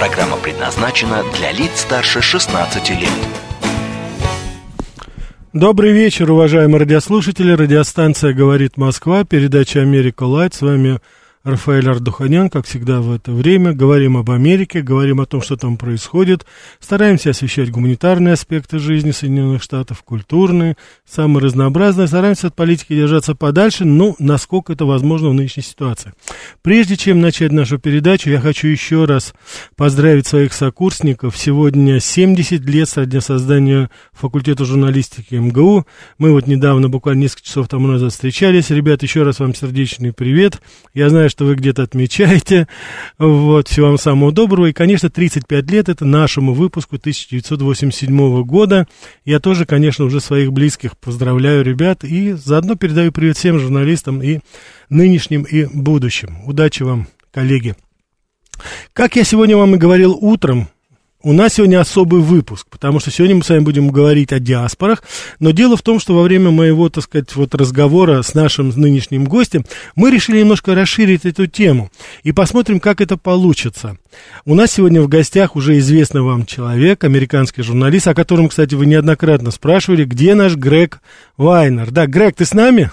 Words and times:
Программа 0.00 0.38
предназначена 0.38 1.22
для 1.36 1.52
лиц 1.52 1.82
старше 1.82 2.22
16 2.22 2.88
лет. 2.88 3.10
Добрый 5.52 5.92
вечер, 5.92 6.30
уважаемые 6.30 6.80
радиослушатели. 6.80 7.52
Радиостанция 7.52 8.32
«Говорит 8.32 8.78
Москва», 8.78 9.24
передача 9.24 9.82
«Америка 9.82 10.22
Лайт». 10.22 10.54
С 10.54 10.62
вами 10.62 11.00
Рафаэль 11.42 11.88
Ардуханян, 11.88 12.50
как 12.50 12.66
всегда 12.66 13.00
в 13.00 13.10
это 13.10 13.32
время. 13.32 13.72
Говорим 13.72 14.18
об 14.18 14.30
Америке, 14.30 14.82
говорим 14.82 15.22
о 15.22 15.26
том, 15.26 15.40
что 15.40 15.56
там 15.56 15.78
происходит. 15.78 16.44
Стараемся 16.80 17.30
освещать 17.30 17.70
гуманитарные 17.70 18.34
аспекты 18.34 18.78
жизни 18.78 19.10
Соединенных 19.10 19.62
Штатов, 19.62 20.02
культурные, 20.02 20.76
самые 21.08 21.42
разнообразные. 21.42 22.08
Стараемся 22.08 22.48
от 22.48 22.54
политики 22.54 22.94
держаться 22.94 23.34
подальше, 23.34 23.86
ну, 23.86 24.16
насколько 24.18 24.74
это 24.74 24.84
возможно 24.84 25.30
в 25.30 25.34
нынешней 25.34 25.62
ситуации. 25.62 26.12
Прежде 26.60 26.98
чем 26.98 27.22
начать 27.22 27.52
нашу 27.52 27.78
передачу, 27.78 28.28
я 28.28 28.38
хочу 28.38 28.68
еще 28.68 29.06
раз 29.06 29.32
поздравить 29.76 30.26
своих 30.26 30.52
сокурсников. 30.52 31.38
Сегодня 31.38 32.00
70 32.00 32.60
лет 32.66 32.86
со 32.86 33.06
дня 33.06 33.22
создания 33.22 33.90
факультета 34.12 34.66
журналистики 34.66 35.36
МГУ. 35.36 35.86
Мы 36.18 36.32
вот 36.32 36.46
недавно, 36.46 36.90
буквально 36.90 37.20
несколько 37.20 37.46
часов 37.46 37.68
тому 37.68 37.86
назад 37.86 38.12
встречались. 38.12 38.68
Ребят, 38.68 39.02
еще 39.02 39.22
раз 39.22 39.38
вам 39.40 39.54
сердечный 39.54 40.12
привет. 40.12 40.60
Я 40.92 41.08
знаю, 41.08 41.29
что 41.30 41.44
вы 41.44 41.54
где-то 41.54 41.82
отмечаете. 41.82 42.68
Вот, 43.18 43.68
всего 43.68 43.88
вам 43.88 43.98
самого 43.98 44.32
доброго. 44.32 44.66
И, 44.66 44.72
конечно, 44.72 45.08
35 45.08 45.70
лет 45.70 45.88
это 45.88 46.04
нашему 46.04 46.52
выпуску 46.52 46.96
1987 46.96 48.42
года. 48.44 48.86
Я 49.24 49.40
тоже, 49.40 49.64
конечно, 49.64 50.04
уже 50.04 50.20
своих 50.20 50.52
близких 50.52 50.98
поздравляю, 50.98 51.64
ребят, 51.64 52.04
и 52.04 52.32
заодно 52.32 52.74
передаю 52.74 53.12
привет 53.12 53.36
всем 53.36 53.58
журналистам 53.58 54.22
и 54.22 54.40
нынешним, 54.88 55.44
и 55.44 55.64
будущим. 55.64 56.38
Удачи 56.46 56.82
вам, 56.82 57.06
коллеги. 57.32 57.74
Как 58.92 59.16
я 59.16 59.24
сегодня 59.24 59.56
вам 59.56 59.74
и 59.74 59.78
говорил 59.78 60.16
утром, 60.20 60.68
у 61.22 61.32
нас 61.32 61.54
сегодня 61.54 61.80
особый 61.80 62.20
выпуск, 62.20 62.66
потому 62.70 62.98
что 63.00 63.10
сегодня 63.10 63.36
мы 63.36 63.44
с 63.44 63.48
вами 63.50 63.60
будем 63.60 63.90
говорить 63.90 64.32
о 64.32 64.38
диаспорах, 64.38 65.02
но 65.38 65.50
дело 65.50 65.76
в 65.76 65.82
том, 65.82 66.00
что 66.00 66.14
во 66.14 66.22
время 66.22 66.50
моего, 66.50 66.88
так 66.88 67.04
сказать, 67.04 67.34
вот 67.36 67.54
разговора 67.54 68.22
с 68.22 68.34
нашим 68.34 68.70
нынешним 68.70 69.26
гостем 69.26 69.64
мы 69.96 70.10
решили 70.10 70.40
немножко 70.40 70.74
расширить 70.74 71.26
эту 71.26 71.46
тему 71.46 71.90
и 72.22 72.32
посмотрим, 72.32 72.80
как 72.80 73.00
это 73.00 73.16
получится. 73.16 73.98
У 74.44 74.54
нас 74.54 74.72
сегодня 74.72 75.02
в 75.02 75.08
гостях 75.08 75.56
уже 75.56 75.78
известный 75.78 76.22
вам 76.22 76.46
человек, 76.46 77.04
американский 77.04 77.62
журналист, 77.62 78.08
о 78.08 78.14
котором, 78.14 78.48
кстати, 78.48 78.74
вы 78.74 78.86
неоднократно 78.86 79.50
спрашивали, 79.50 80.04
где 80.04 80.34
наш 80.34 80.56
Грег 80.56 81.00
Вайнер. 81.36 81.90
Да, 81.90 82.06
Грег, 82.06 82.36
ты 82.36 82.44
с 82.44 82.54
нами? 82.54 82.90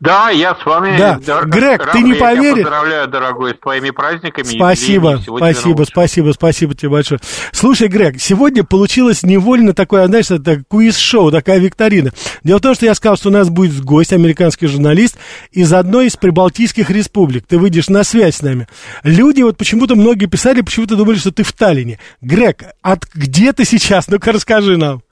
Да, 0.00 0.30
я 0.30 0.54
с 0.54 0.66
вами. 0.66 0.96
Да, 0.98 1.18
Дор- 1.24 1.46
Грег, 1.46 1.90
ты 1.92 2.00
не 2.02 2.12
я 2.12 2.20
поверишь. 2.20 2.64
поздравляю, 2.64 3.08
дорогой, 3.08 3.54
с 3.54 3.58
твоими 3.58 3.90
праздниками. 3.90 4.44
Спасибо, 4.44 5.20
спасибо, 5.24 5.84
спасибо, 5.84 6.32
спасибо 6.32 6.74
тебе 6.74 6.90
большое. 6.90 7.20
Слушай, 7.52 7.88
Грег, 7.88 8.20
сегодня 8.20 8.64
получилось 8.64 9.22
невольно 9.22 9.72
такое, 9.72 10.06
знаешь, 10.06 10.30
это 10.30 10.62
квиз-шоу, 10.68 11.30
такая 11.30 11.58
викторина. 11.58 12.10
Дело 12.42 12.58
в 12.58 12.62
том, 12.62 12.74
что 12.74 12.86
я 12.86 12.94
сказал, 12.94 13.16
что 13.16 13.28
у 13.28 13.32
нас 13.32 13.48
будет 13.48 13.80
гость, 13.82 14.12
американский 14.12 14.66
журналист 14.66 15.16
из 15.52 15.72
одной 15.72 16.06
из 16.06 16.16
прибалтийских 16.16 16.90
республик. 16.90 17.46
Ты 17.46 17.58
выйдешь 17.58 17.88
на 17.88 18.04
связь 18.04 18.36
с 18.36 18.42
нами. 18.42 18.68
Люди, 19.04 19.42
вот 19.42 19.56
почему-то 19.56 19.94
многие 19.94 20.26
писали, 20.26 20.60
почему-то 20.60 20.96
думали, 20.96 21.16
что 21.16 21.30
ты 21.32 21.44
в 21.44 21.52
Таллине. 21.52 21.98
Грег, 22.20 22.64
от 22.82 23.04
где 23.14 23.52
ты 23.52 23.64
сейчас? 23.64 24.08
Ну-ка 24.08 24.32
расскажи 24.32 24.76
нам. 24.76 25.03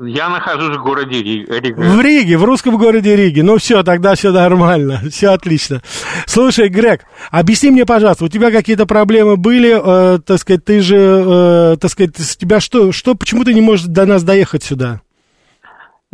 Я 0.00 0.28
нахожусь 0.28 0.76
в 0.76 0.82
городе 0.82 1.22
Ри- 1.22 1.46
Рига. 1.48 1.80
В 1.80 2.00
Риге, 2.00 2.36
в 2.36 2.44
русском 2.44 2.76
городе 2.76 3.14
Риге. 3.14 3.42
Ну 3.42 3.58
все, 3.58 3.82
тогда 3.82 4.14
все 4.14 4.32
нормально, 4.32 5.00
все 5.10 5.28
отлично. 5.28 5.82
Слушай, 6.26 6.68
Грег, 6.68 7.02
объясни 7.30 7.70
мне, 7.70 7.84
пожалуйста, 7.86 8.24
у 8.24 8.28
тебя 8.28 8.50
какие-то 8.50 8.86
проблемы 8.86 9.36
были, 9.36 9.72
э, 10.16 10.18
так 10.18 10.38
сказать, 10.38 10.64
ты 10.64 10.80
же, 10.80 10.96
э, 10.96 11.76
так 11.80 11.90
сказать, 11.90 12.16
с 12.18 12.36
тебя 12.36 12.60
что, 12.60 12.90
что, 12.92 13.14
почему 13.14 13.44
ты 13.44 13.54
не 13.54 13.60
можешь 13.60 13.86
до 13.86 14.04
нас 14.04 14.24
доехать 14.24 14.64
сюда? 14.64 15.00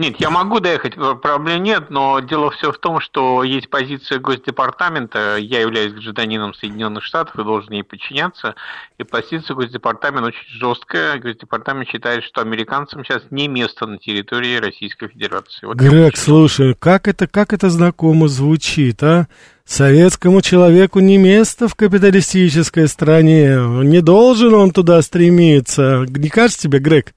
Нет, 0.01 0.17
я 0.19 0.31
могу 0.31 0.61
доехать, 0.61 0.95
э, 0.97 1.15
проблем 1.21 1.63
нет, 1.63 1.91
но 1.91 2.21
дело 2.21 2.51
все 2.53 2.73
в 2.73 2.79
том, 2.79 3.01
что 3.01 3.45
есть 3.45 3.69
позиция 3.69 4.19
Госдепартамента, 4.19 5.37
я 5.37 5.61
являюсь 5.61 5.93
гражданином 5.93 6.55
Соединенных 6.55 7.05
Штатов 7.05 7.39
и 7.39 7.45
должен 7.45 7.71
ей 7.75 7.85
подчиняться, 7.85 8.55
и 8.97 9.03
позиция 9.03 9.55
Госдепартамента 9.55 10.29
очень 10.29 10.59
жесткая. 10.59 11.19
Госдепартамент 11.19 11.87
считает, 11.87 12.25
что 12.25 12.41
американцам 12.41 13.05
сейчас 13.05 13.25
не 13.31 13.47
место 13.47 13.85
на 13.85 13.99
территории 13.99 14.57
Российской 14.57 15.09
Федерации. 15.09 15.67
Вот 15.67 15.77
Грег, 15.77 16.17
слушай, 16.17 16.75
как 16.79 17.07
это, 17.07 17.27
как 17.27 17.53
это 17.53 17.69
знакомо 17.69 18.27
звучит, 18.27 19.03
а? 19.03 19.29
Советскому 19.67 20.41
человеку 20.41 21.01
не 21.01 21.19
место 21.19 21.69
в 21.69 21.75
капиталистической 21.75 22.89
стране. 22.89 23.59
Не 23.85 24.01
должен 24.01 24.55
он 24.55 24.71
туда 24.71 25.03
стремиться. 25.03 26.07
Не 26.09 26.31
кажется 26.31 26.63
тебе, 26.63 26.79
Грег? 26.79 27.13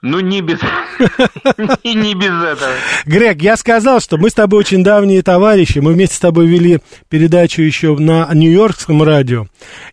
Ну, 0.00 0.20
не 0.20 0.42
без... 0.42 0.60
не 1.84 1.94
не 1.94 2.14
без 2.14 2.30
этого. 2.30 2.70
Грег, 3.04 3.42
я 3.42 3.56
сказал, 3.56 4.00
что 4.00 4.16
мы 4.16 4.30
с 4.30 4.34
тобой 4.34 4.60
очень 4.60 4.84
давние 4.84 5.22
товарищи. 5.22 5.80
Мы 5.80 5.92
вместе 5.92 6.14
с 6.14 6.20
тобой 6.20 6.46
вели 6.46 6.78
передачу 7.08 7.62
еще 7.62 7.96
на 7.96 8.28
Нью-Йоркском 8.32 9.02
радио. 9.02 9.46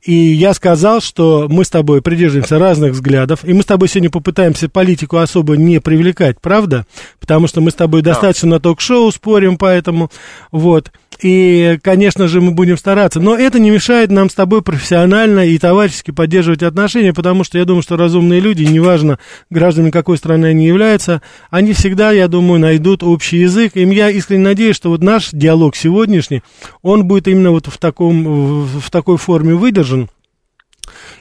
И 0.04 0.14
я 0.14 0.54
сказал, 0.54 1.02
что 1.02 1.48
мы 1.50 1.66
с 1.66 1.72
тобой 1.72 2.04
придерживаемся 2.04 2.60
разных 2.60 2.92
взглядов. 2.92 3.40
И 3.44 3.54
мы 3.54 3.64
с 3.64 3.66
тобой 3.66 3.88
сегодня 3.88 4.12
попытаемся 4.12 4.70
политику 4.70 5.18
особо 5.18 5.58
не 5.58 5.82
привлекать, 5.82 6.40
правда? 6.40 6.86
Потому 7.20 7.48
что 7.48 7.62
мы 7.62 7.72
с 7.72 7.76
тобой 7.76 8.04
достаточно 8.04 8.50
на 8.50 8.60
ток-шоу 8.60 9.12
спорим, 9.12 9.58
поэтому 9.58 10.12
вот. 10.52 10.92
И, 11.22 11.80
конечно 11.82 12.28
же, 12.28 12.42
мы 12.42 12.52
будем 12.52 12.78
стараться. 12.78 13.20
Но 13.20 13.36
это 13.36 13.60
не 13.60 13.70
мешает 13.70 14.12
нам 14.12 14.30
с 14.30 14.34
тобой 14.34 14.62
профессионально 14.62 15.46
и 15.48 15.58
товарищески 15.58 16.12
поддерживать 16.12 16.64
отношения, 16.64 17.14
потому 17.14 17.44
что 17.44 17.58
я 17.58 17.66
думаю, 17.66 17.84
что 17.84 17.98
разумные 17.98 18.40
люди, 18.40 18.64
неважно, 18.64 19.20
гражданами 19.50 19.92
какой 19.92 20.18
страны 20.18 20.48
они 20.48 20.66
являются, 20.66 21.22
они 21.50 21.74
всегда, 21.74 22.12
я 22.12 22.28
думаю, 22.28 22.60
найдут 22.60 23.04
общий 23.04 23.38
язык. 23.38 23.76
И 23.76 23.82
я 23.82 24.10
искренне 24.10 24.44
надеюсь, 24.44 24.76
что 24.76 24.90
вот 24.90 25.04
наш 25.04 25.30
диалог 25.32 25.76
сегодняшний, 25.76 26.42
он 26.82 27.06
будет 27.06 27.28
именно 27.28 27.52
вот 27.52 27.68
в, 27.68 27.78
таком, 27.78 28.64
в, 28.66 28.92
такой 28.92 29.18
форме 29.18 29.56
выдержан. 29.56 30.10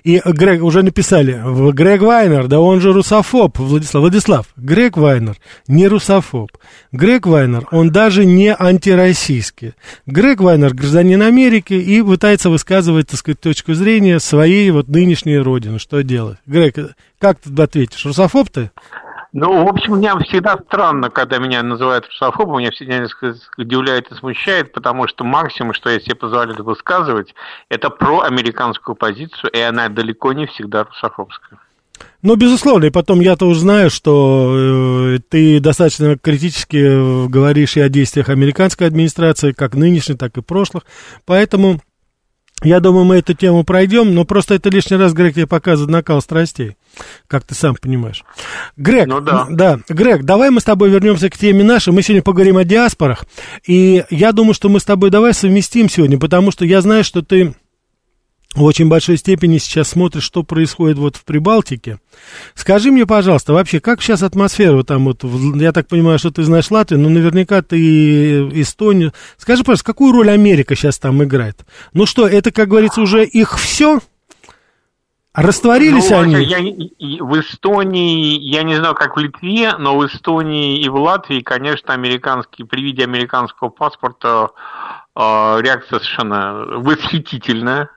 И 0.05 0.21
Грег 0.23 0.63
уже 0.63 0.83
написали, 0.83 1.43
Грег 1.73 2.03
Вайнер, 2.03 2.47
да 2.47 2.61
он 2.61 2.83
же 2.83 2.93
русофоб, 2.93 3.59
Владислав, 3.59 4.03
Владислав, 4.03 4.47
Грег 4.55 4.99
Вайнер 4.99 5.39
не 5.67 5.89
русофоб. 5.89 6.51
Грег 6.93 7.27
Вайнер, 7.27 7.67
он 7.71 7.89
даже 7.89 8.27
не 8.27 8.55
антироссийский. 8.55 9.73
Грег 10.05 10.43
Вайнер 10.43 10.75
гражданин 10.75 11.23
Америки 11.23 11.73
и 11.73 12.03
пытается 12.03 12.51
высказывать, 12.51 13.09
так 13.09 13.19
сказать, 13.19 13.41
точку 13.41 13.73
зрения 13.73 14.21
своей 14.21 14.71
вот 14.73 14.89
нынешней 14.89 15.39
родины. 15.39 15.79
Что 15.79 16.03
делать? 16.03 16.37
Грег, 16.45 16.77
как 17.19 17.39
ты 17.41 17.63
ответишь? 17.63 18.05
Русофоб 18.05 18.51
ты? 18.51 18.71
Ну, 19.37 19.65
в 19.65 19.69
общем, 19.69 19.99
меня 19.99 20.17
всегда 20.21 20.57
странно, 20.69 21.11
когда 21.11 21.39
меня 21.39 21.65
называют 21.65 22.07
русофобом, 22.07 22.61
меня 22.61 22.71
всегда 22.71 22.99
несколько 23.01 23.37
удивляет 23.59 24.09
и 24.13 24.15
смущает, 24.15 24.73
потому 24.73 25.09
что 25.09 25.25
максимум, 25.25 25.75
что 25.75 25.91
я 25.91 25.99
себе 25.99 26.15
позволяю 26.15 26.63
высказывать, 26.63 27.35
это 27.69 27.91
про 27.91 28.21
американскую 28.21 28.95
позицию, 28.95 29.51
и 29.51 29.59
она 29.59 29.89
далеко 29.89 30.33
не 30.33 30.47
всегда 30.47 30.85
русофобская. 30.85 31.59
Ну, 32.23 32.37
безусловно, 32.37 32.85
и 32.85 32.91
потом 32.91 33.19
я-то 33.19 33.47
уже 33.47 33.59
знаю, 33.59 33.91
что 33.91 35.17
э, 35.17 35.19
ты 35.29 35.59
достаточно 35.59 36.17
критически 36.17 36.77
э, 36.77 37.27
говоришь 37.27 37.77
и 37.77 37.81
о 37.81 37.89
действиях 37.89 38.29
американской 38.29 38.87
администрации, 38.87 39.51
как 39.51 39.75
нынешней, 39.75 40.15
так 40.15 40.39
и 40.39 40.43
прошлых, 40.43 40.85
поэтому 41.27 41.81
я 42.63 42.79
думаю, 42.79 43.05
мы 43.05 43.17
эту 43.17 43.35
тему 43.35 43.65
пройдем, 43.65 44.15
но 44.15 44.25
просто 44.25 44.55
это 44.55 44.71
лишний 44.71 44.97
раз, 44.97 45.13
Грег, 45.13 45.35
тебе 45.35 45.49
показывает 45.49 45.91
накал 45.91 46.23
страстей, 46.23 46.77
как 47.27 47.45
ты 47.45 47.55
сам 47.55 47.75
понимаешь. 47.75 48.25
Грег, 48.77 49.07
Ну 49.07 49.21
да. 49.21 49.47
да, 49.51 49.79
Грег, 49.89 50.25
давай 50.25 50.51
мы 50.51 50.61
с 50.61 50.65
тобой 50.65 50.91
вернемся 50.91 51.31
к 51.31 51.37
теме 51.37 51.65
нашей, 51.65 51.93
мы 51.93 52.03
сегодня 52.03 52.23
поговорим 52.23 52.57
о 52.57 52.65
диаспорах, 52.65 53.25
и 53.67 54.05
я 54.11 54.33
думаю, 54.33 54.55
что 54.55 54.69
мы 54.69 54.81
с 54.81 54.85
тобой 54.85 55.11
давай 55.11 55.35
совместим 55.35 55.89
сегодня, 55.89 56.19
потому 56.19 56.51
что 56.51 56.65
я 56.65 56.81
знаю, 56.81 57.05
что 57.05 57.23
ты 57.23 57.55
в 58.55 58.63
очень 58.63 58.89
большой 58.89 59.17
степени 59.17 59.59
сейчас 59.59 59.89
смотришь, 59.89 60.23
что 60.23 60.45
происходит 60.45 60.97
вот 60.97 61.17
в 61.17 61.25
Прибалтике. 61.25 61.99
Скажи 62.55 62.93
мне, 62.93 63.05
пожалуйста, 63.05 63.53
вообще, 63.53 63.81
как 63.81 64.01
сейчас 64.01 64.23
атмосфера 64.23 64.77
вот 64.77 64.87
там 64.87 65.05
вот, 65.05 65.25
я 65.57 65.73
так 65.73 65.89
понимаю, 65.89 66.19
что 66.19 66.31
ты 66.31 66.45
знаешь 66.45 66.71
Латвию, 66.71 67.01
но 67.01 67.09
наверняка 67.09 67.63
ты 67.63 68.49
Эстонию. 68.61 69.13
Скажи, 69.39 69.65
пожалуйста, 69.65 69.87
какую 69.87 70.13
роль 70.13 70.31
Америка 70.31 70.77
сейчас 70.77 70.99
там 70.99 71.23
играет? 71.25 71.65
Ну 71.93 72.07
что, 72.07 72.29
это, 72.29 72.53
как 72.53 72.69
говорится, 72.69 73.01
уже 73.01 73.25
их 73.25 73.59
все? 73.59 74.01
Растворились 75.35 76.11
ну, 76.11 76.21
они? 76.21 76.45
Я, 76.45 77.25
в 77.25 77.41
Эстонии, 77.41 78.39
я 78.39 78.63
не 78.63 78.77
знаю, 78.77 78.95
как 78.95 79.17
в 79.17 79.19
Литве, 79.19 79.75
но 79.79 79.99
в 79.99 80.07
Эстонии 80.07 80.81
и 80.81 80.89
в 80.89 80.95
Латвии, 80.95 81.41
конечно, 81.41 81.93
американский, 81.93 82.63
при 82.63 82.83
виде 82.83 83.03
американского 83.03 83.69
паспорта 83.69 84.51
э, 85.17 85.21
реакция 85.61 85.99
совершенно 85.99 86.65
восхитительная. 86.79 87.91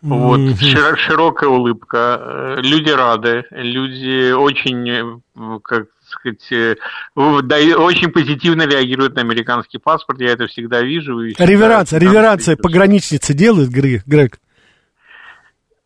Вот, 0.00 0.40
mm-hmm. 0.40 0.96
широкая 0.96 1.50
улыбка, 1.50 2.18
э, 2.20 2.60
люди 2.62 2.90
рады, 2.90 3.44
люди 3.50 4.32
очень, 4.32 5.22
как 5.62 5.88
сказать, 6.08 6.50
э, 6.50 6.76
очень 7.14 8.10
позитивно 8.10 8.62
реагируют 8.62 9.14
на 9.14 9.20
американский 9.20 9.76
паспорт, 9.76 10.20
я 10.20 10.32
это 10.32 10.46
всегда 10.46 10.80
вижу. 10.80 11.20
Реверанция, 11.20 12.00
реверанция 12.00 12.56
пограничницы 12.56 13.34
делают, 13.34 13.68
Грег? 13.68 14.38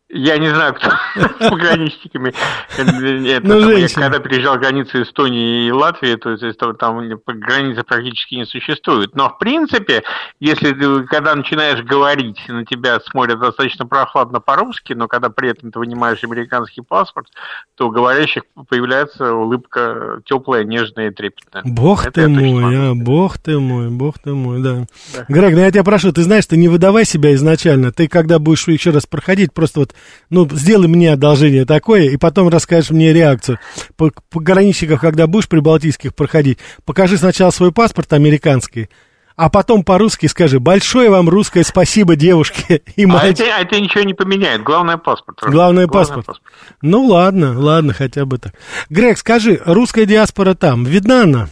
Я 0.09 0.37
не 0.37 0.47
знаю, 0.47 0.73
кто 0.73 0.89
с 1.15 1.49
пограничниками. 1.49 2.33
Ну, 2.77 3.71
я 3.71 3.89
когда 3.89 4.19
переезжал 4.19 4.57
границу 4.57 5.01
Эстонии 5.01 5.67
и 5.67 5.71
Латвии, 5.71 6.15
то 6.15 6.31
есть 6.31 6.57
там 6.79 6.99
границы 7.25 7.83
практически 7.83 8.35
не 8.35 8.45
существует. 8.45 9.15
Но 9.15 9.29
в 9.29 9.37
принципе, 9.37 10.03
если 10.39 10.71
ты, 10.71 11.03
когда 11.03 11.35
начинаешь 11.35 11.83
говорить, 11.83 12.39
на 12.47 12.65
тебя 12.65 13.01
смотрят 13.01 13.39
достаточно 13.39 13.85
прохладно 13.85 14.39
по-русски, 14.39 14.93
но 14.93 15.09
когда 15.09 15.29
при 15.29 15.49
этом 15.49 15.73
ты 15.73 15.79
вынимаешь 15.79 16.23
американский 16.23 16.81
паспорт, 16.81 17.27
то 17.75 17.89
у 17.89 17.91
говорящих 17.91 18.43
появляется 18.69 19.33
улыбка 19.33 20.21
теплая, 20.23 20.63
нежная 20.63 21.09
и 21.09 21.13
трепетная. 21.13 21.63
Бог 21.65 22.05
Это 22.05 22.11
ты 22.11 22.27
мой, 22.29 22.91
а, 22.91 22.93
бог 22.95 23.37
ты 23.39 23.59
мой, 23.59 23.89
бог 23.89 24.19
ты 24.19 24.33
мой, 24.33 24.61
да. 24.61 24.85
да. 25.13 25.25
Грег, 25.27 25.53
ну 25.53 25.59
я 25.59 25.71
тебя 25.71 25.83
прошу, 25.83 26.13
ты 26.13 26.23
знаешь, 26.23 26.45
ты 26.45 26.55
не 26.55 26.69
выдавай 26.69 27.03
себя 27.03 27.33
изначально. 27.33 27.91
Ты 27.91 28.07
когда 28.07 28.39
будешь 28.39 28.65
еще 28.69 28.91
раз 28.91 29.05
проходить, 29.05 29.53
просто 29.53 29.81
вот 29.81 29.96
ну, 30.29 30.47
сделай 30.51 30.87
мне 30.87 31.13
одолжение 31.13 31.65
такое, 31.65 32.03
и 32.09 32.17
потом 32.17 32.49
расскажешь 32.49 32.91
мне 32.91 33.13
реакцию. 33.13 33.59
По 33.95 34.11
пограничников, 34.29 35.01
когда 35.01 35.27
будешь 35.27 35.47
при 35.47 35.59
Балтийских 35.59 36.15
проходить, 36.15 36.59
покажи 36.85 37.17
сначала 37.17 37.51
свой 37.51 37.71
паспорт 37.71 38.13
американский, 38.13 38.89
а 39.37 39.49
потом 39.51 39.83
по-русски 39.83 40.25
скажи 40.25 40.59
«Большое 40.59 41.11
вам 41.11 41.29
русское 41.29 41.63
спасибо, 41.63 42.15
девушки 42.15 42.81
и 42.95 43.05
мальчики». 43.05 43.43
А 43.43 43.45
это, 43.45 43.57
а 43.57 43.61
это 43.61 43.79
ничего 43.79 44.03
не 44.03 44.15
поменяет, 44.15 44.63
главное 44.63 44.97
паспорт. 44.97 45.37
Главное, 45.41 45.85
главное 45.85 45.87
паспорт. 45.87 46.25
паспорт. 46.25 46.41
Ну 46.81 47.05
ладно, 47.05 47.57
ладно, 47.57 47.93
хотя 47.93 48.25
бы 48.25 48.39
так. 48.39 48.53
Грег, 48.89 49.17
скажи, 49.17 49.61
русская 49.63 50.05
диаспора 50.05 50.55
там, 50.55 50.85
видна 50.85 51.23
она? 51.23 51.49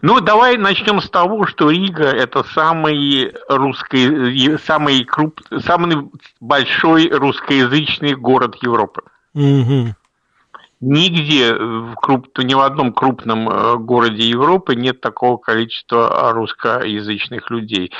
Ну, 0.00 0.20
давай 0.20 0.56
начнем 0.56 1.00
с 1.00 1.10
того, 1.10 1.46
что 1.46 1.70
Рига– 1.70 2.04
это 2.04 2.42
самый 2.44 3.32
русский, 3.48 4.56
самый 4.58 5.04
круп, 5.04 5.40
самый 5.64 6.10
большой 6.40 7.08
русскоязычный 7.08 8.14
город 8.14 8.56
Европы. 8.62 9.02
Угу. 9.34 9.94
Нигде, 10.80 11.54
в 11.54 11.94
круп, 11.94 12.38
ни 12.38 12.54
в 12.54 12.60
одном 12.60 12.92
крупном 12.92 13.48
э, 13.48 13.76
городе 13.76 14.28
Европы 14.28 14.74
нет 14.74 15.00
такого 15.00 15.36
количества 15.36 16.32
русскоязычных 16.32 17.50
людей. 17.50 17.92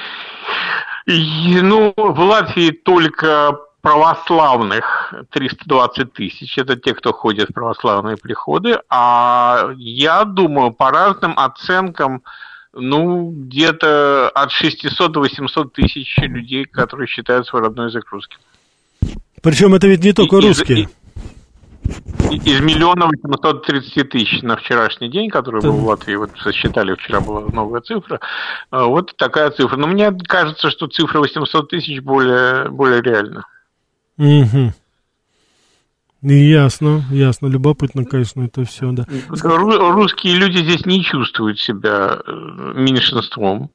И, 1.06 1.60
ну, 1.62 1.92
в 1.96 2.20
Латвии 2.20 2.70
только 2.70 3.56
православных 3.82 5.12
320 5.30 6.12
тысяч, 6.12 6.56
это 6.56 6.76
те, 6.76 6.94
кто 6.94 7.12
ходит 7.12 7.50
в 7.50 7.52
православные 7.52 8.16
приходы, 8.16 8.78
а 8.88 9.72
я 9.76 10.24
думаю, 10.24 10.70
по 10.70 10.90
разным 10.90 11.34
оценкам, 11.36 12.22
ну, 12.72 13.30
где-то 13.30 14.30
от 14.30 14.52
600 14.52 15.12
до 15.12 15.20
800 15.20 15.72
тысяч 15.72 16.16
людей, 16.18 16.64
которые 16.64 17.08
считают 17.08 17.46
свой 17.46 17.62
родной 17.62 17.88
язык 17.88 18.10
русским. 18.12 18.38
Причем 19.42 19.74
это 19.74 19.88
ведь 19.88 20.04
не 20.04 20.12
только 20.12 20.36
и, 20.36 20.46
русские. 20.46 20.88
из 22.30 22.60
миллиона 22.60 23.06
восемьсот 23.06 23.66
тридцати 23.66 24.04
тысяч 24.04 24.42
на 24.42 24.56
вчерашний 24.56 25.08
день, 25.08 25.28
который 25.28 25.60
был 25.60 25.72
в 25.72 25.84
Латвии, 25.84 26.14
вот 26.14 26.30
сосчитали, 26.38 26.94
вчера 26.94 27.20
была 27.20 27.40
новая 27.52 27.80
цифра, 27.80 28.20
а, 28.70 28.84
вот 28.84 29.16
такая 29.16 29.50
цифра. 29.50 29.76
Но 29.76 29.88
мне 29.88 30.12
кажется, 30.12 30.70
что 30.70 30.86
цифра 30.86 31.18
800 31.18 31.68
тысяч 31.68 32.00
более, 32.00 32.68
более 32.68 33.02
реальна. 33.02 33.44
Угу. 34.18 34.72
Ясно, 36.22 37.02
ясно, 37.10 37.48
любопытно, 37.48 38.04
конечно, 38.04 38.44
это 38.44 38.64
все, 38.64 38.92
да. 38.92 39.06
Русские 39.28 40.36
люди 40.36 40.58
здесь 40.58 40.86
не 40.86 41.02
чувствуют 41.02 41.58
себя 41.58 42.20
э, 42.24 42.72
меньшинством 42.76 43.70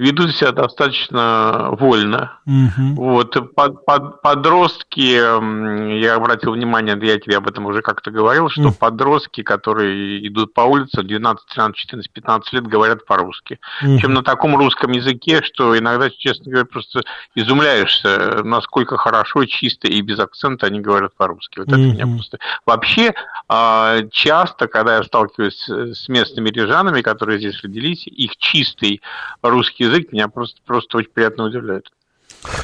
ведут 0.00 0.34
себя 0.34 0.52
достаточно 0.52 1.68
вольно. 1.72 2.38
Угу. 2.46 2.94
Вот, 2.96 3.54
под, 3.54 3.84
под, 3.84 4.22
подростки, 4.22 6.00
я 6.00 6.14
обратил 6.14 6.52
внимание, 6.52 6.98
я 7.02 7.18
тебе 7.18 7.36
об 7.36 7.46
этом 7.46 7.66
уже 7.66 7.82
как-то 7.82 8.10
говорил, 8.10 8.48
что 8.48 8.68
угу. 8.68 8.72
подростки, 8.72 9.42
которые 9.42 10.26
идут 10.26 10.54
по 10.54 10.62
улице 10.62 11.02
12, 11.02 11.46
13, 11.54 11.76
14, 11.76 12.10
15 12.12 12.52
лет, 12.54 12.66
говорят 12.66 13.04
по-русски. 13.04 13.60
Угу. 13.82 13.98
Чем 13.98 14.14
на 14.14 14.22
таком 14.22 14.56
русском 14.56 14.90
языке, 14.92 15.42
что 15.42 15.78
иногда, 15.78 16.08
честно 16.08 16.50
говоря, 16.50 16.64
просто 16.64 17.02
изумляешься, 17.34 18.40
насколько 18.42 18.96
хорошо, 18.96 19.44
чисто 19.44 19.86
и 19.86 20.00
без 20.00 20.18
акцента 20.18 20.66
они 20.66 20.80
говорят 20.80 21.14
по-русски. 21.14 21.58
Вот 21.58 21.68
это 21.68 21.76
угу. 21.76 21.92
меня 21.92 22.06
просто... 22.06 22.38
Вообще, 22.64 23.12
а, 23.48 23.98
часто, 24.10 24.66
когда 24.66 24.96
я 24.96 25.02
сталкиваюсь 25.02 25.68
с 25.68 26.08
местными 26.08 26.48
рижанами, 26.48 27.02
которые 27.02 27.38
здесь 27.38 27.62
родились, 27.62 28.06
их 28.06 28.38
чистый 28.38 29.02
русский 29.42 29.89
язык 29.90 30.12
меня 30.12 30.28
просто, 30.28 30.60
просто 30.64 30.98
очень 30.98 31.10
приятно 31.12 31.44
удивляет. 31.44 31.90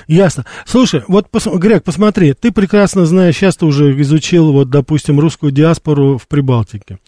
Ясно. 0.07 0.47
Слушай, 0.65 1.03
вот, 1.07 1.31
пос, 1.31 1.47
Грег, 1.47 1.85
посмотри, 1.85 2.33
ты 2.33 2.53
прекрасно 2.53 3.05
знаешь, 3.05 3.37
сейчас 3.37 3.57
ты 3.57 3.67
уже 3.67 4.01
изучил, 4.01 4.53
вот, 4.53 4.71
допустим, 4.71 5.21
русскую 5.21 5.53
диаспору 5.53 6.19
в 6.19 6.29
Прибалтике. 6.29 6.99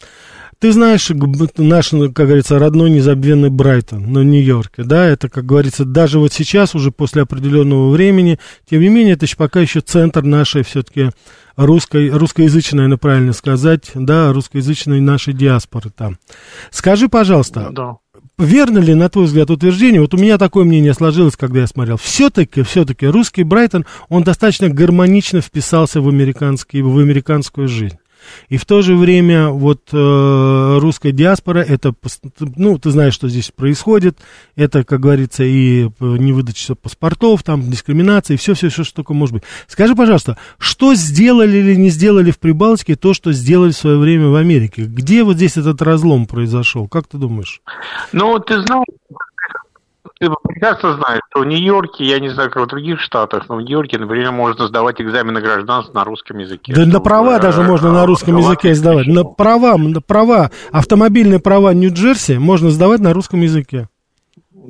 Ты 0.59 0.73
знаешь 0.73 1.09
наш, 1.57 1.89
как 1.89 2.27
говорится, 2.27 2.59
родной 2.59 2.89
незабвенный 2.89 3.49
Брайтон 3.49 4.11
на 4.11 4.19
Нью-Йорке, 4.19 4.83
да, 4.83 5.05
это, 5.05 5.29
как 5.29 5.45
говорится, 5.45 5.85
даже 5.85 6.19
вот 6.19 6.33
сейчас, 6.33 6.75
уже 6.75 6.91
после 6.91 7.21
определенного 7.21 7.89
времени, 7.89 8.39
тем 8.69 8.81
не 8.81 8.89
менее, 8.89 9.13
это 9.13 9.25
еще 9.25 9.37
пока 9.37 9.61
еще 9.61 9.79
центр 9.79 10.21
нашей 10.21 10.63
все-таки 10.63 11.11
русской, 11.55 12.09
русскоязычной, 12.09 12.79
наверное, 12.79 12.97
правильно 12.97 13.33
сказать, 13.33 13.91
да, 13.95 14.33
русскоязычной 14.33 14.99
нашей 14.99 15.33
диаспоры 15.33 15.91
там. 15.91 16.17
Скажи, 16.71 17.07
пожалуйста, 17.07 17.69
да 17.71 17.95
верно 18.39 18.79
ли, 18.79 18.95
на 18.95 19.09
твой 19.09 19.25
взгляд, 19.25 19.51
утверждение, 19.51 20.01
вот 20.01 20.13
у 20.13 20.17
меня 20.17 20.37
такое 20.37 20.65
мнение 20.65 20.93
сложилось, 20.93 21.35
когда 21.35 21.59
я 21.59 21.67
смотрел, 21.67 21.97
все-таки, 21.97 22.63
все-таки 22.63 23.05
русский 23.05 23.43
Брайтон, 23.43 23.85
он 24.07 24.23
достаточно 24.23 24.69
гармонично 24.69 25.41
вписался 25.41 26.01
в, 26.01 26.07
американский, 26.07 26.81
в 26.81 26.97
американскую 26.97 27.67
жизнь. 27.67 27.98
И 28.49 28.57
в 28.57 28.65
то 28.65 28.81
же 28.81 28.95
время 28.95 29.49
вот 29.49 29.89
э, 29.91 30.77
русская 30.79 31.11
диаспора, 31.11 31.59
это, 31.59 31.93
ну, 32.39 32.77
ты 32.77 32.91
знаешь, 32.91 33.13
что 33.13 33.29
здесь 33.29 33.51
происходит, 33.51 34.19
это, 34.55 34.83
как 34.83 34.99
говорится, 34.99 35.43
и 35.43 35.85
э, 35.85 35.89
невыдача 35.99 36.75
паспортов, 36.75 37.43
там, 37.43 37.69
дискриминация, 37.69 38.35
и 38.35 38.37
все-все-все, 38.37 38.83
что 38.83 38.95
только 38.95 39.13
может 39.13 39.33
быть. 39.33 39.43
Скажи, 39.67 39.95
пожалуйста, 39.95 40.37
что 40.57 40.95
сделали 40.95 41.57
или 41.57 41.75
не 41.75 41.89
сделали 41.89 42.31
в 42.31 42.39
Прибалтике 42.39 42.95
то, 42.95 43.13
что 43.13 43.31
сделали 43.31 43.71
в 43.71 43.77
свое 43.77 43.97
время 43.97 44.27
в 44.27 44.35
Америке? 44.35 44.83
Где 44.83 45.23
вот 45.23 45.35
здесь 45.35 45.57
этот 45.57 45.81
разлом 45.81 46.25
произошел? 46.25 46.87
Как 46.87 47.07
ты 47.07 47.17
думаешь? 47.17 47.61
Ну, 48.11 48.39
ты 48.39 48.61
знаешь, 48.61 48.85
ты 50.19 50.29
прекрасно 50.43 50.95
знаешь, 50.95 51.21
что 51.29 51.41
в 51.41 51.45
Нью-Йорке, 51.45 52.03
я 52.03 52.19
не 52.19 52.29
знаю, 52.29 52.51
как 52.51 52.63
в 52.63 52.67
других 52.67 52.99
штатах, 52.99 53.45
но 53.47 53.55
в 53.55 53.61
Нью-Йорке, 53.61 53.97
например, 53.97 54.31
можно 54.31 54.67
сдавать 54.67 54.99
экзамены 55.01 55.39
гражданства 55.39 55.93
на 55.93 56.03
русском 56.03 56.37
языке. 56.37 56.73
Да 56.75 56.85
на 56.85 56.99
права 56.99 57.37
э, 57.37 57.41
даже 57.41 57.63
можно 57.63 57.91
на 57.91 58.05
русском 58.05 58.37
языке 58.37 58.75
сдавать. 58.75 59.07
На 59.07 59.23
права, 59.23 59.77
на 59.77 60.01
права, 60.01 60.51
автомобильные 60.71 61.39
права 61.39 61.73
Нью-Джерси 61.73 62.37
можно 62.37 62.69
сдавать 62.69 62.99
на 62.99 63.13
русском 63.13 63.41
языке. 63.41 63.87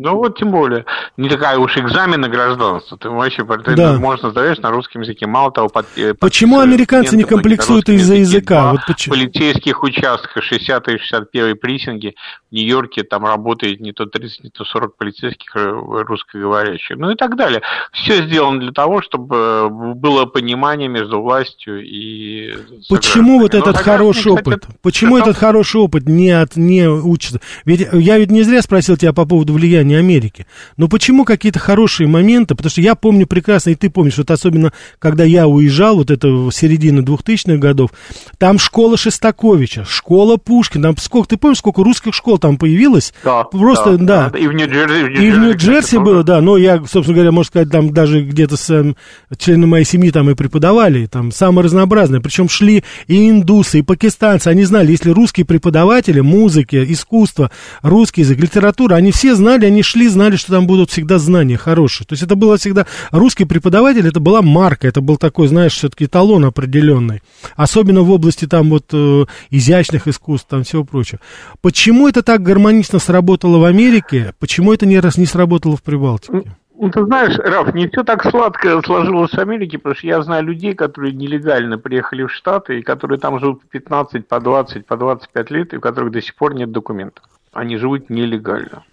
Ну 0.02 0.16
вот 0.16 0.38
тем 0.38 0.52
более. 0.52 0.86
Не 1.18 1.28
такая 1.28 1.58
уж 1.58 1.78
экзамен 1.78 2.22
на 2.22 2.30
гражданство. 2.30 2.98
Ты 2.98 3.10
вообще 3.10 3.44
ты 3.44 3.76
да. 3.76 3.98
можно 4.00 4.30
сдаешь 4.32 4.58
на 4.60 4.72
русском 4.72 5.02
языке. 5.02 5.28
Мало 5.28 5.52
того, 5.52 5.68
под, 5.68 5.86
э, 5.98 6.14
Почему 6.14 6.60
американцы 6.60 7.18
не 7.18 7.24
комплексуют 7.24 7.90
из-за 7.90 8.16
языка? 8.16 8.72
Вот 8.72 8.82
почему? 8.88 9.16
полицейских 9.16 9.84
участках 9.84 10.42
60 10.42 10.88
и 10.88 10.98
61 10.98 11.58
прессинги 11.58 12.16
в 12.50 12.56
Нью-Йорке 12.56 13.04
там 13.04 13.26
работает 13.26 13.82
не 13.82 13.92
то 13.92 14.06
30, 14.06 14.46
не 14.46 14.50
то 14.50 14.64
40 14.64 14.96
полицейских 14.96 15.54
э, 15.56 15.70
русскоговорящих. 15.70 16.98
Ну 16.98 17.12
и 17.12 17.16
так 17.16 17.36
далее. 17.36 17.62
Все 17.92 18.24
сделано 18.26 18.62
для 18.62 18.72
того, 18.72 19.02
чтобы 19.02 19.36
э, 19.36 19.70
было 19.96 20.26
понимание 20.26 20.88
между 20.88 21.22
властью 21.22 21.84
и... 21.86 22.56
Почему 22.88 23.40
вот 23.40 23.54
этот 23.54 23.76
хороший 23.76 24.36
кстати, 24.36 24.48
опыт? 24.48 24.68
Почему 24.82 25.18
этот 25.18 25.36
хороший 25.36 25.82
опыт 25.82 26.08
не, 26.08 26.32
от, 26.32 26.56
не 26.56 26.88
учится? 26.88 27.42
Ведь 27.66 27.86
я 27.92 28.18
ведь 28.18 28.32
не 28.32 28.44
зря 28.44 28.62
спросил 28.62 28.96
тебя 28.96 29.12
по 29.12 29.26
поводу 29.26 29.54
влияния 29.54 29.89
не 29.90 29.96
Америки. 29.96 30.46
Но 30.78 30.88
почему 30.88 31.26
какие-то 31.26 31.60
хорошие 31.60 32.08
моменты, 32.08 32.56
потому 32.56 32.72
что 32.72 32.82
я 32.82 32.96
помню 32.96 33.28
прекрасно, 33.28 33.72
и 33.72 33.76
ты 33.76 33.90
помнишь, 33.90 34.18
вот 34.18 34.32
особенно, 34.32 34.72
когда 35.00 35.24
я 35.24 35.48
уезжал, 35.48 35.98
вот 35.98 36.12
это 36.12 36.30
в 36.30 36.52
середине 36.52 37.02
2000-х 37.02 37.58
годов, 37.58 37.92
там 38.38 38.60
школа 38.60 38.98
Шестаковича, 38.98 39.86
школа 39.86 40.38
Пушкина, 40.38 40.90
там 40.90 40.98
сколько, 40.98 41.30
ты 41.30 41.38
помнишь, 41.38 41.58
сколько 41.58 41.84
русских 41.84 42.14
школ 42.14 42.38
там 42.38 42.58
появилось? 42.58 43.14
Да, 43.24 43.44
Просто, 43.44 43.98
да. 43.98 44.30
да. 44.30 44.40
И 44.40 44.48
в 44.48 44.54
Нью-Джерси. 44.54 45.22
И 45.22 45.32
в 45.32 45.40
Нью-Джерси 45.40 45.98
было, 45.98 46.24
да, 46.24 46.42
но 46.42 46.58
я, 46.58 46.78
собственно 46.86 47.16
говоря, 47.16 47.32
можно 47.32 47.50
сказать, 47.50 47.70
там 47.70 47.92
даже 47.94 48.22
где-то 48.22 48.56
с 48.56 48.70
э, 48.70 48.94
члены 49.38 49.68
моей 49.68 49.86
семьи 49.86 50.12
там 50.12 50.30
и 50.30 50.36
преподавали, 50.36 51.08
там 51.08 51.32
самые 51.32 51.66
разнообразные, 51.66 52.22
причем 52.22 52.48
шли 52.50 52.84
и 53.08 53.30
индусы, 53.30 53.80
и 53.80 53.82
пакистанцы, 53.82 54.48
они 54.48 54.64
знали, 54.64 54.92
если 54.92 55.10
русские 55.10 55.46
преподаватели 55.46 56.20
музыки, 56.20 56.86
искусства, 56.88 57.52
русский 57.82 58.22
язык, 58.22 58.40
литература, 58.40 58.96
они 58.96 59.12
все 59.12 59.36
знали, 59.36 59.66
они 59.70 59.84
шли, 59.84 60.08
знали, 60.08 60.36
что 60.36 60.52
там 60.52 60.68
будут 60.68 60.92
всегда 60.92 61.18
знания 61.18 61.58
хорошие. 61.58 62.06
То 62.06 62.14
есть 62.14 62.24
это 62.24 62.36
было 62.36 62.58
всегда, 62.58 62.86
русский 63.12 63.46
преподаватель, 63.46 64.08
это 64.08 64.20
была 64.20 64.42
марка, 64.42 64.88
это 64.88 65.02
был 65.02 65.18
такой, 65.18 65.48
знаешь, 65.48 65.74
все-таки 65.74 66.06
эталон 66.06 66.46
определенный. 66.46 67.22
Особенно 67.56 68.02
в 68.02 68.12
области 68.12 68.46
там 68.46 68.70
вот 68.70 68.86
э, 68.92 69.26
изящных 69.50 70.08
искусств, 70.08 70.48
там 70.50 70.64
всего 70.64 70.84
прочего. 70.84 71.20
Почему 71.62 72.08
это 72.08 72.22
так 72.24 72.44
гармонично 72.44 73.00
сработало 73.00 73.58
в 73.58 73.64
Америке, 73.64 74.34
почему 74.40 74.74
это 74.74 74.86
не, 74.86 75.00
не 75.18 75.26
сработало 75.26 75.78
в 75.78 75.84
Прибалтике? 75.84 76.44
Ну, 76.82 76.90
ты 76.92 77.04
знаешь, 77.04 77.38
Раф, 77.38 77.74
не 77.74 77.90
все 77.90 78.06
так 78.06 78.24
сладко 78.24 78.82
сложилось 78.82 79.34
в 79.34 79.38
Америке, 79.38 79.78
потому 79.78 79.96
что 79.96 80.08
я 80.08 80.22
знаю 80.22 80.46
людей, 80.46 80.74
которые 80.74 81.14
нелегально 81.14 81.78
приехали 81.78 82.24
в 82.24 82.32
Штаты, 82.32 82.80
и 82.80 82.82
которые 82.82 83.20
там 83.20 83.38
живут 83.38 83.62
по 83.64 83.68
15, 83.68 84.26
по 84.26 84.40
20, 84.40 84.86
по 84.86 84.96
25 84.96 85.52
лет, 85.52 85.74
и 85.74 85.78
у 85.78 85.82
которых 85.82 86.12
до 86.12 86.22
сих 86.22 86.36
пор 86.36 86.54
нет 86.54 86.72
документов. 86.72 87.26
Они 87.52 87.76
живут 87.76 88.10
нелегально. 88.10 88.84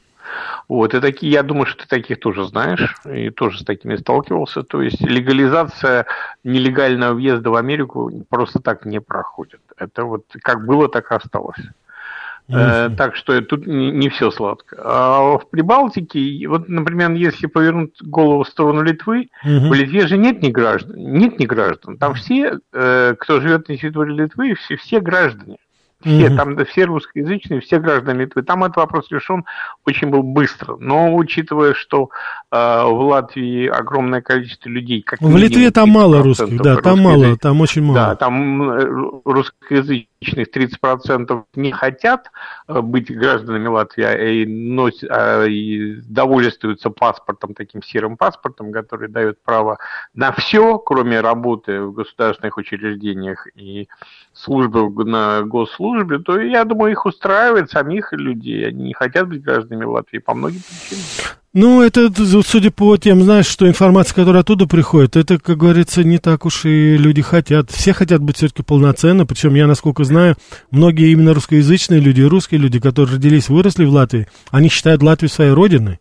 Вот, 0.69 0.95
и 0.95 1.01
такие, 1.01 1.33
я 1.33 1.43
думаю, 1.43 1.67
что 1.67 1.83
ты 1.83 1.89
таких 1.89 2.21
тоже 2.21 2.45
знаешь, 2.45 2.97
и 3.05 3.31
тоже 3.31 3.61
с 3.61 3.65
такими 3.65 3.97
сталкивался. 3.97 4.63
То 4.63 4.83
есть 4.83 5.01
легализация 5.01 6.07
нелегального 6.45 7.15
въезда 7.15 7.51
в 7.51 7.57
Америку 7.57 8.11
просто 8.29 8.59
так 8.59 8.85
не 8.85 9.01
проходит. 9.01 9.61
Это 9.77 10.05
вот 10.05 10.25
как 10.43 10.67
было, 10.67 10.89
так 10.89 11.11
и 11.11 11.15
осталось. 11.15 11.61
Э, 12.49 12.91
так 12.97 13.17
что 13.17 13.41
тут 13.43 13.67
не, 13.67 13.91
не 13.91 14.09
все 14.09 14.31
сладко. 14.31 14.77
А 14.79 15.39
в 15.39 15.51
Прибалтике, 15.51 16.47
вот, 16.47 16.69
например, 16.69 17.13
если 17.13 17.47
повернуть 17.47 18.01
голову 18.01 18.45
в 18.45 18.49
сторону 18.49 18.83
Литвы, 18.83 19.29
угу. 19.43 19.69
в 19.69 19.75
Литве 19.75 20.07
же 20.07 20.17
нет 20.17 20.43
ни 20.43 20.51
граждан, 20.51 20.97
нет 20.97 21.39
ни 21.41 21.47
граждан. 21.47 21.99
Там 21.99 22.15
все, 22.15 22.59
э, 22.73 23.15
кто 23.19 23.41
живет 23.41 23.69
на 23.69 23.77
территории 23.77 24.15
Литвы, 24.15 24.55
все, 24.55 24.77
все 24.77 25.01
граждане. 25.01 25.57
Все, 26.03 26.27
mm-hmm. 26.27 26.37
там 26.37 26.65
все 26.67 26.85
русскоязычные, 26.85 27.61
все 27.61 27.79
граждане 27.79 28.21
Литвы. 28.21 28.43
Там 28.43 28.65
этот 28.65 28.77
вопрос 28.77 29.07
решен 29.11 29.45
очень 29.87 30.09
был 30.09 30.23
быстро. 30.23 30.77
Но 30.79 31.15
учитывая, 31.15 31.73
что 31.73 32.11
э, 32.53 32.57
в 32.57 33.01
Латвии 33.01 33.67
огромное 33.67 34.21
количество 34.21 34.69
людей, 34.69 35.01
как 35.03 35.21
В 35.21 35.37
Литве 35.37 35.71
там 35.71 35.89
мало 35.89 36.23
русских, 36.23 36.61
да, 36.61 36.77
там 36.77 37.01
мало, 37.01 37.37
там 37.39 37.61
очень 37.63 37.83
мало. 37.83 37.95
Да, 37.95 38.17
там 38.17 38.71
э, 38.71 38.87
русскоязычных 40.21 40.49
30% 40.49 41.45
не 41.55 41.73
хотят 41.73 42.31
э, 42.69 42.81
быть 42.81 43.15
гражданами 43.15 43.69
Латвии, 43.69 44.05
а 44.05 44.15
и, 44.17 44.47
носят, 44.47 45.11
а, 45.11 45.45
и 45.45 46.01
довольствуются 46.03 46.91
паспортом, 46.91 47.55
таким 47.55 47.83
серым 47.83 48.17
паспортом, 48.17 48.73
который 48.73 49.09
дает 49.09 49.43
право 49.43 49.79
на 50.15 50.33
все, 50.33 50.79
кроме 50.79 51.21
работы 51.21 51.83
в 51.83 51.93
государственных 51.93 52.57
учреждениях 52.57 53.47
и 53.55 53.89
службы 54.33 55.05
на 55.05 55.43
госслужбе, 55.43 56.19
то 56.19 56.41
я 56.41 56.65
думаю, 56.65 56.93
их 56.93 57.07
устраивает 57.07 57.71
самих 57.71 58.13
людей. 58.13 58.69
Они 58.69 58.85
не 58.85 58.95
хотят 58.95 59.29
быть 59.29 59.43
гражданами 59.43 59.85
Латвии 59.85 60.19
по 60.19 60.35
многим 60.35 60.61
причинам. 60.61 61.37
Ну, 61.59 61.81
это, 61.81 62.13
судя 62.43 62.71
по 62.71 62.99
тем, 62.99 63.23
знаешь, 63.23 63.47
что 63.47 63.67
информация, 63.67 64.15
которая 64.15 64.43
оттуда 64.43 64.67
приходит, 64.67 65.17
это, 65.17 65.39
как 65.39 65.57
говорится, 65.57 66.05
не 66.05 66.19
так 66.19 66.45
уж 66.45 66.67
и 66.67 66.99
люди 66.99 67.23
хотят. 67.23 67.71
Все 67.71 67.95
хотят 67.95 68.21
быть 68.21 68.37
все-таки 68.37 68.63
полноценно, 68.63 69.25
причем 69.25 69.55
я, 69.55 69.67
насколько 69.67 70.05
знаю, 70.05 70.37
многие 70.71 71.13
именно 71.13 71.33
русскоязычные 71.33 71.99
люди, 71.99 72.21
русские 72.21 72.61
люди, 72.61 72.79
которые 72.79 73.17
родились, 73.17 73.49
выросли 73.49 73.87
в 73.87 73.91
Латвии, 73.91 74.29
они 74.51 74.69
считают 74.69 75.03
Латвию 75.03 75.31
своей 75.31 75.53
родиной. 75.53 75.99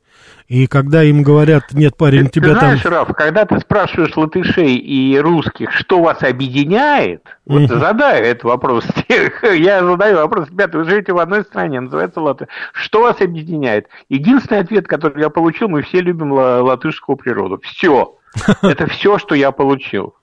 И 0.48 0.68
когда 0.68 1.02
им 1.02 1.24
говорят, 1.24 1.74
нет, 1.74 1.98
парень, 1.98 2.26
ты, 2.26 2.40
тебя 2.40 2.54
ты 2.54 2.60
знаешь, 2.60 2.82
там... 2.84 2.94
Раф, 2.94 3.16
когда 3.16 3.46
ты 3.46 3.60
спрашиваешь 3.60 4.16
латышей 4.16 4.76
и 4.76 5.18
русских, 5.18 5.72
что 5.72 6.04
вас 6.04 6.22
объединяет, 6.22 7.24
вот 7.46 7.64
uh-huh. 7.64 7.80
задай 7.80 8.22
этот 8.22 8.44
вопрос. 8.44 8.86
Я 9.42 9.84
задаю 9.84 10.18
вопрос, 10.18 10.50
ребята, 10.50 10.78
вы 10.78 10.84
живете 10.84 11.14
в 11.14 11.18
одной 11.18 11.44
стране, 11.46 11.82
называется 11.82 12.22
Латвия. 12.22 12.48
Что 12.74 13.02
вас 13.02 13.20
объединяет? 13.22 13.88
Единственный 14.08 14.60
ответ, 14.60 14.88
который 14.88 15.20
я 15.20 15.32
получил, 15.32 15.68
мы 15.68 15.82
все 15.82 16.02
любим 16.02 16.32
латышскую 16.32 17.16
природу. 17.16 17.60
Все. 17.64 18.16
Это 18.62 18.86
все, 18.86 19.18
что 19.18 19.34
я 19.34 19.52
получил. 19.52 20.14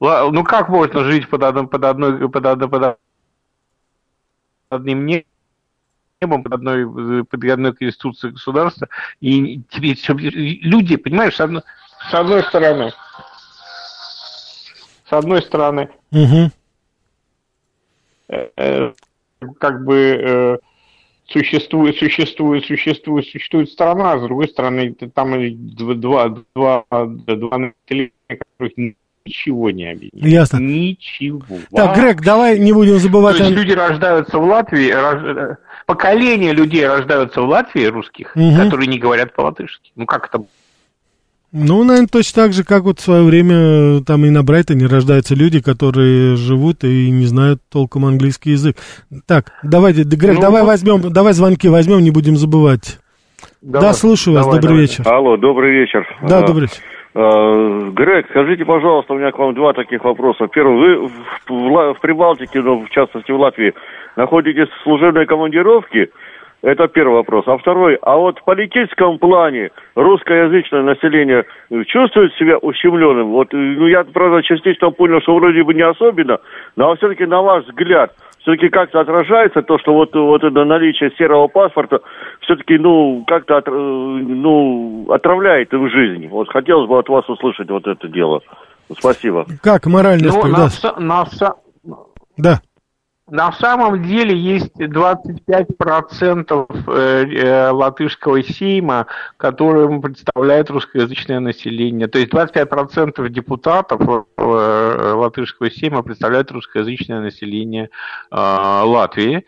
Ну 0.00 0.42
как 0.42 0.68
можно 0.68 1.04
жить 1.04 1.28
под 1.28 1.44
одной, 1.44 1.68
под 1.68 1.84
одной, 1.84 2.28
под 2.28 2.46
одной, 2.46 2.68
под 2.68 2.98
одним 4.70 5.06
небом? 5.06 5.24
Небом 6.20 6.42
под 6.42 6.54
одной, 6.54 7.24
под 7.24 7.44
одной 7.44 7.74
конституцией 7.74 8.32
государства. 8.32 8.88
И 9.20 9.62
тебе 9.70 9.94
люди, 10.14 10.96
понимаешь, 10.96 11.36
с 11.36 11.40
одной, 11.40 11.62
с 12.10 12.14
одной 12.14 12.42
стороны, 12.44 12.92
с 15.08 15.12
одной 15.12 15.42
стороны, 15.42 15.88
угу. 16.10 16.50
э, 18.28 18.92
как 19.58 19.84
бы 19.84 19.96
э, 19.96 20.58
существует, 21.26 21.96
существует, 21.96 22.64
существует, 22.64 23.26
существует 23.26 23.70
страна, 23.70 24.12
а 24.12 24.18
с 24.18 24.22
другой 24.22 24.48
стороны, 24.48 24.94
там 24.94 25.34
два, 26.00 26.28
два, 26.54 26.84
два 26.90 27.58
населения, 27.58 28.12
которых 28.28 28.76
ничего 29.28 29.70
не 29.70 29.90
объединяет. 29.90 30.32
Ясно. 30.32 30.58
Ничего. 30.58 31.42
Так, 31.74 31.96
Грег, 31.96 32.22
давай 32.22 32.58
не 32.58 32.72
будем 32.72 32.98
забывать... 32.98 33.38
То 33.38 33.44
есть 33.44 33.56
люди 33.56 33.72
рождаются 33.72 34.38
в 34.38 34.44
Латвии, 34.44 34.90
рож 34.90 35.56
поколения 35.86 36.52
людей 36.52 36.86
рождаются 36.86 37.40
в 37.40 37.48
Латвии, 37.48 37.86
русских, 37.86 38.32
угу. 38.34 38.56
которые 38.56 38.86
не 38.88 38.98
говорят 38.98 39.34
по-латышски. 39.34 39.92
Ну, 39.96 40.06
как 40.06 40.28
это 40.28 40.44
ну, 41.50 41.82
наверное, 41.82 42.08
точно 42.08 42.42
так 42.42 42.52
же, 42.52 42.62
как 42.62 42.82
вот 42.82 42.98
в 42.98 43.02
свое 43.02 43.22
время 43.22 44.04
там 44.04 44.22
и 44.26 44.28
на 44.28 44.42
Брайтоне 44.42 44.84
рождаются 44.84 45.34
люди, 45.34 45.62
которые 45.62 46.36
живут 46.36 46.84
и 46.84 47.10
не 47.10 47.24
знают 47.24 47.62
толком 47.70 48.04
английский 48.04 48.50
язык. 48.50 48.76
Так, 49.26 49.52
давайте, 49.62 50.02
Грег, 50.02 50.34
ну, 50.34 50.40
давай 50.42 50.62
возьмем, 50.62 51.10
давай 51.10 51.32
звонки 51.32 51.68
возьмем, 51.68 52.00
не 52.00 52.10
будем 52.10 52.36
забывать. 52.36 52.98
Давай, 53.62 53.88
да, 53.88 53.94
слушаю 53.94 54.34
вас, 54.34 54.44
добрый 54.44 54.62
давай. 54.62 54.80
вечер. 54.82 55.08
Алло, 55.08 55.38
добрый 55.38 55.72
вечер. 55.72 56.06
Да, 56.20 56.42
добрый 56.42 56.68
вечер. 56.68 56.82
А, 57.14 57.90
Грег, 57.90 58.26
скажите, 58.30 58.64
пожалуйста, 58.64 59.14
у 59.14 59.18
меня 59.18 59.32
к 59.32 59.38
вам 59.38 59.54
два 59.54 59.72
таких 59.72 60.04
вопроса. 60.04 60.46
Первый, 60.48 60.96
вы 60.96 61.08
в, 61.48 62.00
Прибалтике, 62.00 62.60
но 62.60 62.80
в 62.80 62.90
частности 62.90 63.32
в 63.32 63.40
Латвии, 63.40 63.74
находитесь 64.16 64.68
в 64.68 64.82
служебной 64.82 65.26
командировке? 65.26 66.10
Это 66.60 66.88
первый 66.88 67.14
вопрос. 67.14 67.44
А 67.46 67.56
второй, 67.56 67.96
а 68.02 68.16
вот 68.16 68.40
в 68.40 68.44
политическом 68.44 69.18
плане 69.18 69.70
русскоязычное 69.94 70.82
население 70.82 71.44
чувствует 71.86 72.34
себя 72.34 72.58
ущемленным? 72.58 73.28
Вот, 73.28 73.52
ну, 73.52 73.86
я, 73.86 74.02
правда, 74.02 74.42
частично 74.42 74.90
понял, 74.90 75.20
что 75.20 75.36
вроде 75.36 75.62
бы 75.62 75.72
не 75.72 75.82
особенно, 75.82 76.38
но 76.74 76.96
все-таки, 76.96 77.26
на 77.26 77.42
ваш 77.42 77.64
взгляд, 77.64 78.12
все-таки 78.48 78.70
как-то 78.70 79.00
отражается 79.00 79.62
то, 79.62 79.78
что 79.78 79.92
вот, 79.92 80.14
вот 80.14 80.42
это 80.42 80.64
наличие 80.64 81.10
серого 81.18 81.48
паспорта 81.48 82.00
все-таки, 82.40 82.78
ну, 82.78 83.22
как-то 83.26 83.58
от, 83.58 83.66
ну, 83.66 85.06
отравляет 85.10 85.72
их 85.72 85.90
жизнь. 85.90 86.28
Вот 86.28 86.48
хотелось 86.48 86.88
бы 86.88 86.98
от 86.98 87.08
вас 87.08 87.28
услышать 87.28 87.68
вот 87.68 87.86
это 87.86 88.08
дело. 88.08 88.40
Спасибо. 88.98 89.44
Как 89.62 89.84
моральный 89.86 90.30
ну, 90.30 90.42
на, 90.46 90.70
на, 90.98 91.26
да. 92.38 92.60
На 93.30 93.52
самом 93.52 94.02
деле 94.02 94.34
есть 94.34 94.74
25% 94.76 96.66
э, 96.86 97.26
э, 97.26 97.70
латышского 97.70 98.42
сейма, 98.42 99.06
которым 99.36 100.00
представляет 100.00 100.70
русскоязычное 100.70 101.38
население. 101.40 102.08
То 102.08 102.18
есть 102.18 102.32
25% 102.32 103.28
депутатов 103.28 104.00
э, 104.38 105.12
латышского 105.14 105.70
сейма 105.70 106.02
представляют 106.02 106.50
русскоязычное 106.50 107.20
население 107.20 107.90
Латвии. 108.30 109.44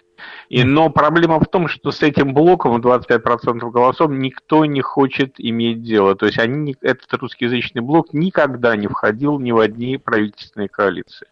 И, 0.51 0.65
но 0.65 0.91
проблема 0.91 1.41
в 1.41 1.47
том, 1.47 1.67
что 1.69 1.93
с 1.93 2.03
этим 2.03 2.35
блоком 2.35 2.77
25% 2.77 3.71
голосов 3.71 4.11
никто 4.11 4.67
не 4.67 4.83
хочет 4.83 5.37
иметь 5.39 5.83
дело. 5.83 6.15
То 6.15 6.27
есть 6.27 6.39
они, 6.39 6.77
этот 6.83 7.11
русскоязычный 7.15 7.81
блок 7.81 8.13
никогда 8.13 8.77
не 8.77 8.89
входил 8.89 9.39
ни 9.39 9.53
в 9.53 9.59
одни 9.59 9.97
правительственные 9.97 10.69
коалиции. 10.69 11.27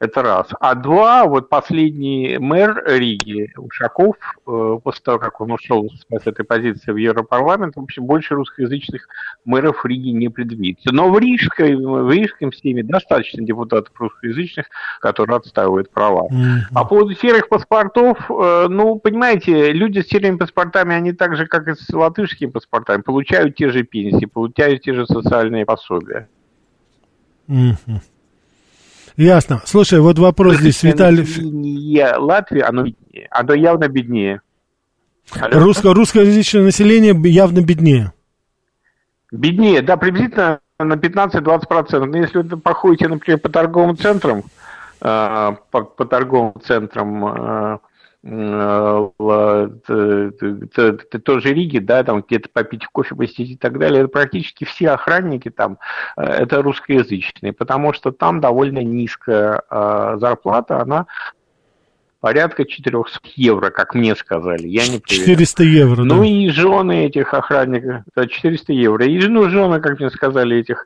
Это 0.00 0.22
раз. 0.22 0.46
А 0.60 0.74
два, 0.74 1.26
вот 1.26 1.50
последний 1.50 2.38
мэр 2.38 2.82
Риги, 2.86 3.52
Ушаков, 3.58 4.16
э, 4.46 4.78
после 4.82 5.02
того, 5.04 5.18
как 5.18 5.42
он 5.42 5.52
ушел 5.52 5.90
с 6.08 6.26
этой 6.26 6.42
позиции 6.42 6.90
в 6.90 6.96
Европарламент, 6.96 7.76
в 7.76 7.80
общем, 7.80 8.06
больше 8.06 8.34
русскоязычных 8.34 9.06
мэров 9.44 9.84
Риги 9.84 10.08
не 10.08 10.30
предвидится. 10.30 10.94
Но 10.94 11.10
в 11.10 11.18
Рижской, 11.18 11.76
в 11.76 12.10
Рижском 12.10 12.50
системе 12.50 12.82
достаточно 12.82 13.44
депутатов 13.44 13.92
русскоязычных, 14.00 14.66
которые 15.02 15.36
отстаивают 15.36 15.90
права. 15.90 16.28
Mm-hmm. 16.32 16.72
По 16.72 16.86
поводу 16.86 17.14
серых 17.14 17.50
паспортов, 17.50 18.18
э, 18.30 18.68
ну, 18.70 18.98
понимаете, 18.98 19.70
люди 19.72 20.00
с 20.00 20.08
серыми 20.08 20.38
паспортами, 20.38 20.94
они 20.94 21.12
так 21.12 21.36
же, 21.36 21.46
как 21.46 21.68
и 21.68 21.74
с 21.74 21.92
латышскими 21.92 22.48
паспортами, 22.48 23.02
получают 23.02 23.54
те 23.54 23.68
же 23.68 23.82
пенсии, 23.82 24.24
получают 24.24 24.80
те 24.80 24.94
же 24.94 25.04
социальные 25.04 25.66
пособия. 25.66 26.26
Mm-hmm. 27.48 28.00
Ясно. 29.16 29.62
Слушай, 29.64 30.00
вот 30.00 30.18
вопрос 30.18 30.56
здесь, 30.56 30.82
Виталий... 30.82 31.20
Население 31.20 32.16
Латвии, 32.16 32.60
оно, 32.60 32.84
оно 33.30 33.54
явно 33.54 33.88
беднее. 33.88 34.40
Русско, 35.34 35.94
русскоязычное 35.94 36.62
население 36.62 37.14
явно 37.30 37.60
беднее. 37.60 38.12
Беднее, 39.30 39.82
да, 39.82 39.96
приблизительно 39.96 40.60
на 40.78 40.94
15-20%. 40.94 42.04
Но 42.04 42.16
если 42.18 42.38
вы 42.38 42.56
походите, 42.56 43.08
например, 43.08 43.38
по 43.38 43.48
торговым 43.48 43.96
центрам, 43.96 44.42
э, 45.00 45.52
по, 45.70 45.82
по 45.82 46.04
торговым 46.04 46.54
центрам 46.64 47.26
э, 47.26 47.78
тоже 51.24 51.54
Риги, 51.54 51.78
да, 51.78 52.04
там 52.04 52.22
где-то 52.22 52.50
попить 52.52 52.86
кофе, 52.86 53.14
посетить 53.14 53.52
и 53.52 53.56
так 53.56 53.78
далее, 53.78 54.00
это 54.00 54.08
практически 54.08 54.64
все 54.64 54.90
охранники 54.90 55.48
там, 55.48 55.78
э, 56.18 56.22
это 56.22 56.60
русскоязычные, 56.60 57.54
потому 57.54 57.94
что 57.94 58.12
там 58.12 58.40
довольно 58.40 58.80
низкая 58.80 59.62
э, 59.70 60.16
зарплата, 60.20 60.80
она 60.80 61.06
порядка 62.20 62.66
400 62.66 63.20
евро, 63.36 63.70
как 63.70 63.94
мне 63.94 64.14
сказали, 64.14 64.68
я 64.68 64.86
не 64.86 64.98
проверял. 64.98 65.26
400 65.26 65.62
евро, 65.64 66.02
Ну 66.04 66.18
да. 66.20 66.26
и 66.26 66.48
жены 66.50 67.06
этих 67.06 67.32
охранников, 67.32 68.02
400 68.14 68.72
евро, 68.74 69.06
и 69.06 69.26
ну, 69.28 69.48
жены, 69.48 69.80
как 69.80 69.98
мне 69.98 70.10
сказали, 70.10 70.58
этих 70.58 70.84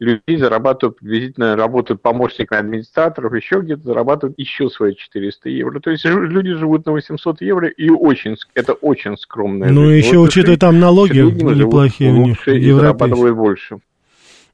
людей 0.00 0.36
зарабатывают 0.38 0.98
приблизительно, 0.98 1.56
работают 1.56 2.02
помощниками 2.02 2.60
администраторов, 2.60 3.34
еще 3.34 3.60
где-то 3.60 3.82
зарабатывают 3.82 4.38
еще 4.38 4.68
свои 4.68 4.94
400 4.94 5.48
евро. 5.48 5.80
То 5.80 5.90
есть 5.90 6.04
люди 6.04 6.54
живут 6.54 6.86
на 6.86 6.92
800 6.92 7.40
евро, 7.42 7.68
и 7.68 7.88
очень, 7.88 8.36
это 8.54 8.72
очень 8.74 9.16
скромно. 9.16 9.66
Ну, 9.66 9.88
еще 9.88 10.18
вот 10.18 10.28
учитывая 10.28 10.58
там 10.58 10.78
налоги 10.78 11.18
неплохие 11.18 12.12
у 12.12 12.26
них, 12.26 12.46
и 12.48 12.72
зарабатывают 12.72 13.36
больше. 13.36 13.78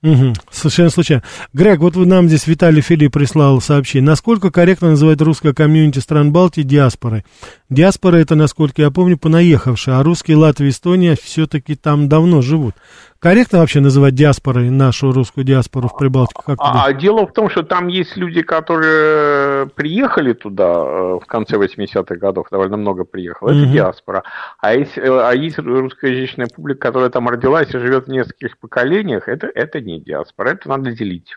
Угу, 0.00 0.32
совершенно 0.52 0.90
случайно. 0.90 1.24
Грег, 1.52 1.80
вот 1.80 1.96
вы 1.96 2.06
нам 2.06 2.28
здесь 2.28 2.46
Виталий 2.46 2.82
Филипп 2.82 3.14
прислал 3.14 3.60
сообщение. 3.60 4.06
Насколько 4.06 4.52
корректно 4.52 4.90
называть 4.90 5.20
русское 5.20 5.52
комьюнити 5.52 5.98
стран 5.98 6.32
Балтии 6.32 6.62
диаспорой? 6.62 7.24
Диаспора 7.70 8.16
это, 8.16 8.34
насколько 8.34 8.80
я 8.80 8.90
помню, 8.90 9.18
понаехавшие, 9.18 9.96
а 9.96 10.02
русские 10.02 10.38
Латвия 10.38 10.68
и 10.68 10.70
Эстония 10.70 11.16
все-таки 11.20 11.74
там 11.74 12.08
давно 12.08 12.40
живут. 12.40 12.74
Корректно 13.18 13.58
вообще 13.58 13.80
называть 13.80 14.14
диаспорой 14.14 14.70
нашу 14.70 15.12
русскую 15.12 15.44
диаспору 15.44 15.88
в 15.88 15.98
Прибалтике? 15.98 16.40
Как 16.46 16.56
а, 16.60 16.84
а 16.86 16.92
дело 16.94 17.26
в 17.26 17.32
том, 17.32 17.50
что 17.50 17.62
там 17.62 17.88
есть 17.88 18.16
люди, 18.16 18.40
которые 18.40 19.66
приехали 19.66 20.32
туда 20.32 20.64
э, 20.64 21.18
в 21.22 21.26
конце 21.26 21.56
80-х 21.56 22.16
годов, 22.16 22.46
довольно 22.50 22.78
много 22.78 23.04
приехало, 23.04 23.50
это 23.50 23.58
mm-hmm. 23.58 23.72
диаспора. 23.72 24.22
А 24.60 24.74
есть, 24.74 24.96
э, 24.96 25.02
а 25.02 25.32
есть 25.32 25.58
русскоязычная 25.58 26.46
публика, 26.46 26.80
которая 26.88 27.10
там 27.10 27.28
родилась 27.28 27.68
и 27.74 27.78
живет 27.78 28.06
в 28.06 28.10
нескольких 28.10 28.56
поколениях, 28.58 29.28
это, 29.28 29.46
это 29.54 29.80
не 29.82 30.00
диаспора, 30.00 30.50
это 30.50 30.70
надо 30.70 30.92
делить. 30.92 31.36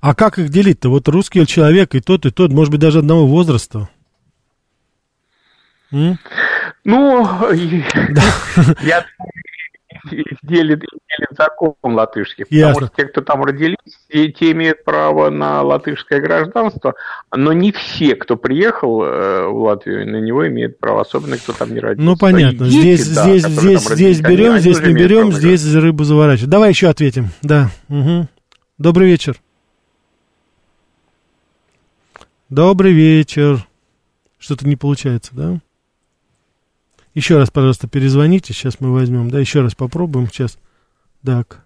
А 0.00 0.14
как 0.14 0.38
их 0.38 0.50
делить-то? 0.50 0.88
Вот 0.88 1.08
русский 1.08 1.44
человек 1.46 1.96
и 1.96 2.00
тот, 2.00 2.26
и 2.26 2.30
тот, 2.30 2.52
может 2.52 2.70
быть, 2.70 2.80
даже 2.80 3.00
одного 3.00 3.26
возраста. 3.26 3.88
М? 5.92 6.18
Ну, 6.84 7.26
я 8.82 9.04
делит, 10.42 10.80
делит 10.80 11.30
закон 11.36 11.74
латышский. 11.82 12.44
Потому 12.44 12.86
что 12.86 12.90
те, 12.96 13.04
кто 13.06 13.20
там 13.20 13.42
родились, 13.42 13.76
те, 14.10 14.30
те 14.32 14.52
имеют 14.52 14.84
право 14.84 15.30
на 15.30 15.62
латышское 15.62 16.20
гражданство, 16.20 16.94
но 17.34 17.52
не 17.52 17.72
все, 17.72 18.16
кто 18.16 18.36
приехал 18.36 19.02
э, 19.02 19.46
в 19.46 19.62
Латвию, 19.62 20.10
на 20.10 20.16
него 20.16 20.46
имеют 20.48 20.78
право, 20.78 21.02
особенно 21.02 21.36
кто 21.36 21.52
там 21.52 21.72
не 21.72 21.80
родился. 21.80 22.10
Ну, 22.10 22.16
понятно. 22.16 22.66
Дети, 22.68 23.00
здесь, 23.00 23.14
да, 23.14 23.24
здесь, 23.24 23.46
здесь, 23.46 23.88
здесь 23.88 24.20
берем, 24.20 24.52
они, 24.52 24.60
здесь 24.60 24.80
не 24.80 24.94
берем, 24.94 25.32
здесь 25.32 25.74
рыбу 25.74 26.04
заворачиваем. 26.04 26.50
Давай 26.50 26.70
еще 26.70 26.88
ответим. 26.88 27.28
Да. 27.42 27.70
Угу. 27.88 28.28
Добрый 28.78 29.08
вечер. 29.08 29.36
Добрый 32.48 32.92
вечер. 32.92 33.66
Что-то 34.38 34.66
не 34.66 34.76
получается, 34.76 35.32
да? 35.34 35.58
Еще 37.14 37.36
раз, 37.36 37.50
пожалуйста, 37.50 37.88
перезвоните, 37.88 38.52
сейчас 38.52 38.80
мы 38.80 38.92
возьмем, 38.92 39.30
да, 39.30 39.38
еще 39.38 39.60
раз 39.60 39.74
попробуем 39.74 40.28
сейчас. 40.28 40.58
Так. 41.24 41.64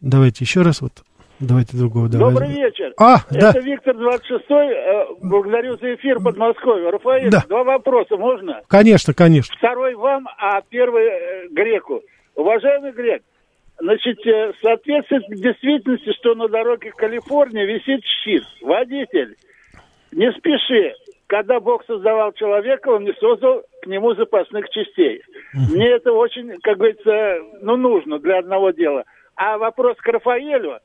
Давайте 0.00 0.44
еще 0.44 0.62
раз, 0.62 0.82
вот, 0.82 0.92
давайте 1.40 1.76
другого. 1.76 2.08
Давай. 2.08 2.32
Добрый 2.32 2.50
вечер. 2.50 2.92
А, 2.98 3.16
Это 3.30 3.54
да. 3.54 3.60
Виктор 3.60 3.96
26 3.96 4.44
э, 4.50 5.06
благодарю 5.22 5.76
за 5.78 5.94
эфир 5.94 6.20
Подмосковья. 6.20 6.90
Рафаэль, 6.90 7.30
да. 7.30 7.44
два 7.48 7.64
вопроса 7.64 8.16
можно? 8.16 8.60
Конечно, 8.68 9.14
конечно. 9.14 9.54
Второй 9.56 9.94
вам, 9.94 10.28
а 10.38 10.60
первый 10.68 11.04
э, 11.04 11.48
Греку. 11.50 12.02
Уважаемый 12.34 12.92
Грек, 12.92 13.22
значит, 13.78 14.18
э, 14.26 14.52
соответствует 14.62 15.24
действительности, 15.30 16.12
что 16.20 16.34
на 16.34 16.48
дороге 16.48 16.92
Калифорнии 16.94 17.64
висит 17.64 18.04
щит. 18.22 18.44
Водитель, 18.60 19.36
не 20.12 20.30
спеши, 20.32 20.94
когда 21.26 21.60
Бог 21.60 21.84
создавал 21.86 22.32
человека, 22.32 22.88
он 22.88 23.04
не 23.04 23.12
создал 23.14 23.62
к 23.82 23.86
нему 23.86 24.14
запасных 24.14 24.68
частей. 24.70 25.22
Мне 25.52 25.88
это 25.88 26.12
очень, 26.12 26.58
как 26.60 26.78
говорится, 26.78 27.38
ну, 27.62 27.76
нужно 27.76 28.18
для 28.18 28.38
одного 28.38 28.70
дела. 28.70 29.04
А 29.34 29.58
вопрос 29.58 29.96
к 29.98 30.06
Рафаэлю, 30.06 30.78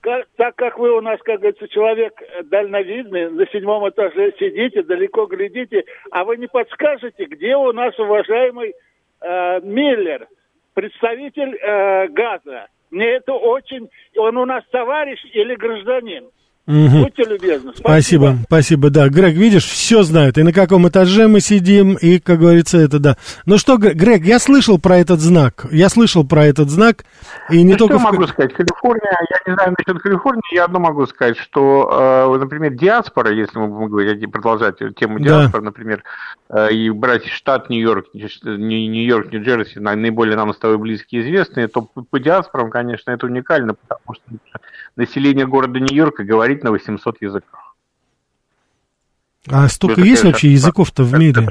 как, 0.00 0.26
так 0.36 0.56
как 0.56 0.78
вы 0.78 0.96
у 0.96 1.00
нас, 1.00 1.20
как 1.22 1.40
говорится, 1.40 1.68
человек 1.68 2.14
дальновидный, 2.44 3.30
на 3.30 3.46
седьмом 3.48 3.88
этаже 3.88 4.32
сидите, 4.38 4.82
далеко 4.82 5.26
глядите, 5.26 5.84
а 6.10 6.24
вы 6.24 6.36
не 6.38 6.46
подскажете, 6.46 7.24
где 7.24 7.56
у 7.56 7.72
нас 7.72 7.98
уважаемый 7.98 8.74
э, 9.20 9.60
Миллер, 9.62 10.28
представитель 10.74 11.56
э, 11.56 12.08
газа? 12.08 12.68
Мне 12.90 13.06
это 13.06 13.34
очень... 13.34 13.90
Он 14.16 14.36
у 14.36 14.46
нас 14.46 14.64
товарищ 14.70 15.20
или 15.32 15.54
гражданин? 15.54 16.30
Угу. 16.66 17.02
Будьте 17.02 17.24
любезны. 17.24 17.72
Спасибо. 17.74 18.26
спасибо, 18.26 18.36
спасибо, 18.44 18.90
да. 18.90 19.08
Грег, 19.08 19.34
видишь, 19.34 19.64
все 19.64 20.02
знают. 20.02 20.38
И 20.38 20.42
на 20.42 20.52
каком 20.52 20.86
этаже 20.88 21.26
мы 21.26 21.40
сидим, 21.40 21.94
и, 21.94 22.20
как 22.20 22.38
говорится, 22.38 22.78
это 22.78 22.98
да. 23.00 23.16
Ну 23.46 23.58
что, 23.58 23.76
Грег, 23.76 24.22
я 24.24 24.38
слышал 24.38 24.78
про 24.78 24.98
этот 24.98 25.20
знак. 25.20 25.66
Я 25.72 25.88
слышал 25.88 26.24
про 26.24 26.44
этот 26.44 26.68
знак. 26.70 27.04
И 27.50 27.62
не 27.62 27.72
ну, 27.72 27.78
только 27.78 27.98
что 27.98 28.08
в... 28.08 28.12
могу 28.12 28.26
сказать? 28.26 28.52
Калифорния, 28.52 29.18
я 29.30 29.52
не 29.52 29.54
знаю 29.54 29.74
насчет 29.76 30.02
Калифорнии, 30.02 30.54
я 30.54 30.64
одно 30.64 30.78
могу 30.78 31.06
сказать, 31.06 31.38
что, 31.38 32.28
э, 32.28 32.38
например, 32.38 32.74
диаспора, 32.74 33.32
если 33.32 33.58
мы 33.58 33.68
будем 33.68 33.88
говорить, 33.88 34.30
продолжать 34.30 34.76
тему 34.96 35.18
диаспоры, 35.18 35.62
да. 35.62 35.66
например, 35.70 36.04
э, 36.50 36.72
и 36.72 36.90
брать 36.90 37.26
штат 37.26 37.70
Нью-Йорк, 37.70 38.06
Нью-Йорк, 38.14 39.32
Нью-Джерси, 39.32 39.80
наиболее 39.80 40.36
нам 40.36 40.52
с 40.52 40.58
тобой 40.58 40.78
близкие 40.78 41.22
известные, 41.22 41.68
то 41.68 41.82
по 41.82 42.20
диаспорам, 42.20 42.70
конечно, 42.70 43.10
это 43.10 43.26
уникально, 43.26 43.74
потому 43.74 44.14
что 44.14 44.22
население 44.96 45.46
города 45.46 45.78
Нью-Йорка 45.78 46.24
говорит 46.24 46.62
на 46.64 46.70
800 46.70 47.22
языках. 47.22 47.76
А 49.46 49.68
столько 49.68 50.00
есть 50.02 50.24
вообще 50.24 50.52
языков-то 50.52 51.02
в 51.02 51.18
мире? 51.18 51.48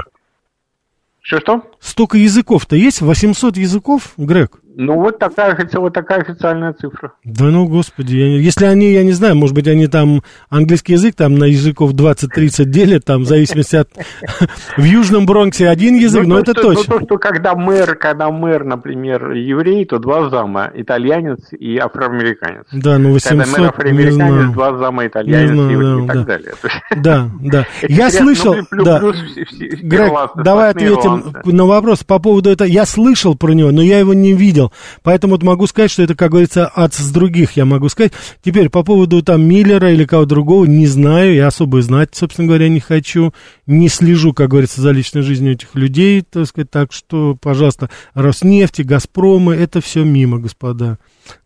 Что-что? 1.21 1.71
Столько 1.79 2.17
языков-то 2.17 2.75
есть? 2.75 3.01
800 3.01 3.57
языков, 3.57 4.13
Грег? 4.17 4.61
Ну, 4.81 4.95
вот 4.95 5.19
такая, 5.19 5.57
вот 5.73 5.93
такая 5.93 6.21
официальная 6.21 6.71
цифра. 6.71 7.11
Да 7.25 7.43
ну, 7.47 7.67
господи, 7.67 8.15
я, 8.15 8.27
если 8.37 8.63
они, 8.63 8.93
я 8.93 9.03
не 9.03 9.11
знаю, 9.11 9.35
может 9.35 9.53
быть, 9.53 9.67
они 9.67 9.87
там 9.87 10.23
английский 10.49 10.93
язык 10.93 11.15
там 11.15 11.35
на 11.35 11.43
языков 11.43 11.91
20-30 11.91 12.63
делят, 12.63 13.03
там, 13.03 13.23
в 13.23 13.25
зависимости 13.25 13.75
от... 13.75 13.89
В 14.77 14.83
Южном 14.85 15.25
Бронксе 15.25 15.67
один 15.67 15.95
язык, 15.95 16.23
ну, 16.23 16.35
но 16.35 16.39
это 16.39 16.53
точно. 16.53 16.93
Ну, 16.93 16.99
то, 16.99 17.05
что 17.05 17.17
когда 17.17 17.55
мэр, 17.55 17.95
когда 17.95 18.31
мэр, 18.31 18.63
например, 18.63 19.31
еврей, 19.31 19.83
то 19.83 19.99
два 19.99 20.29
зама, 20.29 20.71
итальянец 20.73 21.39
и 21.51 21.77
афроамериканец. 21.77 22.63
Да, 22.71 22.97
ну 22.97 23.11
800, 23.11 23.37
Когда 23.37 23.59
мэр 23.59 23.69
афроамериканец, 23.71 24.53
два 24.53 24.77
зама, 24.77 25.07
итальянец 25.07 26.03
и, 26.03 26.07
так 26.07 26.25
далее. 26.25 26.53
Да, 26.95 27.29
да. 27.41 27.65
Я 27.89 28.09
слышал, 28.09 28.55
да. 28.71 29.01
Грег, 29.01 30.13
давай 30.37 30.69
ответим 30.69 31.33
на 31.43 31.65
вопрос 31.65 32.05
по 32.05 32.19
поводу 32.19 32.49
этого. 32.49 32.65
Я 32.65 32.85
слышал 32.85 33.35
про 33.35 33.51
него, 33.51 33.71
но 33.71 33.81
я 33.81 33.99
его 33.99 34.13
не 34.13 34.31
видел. 34.31 34.68
Поэтому 35.03 35.33
вот 35.33 35.43
могу 35.43 35.67
сказать, 35.67 35.91
что 35.91 36.03
это, 36.03 36.15
как 36.15 36.31
говорится, 36.31 36.67
от 36.67 36.93
с 36.93 37.11
других 37.11 37.53
я 37.53 37.65
могу 37.65 37.89
сказать. 37.89 38.13
Теперь 38.43 38.69
по 38.69 38.83
поводу 38.83 39.21
там 39.21 39.41
Миллера 39.41 39.91
или 39.91 40.05
кого 40.05 40.25
другого, 40.25 40.65
не 40.65 40.87
знаю, 40.87 41.33
я 41.35 41.47
особо 41.47 41.81
знать, 41.81 42.09
собственно 42.13 42.47
говоря, 42.47 42.69
не 42.69 42.79
хочу. 42.79 43.33
Не 43.65 43.89
слежу, 43.89 44.33
как 44.33 44.49
говорится, 44.49 44.81
за 44.81 44.91
личной 44.91 45.21
жизнью 45.21 45.53
этих 45.53 45.75
людей, 45.75 46.21
так 46.21 46.47
сказать. 46.47 46.71
Так 46.71 46.93
что, 46.93 47.37
пожалуйста, 47.39 47.89
Роснефти, 48.13 48.81
Газпромы, 48.81 49.55
это 49.55 49.81
все 49.81 50.03
мимо, 50.03 50.39
господа. 50.39 50.97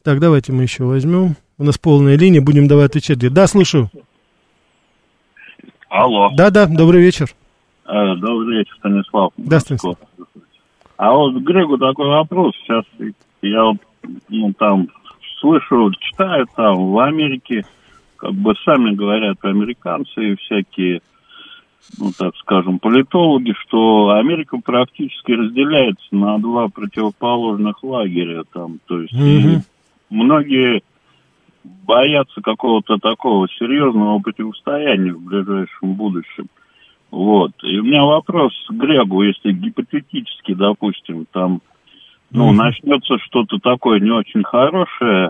Так, 0.04 0.20
давайте 0.20 0.52
мы 0.52 0.64
еще 0.64 0.84
возьмем. 0.84 1.36
У 1.58 1.64
нас 1.64 1.78
полная 1.78 2.18
линия, 2.18 2.42
будем 2.42 2.68
давать 2.68 2.92
отвечать. 2.92 3.20
Да, 3.20 3.48
слушаю. 3.48 3.90
Алло. 5.90 6.32
Да-да, 6.36 6.66
добрый 6.66 7.02
вечер. 7.02 7.30
Э, 7.86 8.16
добрый 8.16 8.58
вечер, 8.58 8.74
Станислав. 8.80 9.32
Да, 9.38 9.60
Станислав. 9.60 9.98
А 11.04 11.12
вот 11.12 11.34
Грегу 11.34 11.78
такой 11.78 12.08
вопрос. 12.08 12.54
Сейчас 12.64 12.86
я 13.42 13.66
вот, 13.66 13.78
ну, 14.30 14.54
там 14.54 14.88
слышу, 15.42 15.92
читаю 16.00 16.48
там 16.56 16.94
в 16.94 17.00
Америке, 17.00 17.66
как 18.16 18.32
бы 18.32 18.54
сами 18.64 18.96
говорят 18.96 19.36
американцы 19.42 20.32
и 20.32 20.36
всякие, 20.38 21.02
ну, 22.00 22.10
так 22.18 22.34
скажем, 22.38 22.80
политологи, 22.80 23.54
что 23.64 24.12
Америка 24.12 24.58
практически 24.64 25.34
разделяется 25.34 26.08
на 26.12 26.38
два 26.38 26.70
противоположных 26.70 27.84
лагеря 27.84 28.46
там, 28.54 28.80
то 28.86 29.02
есть 29.02 29.14
Мгм. 29.14 29.62
многие 30.10 30.84
боятся 31.66 32.40
какого-то 32.42 32.96
такого 33.00 33.50
серьезного 33.50 34.20
противостояния 34.20 35.12
в 35.12 35.22
ближайшем 35.22 35.96
будущем. 35.96 36.48
Вот. 37.14 37.52
И 37.62 37.78
у 37.78 37.84
меня 37.84 38.04
вопрос 38.04 38.54
к 38.68 38.74
Грегу, 38.74 39.22
если 39.22 39.52
гипотетически, 39.52 40.56
допустим, 40.56 41.28
там, 41.32 41.62
ну, 42.32 42.48
Мгм. 42.48 42.58
начнется 42.58 43.20
что-то 43.20 43.60
такое 43.60 44.00
не 44.00 44.10
очень 44.10 44.44
хорошее, 44.44 45.30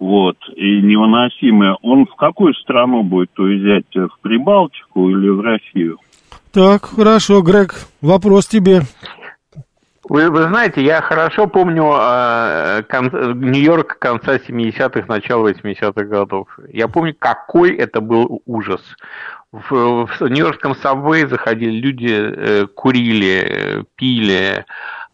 вот, 0.00 0.36
и 0.56 0.82
невыносимое, 0.82 1.76
он 1.82 2.06
в 2.06 2.16
какую 2.16 2.52
страну 2.54 3.04
будет 3.04 3.38
уезжать? 3.38 3.84
В 3.94 4.18
Прибалтику 4.20 5.08
или 5.08 5.28
в 5.28 5.40
Россию? 5.40 5.98
Так, 6.52 6.86
хорошо, 6.86 7.42
Грег, 7.42 7.76
вопрос 8.00 8.48
тебе. 8.48 8.80
Вы, 10.08 10.30
вы 10.30 10.42
знаете, 10.44 10.84
я 10.84 11.00
хорошо 11.00 11.48
помню 11.48 11.92
э, 11.98 12.82
кон- 12.88 13.40
Нью-Йорк 13.40 13.98
конца 13.98 14.36
70-х, 14.36 15.04
начала 15.08 15.50
80-х 15.50 16.04
годов. 16.04 16.48
Я 16.72 16.86
помню, 16.86 17.14
какой 17.18 17.74
это 17.74 18.00
был 18.00 18.40
ужас. 18.46 18.80
В, 19.50 20.06
в 20.06 20.20
Нью-Йоркском 20.20 20.76
сабвее 20.76 21.26
заходили 21.26 21.80
люди, 21.80 22.08
э, 22.10 22.66
курили, 22.66 23.46
э, 23.48 23.84
пили, 23.96 24.64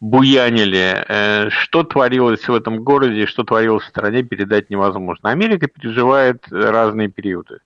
буянили. 0.00 1.05
Э, 1.09 1.48
что 1.48 1.85
творилось 1.85 2.46
в 2.46 2.55
этом 2.55 2.85
городе, 2.85 3.26
что 3.26 3.44
творилось 3.44 3.85
в 3.85 3.88
стране, 3.88 4.22
передать 4.24 4.68
невозможно. 4.68 5.31
Америка 5.31 5.68
переживает 5.68 6.44
разные 6.50 7.09
периоды. 7.09 7.61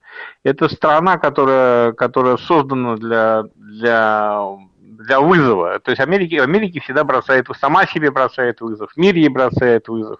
Это 0.44 0.68
страна, 0.68 1.18
которая, 1.18 1.92
которая 1.92 2.36
создана 2.36 2.96
для, 2.96 3.44
для, 3.56 4.42
для 5.06 5.20
вызова. 5.20 5.78
То 5.78 5.90
есть 5.90 6.00
Америка, 6.00 6.42
Америка 6.42 6.80
всегда 6.80 7.04
бросает, 7.04 7.46
сама 7.60 7.86
себе 7.86 8.10
бросает 8.10 8.60
вызов, 8.60 8.90
мир 8.96 9.14
ей 9.14 9.28
бросает 9.28 9.88
вызов 9.88 10.18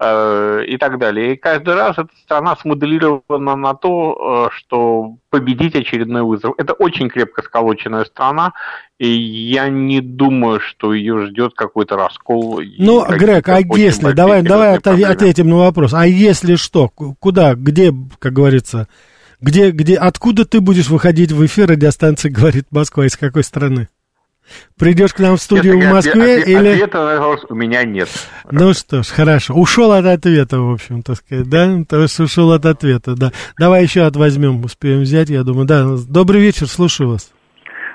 э, 0.00 0.64
и 0.66 0.76
так 0.76 0.98
далее. 0.98 1.34
И 1.34 1.36
каждый 1.36 1.74
раз 1.74 1.98
эта 1.98 2.10
страна 2.24 2.56
смоделирована 2.56 3.56
на 3.56 3.74
то, 3.74 4.48
э, 4.50 4.54
что 4.56 5.16
победить 5.30 5.76
очередной 5.76 6.22
вызов. 6.22 6.54
Это 6.58 6.72
очень 6.72 7.08
крепко 7.08 7.42
сколоченная 7.42 8.04
страна, 8.04 8.52
и 8.98 9.08
я 9.08 9.68
не 9.68 10.00
думаю, 10.00 10.60
что 10.60 10.94
ее 10.94 11.26
ждет 11.26 11.54
какой-то 11.54 11.96
раскол. 11.96 12.60
Ну, 12.78 13.04
Грег, 13.06 13.48
а 13.48 13.60
если, 13.60 14.12
давай, 14.12 14.42
давай 14.42 14.80
проблемы. 14.80 15.12
ответим 15.12 15.48
на 15.48 15.56
вопрос. 15.56 15.92
А 15.92 16.06
если 16.06 16.56
что, 16.56 16.88
Ку- 16.88 17.16
куда, 17.18 17.54
где, 17.54 17.92
как 18.18 18.32
говорится, 18.32 18.88
где, 19.40 19.70
где, 19.72 19.96
откуда 19.96 20.44
ты 20.44 20.60
будешь 20.60 20.88
выходить 20.88 21.32
в 21.32 21.44
эфир 21.44 21.68
радиостанции 21.68 22.30
«Говорит 22.30 22.66
Москва», 22.70 23.04
из 23.04 23.16
какой 23.16 23.44
страны? 23.44 23.88
Придешь 24.78 25.14
к 25.14 25.18
нам 25.20 25.36
в 25.36 25.40
студию 25.40 25.74
Честно 25.74 25.90
в 25.90 25.94
Москве 25.94 26.42
отве- 26.42 26.52
или... 26.52 26.68
Ответа 26.74 26.98
на 27.04 27.20
вопрос 27.20 27.46
у 27.48 27.54
меня 27.54 27.82
нет. 27.84 28.08
Ну 28.50 28.72
что 28.74 29.02
ж, 29.02 29.06
хорошо. 29.06 29.54
Ушел 29.54 29.92
от 29.92 30.04
ответа, 30.06 30.60
в 30.60 30.72
общем, 30.72 31.02
так 31.02 31.16
сказать, 31.16 31.48
да? 31.48 31.68
То 31.88 32.02
есть 32.02 32.18
ушел 32.20 32.52
от 32.52 32.66
ответа, 32.66 33.14
да. 33.16 33.30
Давай 33.58 33.82
еще 33.82 34.02
от 34.02 34.16
возьмем, 34.16 34.64
успеем 34.64 35.00
взять, 35.00 35.30
я 35.30 35.42
думаю. 35.44 35.66
Да, 35.66 35.84
добрый 36.08 36.40
вечер, 36.40 36.66
слушаю 36.66 37.10
вас. 37.10 37.32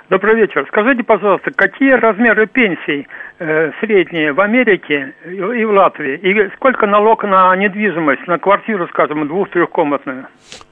Добрый 0.10 0.36
вечер. 0.38 0.66
Скажите, 0.70 1.04
пожалуйста, 1.04 1.52
какие 1.56 1.92
размеры 1.92 2.48
пенсий 2.48 3.08
э, 3.38 3.70
средние 3.80 4.34
в 4.34 4.42
Америке 4.42 5.14
и 5.24 5.36
и 5.36 5.66
в 5.66 5.70
Латвии? 5.72 6.18
И 6.18 6.50
сколько 6.56 6.88
налог 6.88 7.24
на 7.24 7.56
недвижимость, 7.56 8.26
на 8.28 8.40
квартиру, 8.40 8.88
скажем, 8.88 9.28
двух-трехкомнатную? 9.28 10.26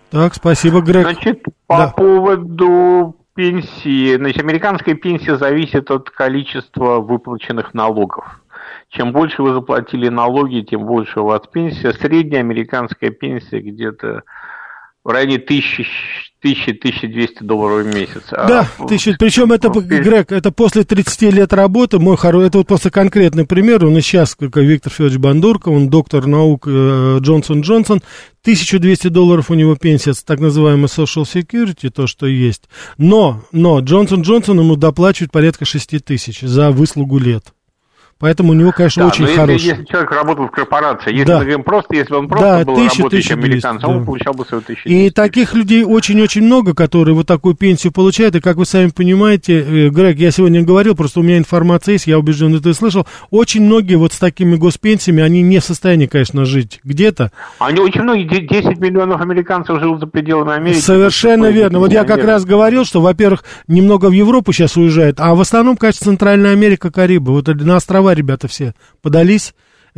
Так, 0.10 0.34
спасибо, 0.34 0.82
Грег. 0.82 1.04
Значит, 1.04 1.44
по 1.68 1.78
Да. 1.78 1.88
поводу 1.96 3.16
пенсии, 3.38 4.16
значит, 4.16 4.42
американская 4.42 4.96
пенсия 4.96 5.38
зависит 5.38 5.92
от 5.92 6.10
количества 6.10 7.00
выплаченных 7.00 7.76
налогов. 7.76 8.42
Чем 8.90 9.12
больше 9.12 9.44
вы 9.44 9.54
заплатили 9.54 10.10
налоги, 10.10 10.62
тем 10.62 10.86
больше 10.86 11.22
у 11.22 11.26
вас 11.26 11.42
пенсия. 11.46 11.94
Средняя 11.94 12.42
американская 12.42 13.12
пенсия 13.12 13.60
где-то 13.60 14.24
в 15.08 15.10
районе 15.10 15.38
1000-1200 16.44 17.38
долларов 17.40 17.86
в 17.86 17.96
месяц. 17.96 18.24
А 18.32 18.46
Да, 18.46 18.70
в- 18.78 18.88
тысяча, 18.88 19.16
причем 19.18 19.54
это, 19.54 19.70
Грег, 19.70 20.34
это 20.34 20.52
после 20.52 20.84
30 20.84 21.32
лет 21.32 21.54
работы, 21.54 21.98
мой 21.98 22.18
хоро, 22.18 22.42
это 22.42 22.58
вот 22.58 22.68
просто 22.68 22.92
конкретный 22.92 23.46
пример, 23.46 23.86
он 23.86 23.98
и 23.98 24.02
сейчас, 24.02 24.36
как 24.36 24.58
Виктор 24.58 24.92
Федорович 24.92 25.18
Бандурко, 25.20 25.70
он 25.70 25.90
доктор 25.90 26.28
наук 26.28 26.68
э, 26.68 27.20
Джонсон 27.22 27.62
Джонсон, 27.62 28.02
1200 28.42 29.08
долларов 29.08 29.50
у 29.50 29.54
него 29.54 29.78
пенсия, 29.78 30.14
так 30.26 30.42
называемый 30.42 30.88
social 30.88 31.24
security, 31.24 31.90
то, 31.90 32.06
что 32.06 32.28
есть, 32.28 32.64
но, 32.98 33.46
но 33.54 33.80
Джонсон 33.80 34.24
Джонсон 34.24 34.60
ему 34.60 34.76
доплачивает 34.76 35.32
порядка 35.32 35.64
6 35.64 36.04
тысяч 36.04 36.42
за 36.42 36.72
выслугу 36.72 37.18
лет. 37.18 37.46
Поэтому 38.20 38.52
у 38.52 38.54
него, 38.56 38.72
конечно, 38.72 39.04
Да, 39.04 39.10
очень 39.10 39.24
но 39.26 39.28
если, 39.30 39.42
хороший. 39.42 39.68
если 39.68 39.84
человек 39.86 40.12
работал 40.12 40.48
в 40.48 40.52
корпорации, 40.52 41.12
если 41.12 41.26
Да. 41.26 41.34
мы 41.38 41.44
говорим 41.44 41.64
просто, 41.64 41.96
если 41.96 42.14
он 42.16 42.28
просто 42.28 42.46
Да, 42.46 42.66
был 42.66 42.74
1000, 42.76 42.98
работающим 42.98 43.06
1200, 43.06 43.34
американцем, 43.68 43.90
да. 43.92 43.98
он 43.98 44.06
получал 44.06 44.34
бы 44.34 44.46
свою 44.46 44.62
1200. 44.64 44.88
И 44.88 45.10
таких 45.12 45.54
людей 45.54 45.84
очень-очень 45.84 46.42
много, 46.42 46.74
которые 46.74 47.14
вот 47.14 47.28
такую 47.28 47.54
пенсию 47.56 47.94
получают. 47.94 48.36
И, 48.36 48.40
как 48.40 48.58
вы 48.58 48.66
сами 48.66 48.90
понимаете, 48.90 49.60
э, 49.60 49.90
Грег, 49.90 50.18
я 50.18 50.32
сегодня 50.32 50.64
говорил, 50.64 50.96
просто 50.96 51.20
у 51.20 51.24
меня 51.24 51.38
информация 51.38 51.94
есть, 51.94 52.08
я 52.08 52.18
убежден, 52.18 52.60
ты 52.60 52.74
слышал, 52.74 53.06
очень 53.30 53.62
многие 53.64 53.96
вот 53.96 54.14
с 54.14 54.18
такими 54.18 54.56
госпенсиями, 54.56 55.22
они 55.22 55.44
не 55.44 55.60
в 55.60 55.64
состоянии, 55.64 56.08
конечно, 56.08 56.44
жить 56.46 56.80
где-то. 56.84 57.32
Они 57.60 57.80
очень 57.80 58.02
многие, 58.02 58.28
де- 58.28 58.48
10 58.48 58.80
миллионов 58.80 59.22
американцев 59.22 59.80
живут 59.80 60.00
за 60.00 60.08
пределами 60.08 60.54
Америки. 60.54 60.80
Совершенно 60.80 61.52
верно. 61.52 61.80
Вот 61.80 61.92
я 61.92 62.04
как 62.04 62.24
раз 62.24 62.46
говорил, 62.46 62.84
что, 62.84 63.00
во-первых, 63.02 63.44
немного 63.68 64.08
в 64.08 64.14
Европу 64.14 64.54
сейчас 64.54 64.76
уезжает, 64.76 65.20
а 65.20 65.36
в 65.36 65.42
основном, 65.42 65.78
конечно, 65.78 66.06
Центральная 66.06 66.54
Америка, 66.54 66.90
Карибы. 66.92 67.32
Вот 67.34 67.48
на 67.48 67.76
острова 67.76 68.07
ребята 68.14 68.48
все 68.48 68.74
подались. 69.02 69.54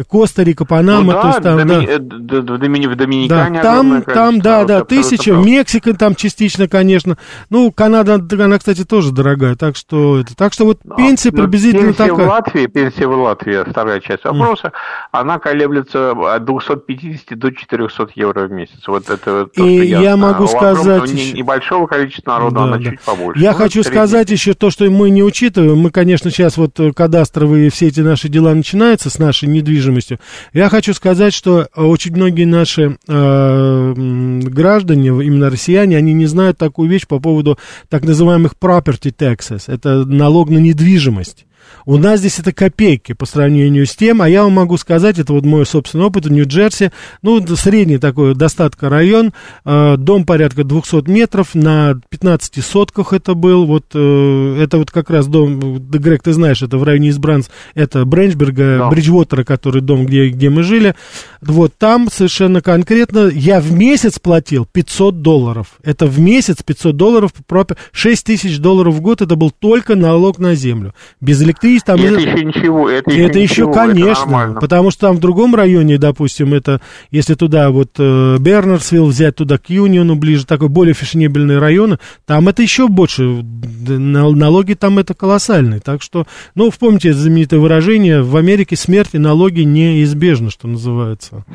Коста-Рика, 0.08 0.66
Панама, 0.66 1.14
Ну 1.14 1.22
то 1.22 1.28
есть 1.28 1.42
да, 1.42 1.58
там, 1.58 1.68
Доми- 1.68 1.86
да. 1.86 1.94
э, 1.94 2.42
в 2.42 2.58
Домини- 2.60 2.88
в 2.88 2.90
Да, 2.90 2.96
Доминикане 2.96 3.62
там, 3.62 3.72
огромное 3.74 4.02
там, 4.02 4.16
количество 4.16 4.44
да, 4.44 4.66
да, 4.66 4.84
тысяча. 4.86 5.32
Мексика 5.34 5.94
там 5.94 6.16
частично, 6.16 6.68
конечно. 6.68 7.18
Ну, 7.50 7.72
Канада, 7.72 8.16
она, 8.44 8.58
кстати, 8.60 8.84
тоже 8.86 9.12
дорогая, 9.12 9.56
так 9.56 9.76
что, 9.76 10.20
это, 10.20 10.36
так 10.36 10.54
что 10.54 10.66
вот 10.66 10.80
пенсия 10.98 11.30
Ну, 11.32 11.38
приблизительно 11.44 11.94
пенсия 11.94 12.08
такая. 12.08 12.26
в 12.26 12.30
Латвии, 12.30 12.68
пенсия 12.68 13.08
в 13.08 13.12
Латвии, 13.22 13.70
вторая 13.70 14.00
часть 14.00 14.24
вопроса, 14.26 14.72
она 15.12 15.40
колеблется 15.40 16.12
от 16.12 16.46
250 16.46 17.36
до 17.36 17.52
400 17.52 18.10
евро 18.16 18.48
в 18.48 18.52
месяц. 18.52 18.80
Вот 18.88 19.10
это 19.10 19.48
то, 19.48 19.66
И 19.66 19.88
я 19.88 20.00
ясно. 20.02 20.18
могу 20.28 20.48
сказать 20.48 21.10
еще- 21.12 21.38
небольшого 21.38 21.88
количества 21.88 22.32
народа 22.34 22.56
Да, 22.56 22.64
она 22.64 22.78
да. 22.78 22.84
чуть 22.92 23.02
побольше. 23.02 23.42
Я 23.42 23.52
Ну, 23.52 23.58
хочу 23.58 23.84
средний. 23.84 23.92
сказать 24.00 24.30
еще 24.32 24.54
то, 24.54 24.70
что 24.72 24.90
мы 24.90 25.10
не 25.10 25.24
учитываем. 25.24 25.78
Мы, 25.78 25.92
конечно, 25.92 26.32
сейчас 26.32 26.58
вот 26.58 26.78
кадастровые 26.96 27.70
все 27.70 27.88
эти 27.88 28.02
наши 28.02 28.30
дела 28.30 28.54
начинаются 28.54 29.10
с 29.10 29.20
нашей 29.20 29.48
недвижимостью. 29.89 30.19
Я 30.54 30.69
хочу 30.69 30.93
сказать, 30.93 31.34
что 31.34 31.62
э, 31.62 31.82
очень 31.82 32.15
многие 32.15 32.45
наши 32.45 32.97
э, 33.08 33.93
граждане, 33.95 35.10
именно 35.10 35.49
россияне, 35.49 35.97
они 35.97 36.13
не 36.13 36.25
знают 36.25 36.58
такую 36.58 36.89
вещь 36.89 37.08
по 37.08 37.19
поводу 37.19 37.58
так 37.89 38.04
называемых 38.04 38.54
property 38.60 39.13
taxes. 39.13 39.63
Это 39.67 40.06
налог 40.06 40.49
на 40.49 40.58
недвижимость. 40.58 41.45
У 41.86 41.97
нас 41.97 42.19
здесь 42.19 42.39
это 42.39 42.53
копейки 42.53 43.13
по 43.13 43.25
сравнению 43.25 43.86
с 43.86 43.95
тем, 43.95 44.21
а 44.21 44.29
я 44.29 44.43
вам 44.43 44.53
могу 44.53 44.77
сказать, 44.77 45.19
это 45.19 45.34
вот 45.34 45.45
мой 45.45 45.65
собственный 45.65 46.05
опыт 46.05 46.25
в 46.25 46.32
Нью-Джерси, 46.32 46.91
ну, 47.21 47.45
средний 47.55 47.97
такой 47.97 48.36
достатка 48.36 48.89
район, 48.89 49.34
э, 49.65 49.95
дом 49.97 50.25
порядка 50.25 50.63
200 50.63 51.10
метров, 51.10 51.55
на 51.55 51.99
15 52.10 52.63
сотках 52.63 53.13
это 53.13 53.34
был, 53.34 53.65
вот, 53.65 53.86
э, 53.93 54.62
это 54.62 54.77
вот 54.77 54.91
как 54.91 55.10
раз 55.10 55.27
дом, 55.27 55.77
э, 55.77 55.97
Грег, 55.99 56.23
ты 56.23 56.34
знаешь, 56.34 56.62
это 56.62 56.77
в 56.77 56.84
районе 56.84 57.10
Избранц, 57.10 57.47
это 57.75 58.05
Бренчберга, 58.05 58.77
Да. 58.79 58.89
Бриджвотера, 58.89 59.43
который 59.43 59.82
дом, 59.82 60.05
где, 60.05 60.29
где 60.29 60.49
мы 60.49 60.63
жили, 60.63 60.95
вот, 61.41 61.73
там 61.77 62.10
совершенно 62.12 62.62
конкретно 62.62 63.29
я 63.34 63.60
в 63.60 63.71
месяц 63.71 64.19
платил 64.19 64.65
500 64.71 65.21
долларов, 65.21 65.67
это 65.84 66.05
в 66.08 66.19
месяц 66.19 66.58
500 66.63 66.95
долларов, 66.95 67.32
пропе- 67.47 67.77
6 67.91 68.25
тысяч 68.25 68.60
долларов 68.60 68.95
в 68.95 69.01
год, 69.01 69.21
это 69.21 69.36
был 69.36 69.51
только 69.51 69.95
налог 69.95 70.39
на 70.39 70.55
землю, 70.55 70.93
без 71.21 71.41
электричество... 71.60 71.98
Там, 71.98 72.06
это 72.06 72.19
еще 72.19 72.45
ничего, 72.45 72.89
это 72.89 73.12
еще, 73.12 73.26
это 73.26 73.39
ничего, 73.39 73.72
еще 73.72 73.74
конечно, 73.74 74.52
это 74.52 74.60
потому 74.60 74.91
что 74.91 75.08
там 75.08 75.17
в 75.17 75.19
другом 75.19 75.56
районе, 75.56 75.98
допустим, 75.98 76.54
это, 76.54 76.82
если 77.12 77.34
туда 77.36 77.69
вот 77.72 77.91
э, 77.98 78.38
Бернерсвилл 78.39 79.08
взять, 79.08 79.36
туда 79.36 79.58
к 79.58 79.69
Юниону 79.69 80.15
ближе, 80.15 80.45
такой 80.45 80.69
более 80.69 80.93
фешенебельный 80.93 81.60
район, 81.60 82.00
там 82.26 82.48
это 82.50 82.62
еще 82.62 82.88
больше, 82.88 83.43
налоги 83.88 84.74
там 84.74 85.00
это 85.00 85.13
колоссальные, 85.13 85.80
так 85.80 86.02
что, 86.02 86.26
ну, 86.56 86.72
вспомните 86.72 87.13
знаменитое 87.13 87.60
выражение, 87.60 88.22
в 88.22 88.36
Америке 88.38 88.76
смерть 88.76 89.10
и 89.13 89.17
налоги 89.17 89.62
неизбежны, 89.62 90.50
что 90.52 90.67
называется. 90.67 91.43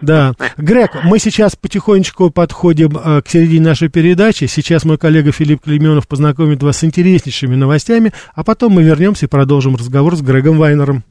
Да. 0.00 0.34
Грег, 0.56 0.92
мы 1.04 1.18
сейчас 1.18 1.56
потихонечку 1.56 2.30
подходим 2.30 2.96
э, 2.96 3.22
к 3.22 3.28
середине 3.28 3.66
нашей 3.66 3.88
передачи, 3.88 4.46
сейчас 4.46 4.84
мой 4.84 4.98
коллега 4.98 5.30
Филипп 5.30 5.62
Клеменов 5.64 6.08
познакомит 6.08 6.62
вас 6.62 6.78
с 6.78 6.84
интереснейшими 6.84 7.54
новостями, 7.54 8.12
а 8.34 8.44
потом 8.44 8.72
мы 8.72 8.82
вернемся 8.82 9.19
и 9.22 9.26
продолжим 9.26 9.76
разговор 9.76 10.16
с 10.16 10.20
Грегом 10.20 10.58
Вайнером. 10.58 11.04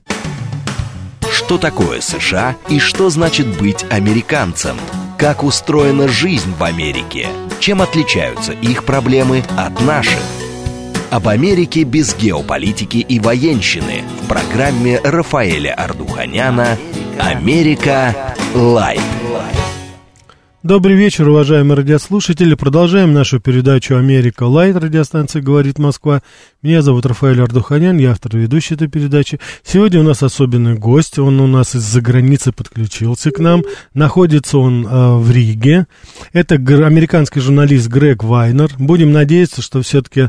Что 1.31 1.57
такое 1.57 2.01
США 2.01 2.55
и 2.69 2.79
что 2.79 3.09
значит 3.09 3.47
быть 3.59 3.85
американцем? 3.89 4.77
Как 5.17 5.43
устроена 5.43 6.07
жизнь 6.07 6.53
в 6.57 6.63
Америке? 6.63 7.27
Чем 7.59 7.81
отличаются 7.81 8.53
их 8.53 8.83
проблемы 8.83 9.43
от 9.57 9.81
наших? 9.81 10.19
Об 11.09 11.27
Америке 11.27 11.83
без 11.83 12.15
геополитики 12.15 12.97
и 12.97 13.19
военщины 13.19 14.03
в 14.21 14.27
программе 14.27 14.99
Рафаэля 15.03 15.73
Ардуханяна 15.73 16.77
«Америка. 17.19 18.35
Лайт». 18.53 19.01
Добрый 20.61 20.97
вечер, 20.97 21.29
уважаемые 21.29 21.77
радиослушатели. 21.77 22.53
Продолжаем 22.53 23.13
нашу 23.13 23.39
передачу 23.39 23.95
«Америка 23.95 24.43
Light». 24.43 24.75
Радиостанция 24.75 25.41
«Говорит 25.41 25.79
Москва». 25.79 26.21
Меня 26.61 26.81
зовут 26.81 27.05
Рафаэль 27.05 27.41
Ардуханян, 27.41 27.97
я 27.97 28.11
автор 28.11 28.35
и 28.35 28.41
ведущий 28.41 28.75
этой 28.75 28.89
передачи. 28.89 29.39
Сегодня 29.63 30.01
у 30.01 30.03
нас 30.03 30.21
особенный 30.21 30.75
гость. 30.75 31.17
Он 31.17 31.39
у 31.39 31.47
нас 31.47 31.75
из-за 31.75 32.01
границы 32.01 32.51
подключился 32.51 33.31
к 33.31 33.39
нам. 33.39 33.63
Находится 33.93 34.57
он 34.57 34.85
э, 34.85 35.17
в 35.19 35.31
Риге. 35.31 35.87
Это 36.33 36.55
американский 36.55 37.39
журналист 37.39 37.87
Грег 37.87 38.25
Вайнер. 38.25 38.69
Будем 38.77 39.13
надеяться, 39.13 39.61
что 39.61 39.81
все-таки 39.81 40.27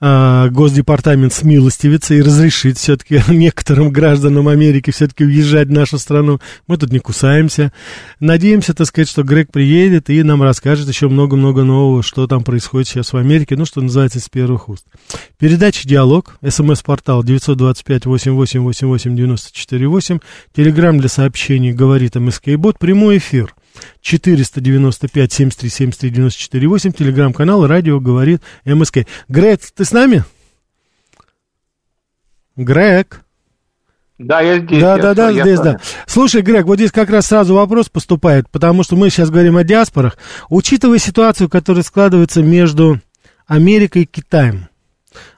э, 0.00 0.48
Госдепартамент 0.50 1.32
смилостивится 1.32 2.14
и 2.14 2.22
разрешит 2.22 2.78
все-таки 2.78 3.22
некоторым 3.28 3.90
гражданам 3.90 4.48
Америки 4.48 4.90
все-таки 4.90 5.24
уезжать 5.24 5.68
в 5.68 5.72
нашу 5.72 5.98
страну. 5.98 6.40
Мы 6.66 6.76
тут 6.76 6.92
не 6.92 6.98
кусаемся. 6.98 7.72
Надеемся, 8.18 8.74
так 8.74 8.86
сказать, 8.86 9.08
что 9.08 9.22
Грег 9.22 9.52
приедет 9.52 10.10
и 10.10 10.22
нам 10.22 10.42
расскажет 10.42 10.88
еще 10.88 11.08
много-много 11.08 11.64
нового, 11.64 12.02
что 12.02 12.26
там 12.26 12.44
происходит 12.44 12.88
сейчас 12.88 13.12
в 13.12 13.16
Америке, 13.16 13.56
ну, 13.56 13.64
что 13.64 13.80
называется, 13.80 14.20
с 14.20 14.28
первых 14.28 14.68
уст. 14.68 14.84
Передача 15.38 15.88
«Диалог», 15.88 16.36
смс-портал 16.46 17.24
925-8888-94-8, 17.24 20.20
телеграмм 20.54 20.98
для 20.98 21.08
сообщений 21.08 21.72
«Говорит 21.72 22.16
МСК-бот», 22.16 22.78
прямой 22.78 23.16
эфир 23.18 23.54
495 24.00 25.32
73 25.32 25.70
73 25.70 26.10
94 26.10 26.68
8, 26.68 26.92
телеграм-канал 26.92 27.66
«Радио 27.66 28.00
говорит 28.00 28.42
МСК». 28.64 29.06
Грег, 29.28 29.60
ты 29.74 29.84
с 29.84 29.92
нами? 29.92 30.24
Грег. 32.56 33.22
Да, 34.18 34.40
я 34.40 34.58
здесь. 34.58 34.80
Да, 34.80 34.96
я, 34.96 35.02
да, 35.02 35.14
да, 35.14 35.30
я 35.30 35.42
здесь, 35.42 35.60
да. 35.60 35.80
Слушай, 36.06 36.42
Грег, 36.42 36.66
вот 36.66 36.76
здесь 36.76 36.92
как 36.92 37.08
раз 37.08 37.26
сразу 37.26 37.54
вопрос 37.54 37.88
поступает, 37.88 38.50
потому 38.50 38.82
что 38.82 38.96
мы 38.96 39.08
сейчас 39.08 39.30
говорим 39.30 39.56
о 39.56 39.64
диаспорах. 39.64 40.18
Учитывая 40.50 40.98
ситуацию, 40.98 41.48
которая 41.48 41.82
складывается 41.82 42.42
между 42.42 43.00
Америкой 43.46 44.02
и 44.02 44.06
Китаем, 44.06 44.69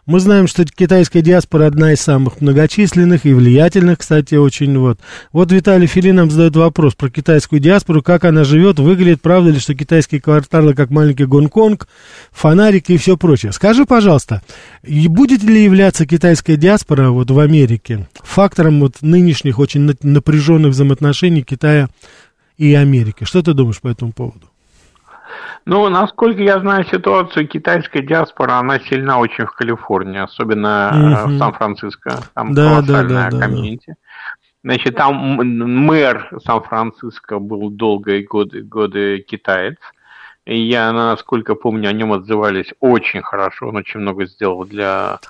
мы 0.05 0.19
знаем, 0.19 0.49
что 0.49 0.65
китайская 0.65 1.23
диаспора 1.23 1.67
одна 1.67 1.93
из 1.93 2.01
самых 2.01 2.41
многочисленных 2.41 3.25
и 3.25 3.33
влиятельных, 3.33 3.99
кстати, 3.99 4.35
очень 4.35 4.77
вот. 4.77 4.99
Вот 5.33 5.53
Виталий 5.53 5.87
Филин 5.87 6.17
нам 6.17 6.31
задает 6.31 6.57
вопрос 6.57 6.95
про 6.95 7.09
китайскую 7.09 7.61
диаспору, 7.61 8.03
как 8.03 8.25
она 8.25 8.43
живет, 8.43 8.81
выглядит, 8.81 9.23
правда 9.23 9.51
ли, 9.51 9.61
что 9.61 9.75
китайские 9.77 10.21
кварталы 10.21 10.75
как 10.75 10.91
маленький 10.91 11.25
Гонконг, 11.25 11.87
фонарики 12.33 12.93
и 12.93 12.97
все 12.97 13.17
прочее. 13.17 13.53
Скажи, 13.53 13.87
пожалуйста, 13.87 14.43
будет 14.83 15.45
ли 15.45 15.63
являться 15.63 16.05
китайская 16.05 16.57
диаспора 16.57 17.11
вот 17.11 17.31
в 17.31 17.39
Америке 17.39 18.09
фактором 18.23 18.81
вот 18.81 19.03
нынешних 19.03 19.61
очень 19.61 19.95
напряженных 20.03 20.73
взаимоотношений 20.73 21.43
Китая 21.43 21.89
и 22.59 22.75
Америки? 22.75 23.25
Что 23.25 23.43
ты 23.43 23.55
думаешь 23.55 23.81
по 23.81 23.89
этому 23.89 24.13
поводу? 24.13 24.52
Ну, 25.65 25.89
насколько 25.89 26.43
я 26.43 26.59
знаю 26.59 26.85
ситуацию, 26.85 27.47
китайская 27.47 28.03
диаспора, 28.03 28.55
она 28.55 28.81
сильна 28.81 29.19
очень 29.19 29.47
в 29.47 29.53
Калифорнии, 29.53 30.19
особенно 30.19 30.91
угу. 31.25 31.33
в 31.33 31.39
Сан-Франциско. 31.39 32.19
Там 32.35 32.53
да, 32.55 32.69
колоссальная 32.69 33.31
да, 33.31 33.37
да, 33.37 33.41
комьюнити. 33.41 33.85
Да, 33.87 33.95
да. 33.95 33.99
Значит, 34.65 34.97
там 34.97 35.15
мэр 35.15 36.31
Сан-Франциско 36.45 37.39
был 37.39 37.71
долгие 37.71 38.23
годы, 38.23 38.63
годы 38.63 39.21
китаец. 39.21 39.77
И 40.45 40.59
я, 40.59 40.93
насколько 40.93 41.55
помню, 41.55 41.89
о 41.89 41.93
нем 41.93 42.13
отзывались 42.13 42.73
очень 42.81 43.23
хорошо. 43.23 43.69
Он 43.69 43.77
очень 43.77 44.01
много 44.01 44.27
сделал 44.27 44.65
для, 44.65 45.21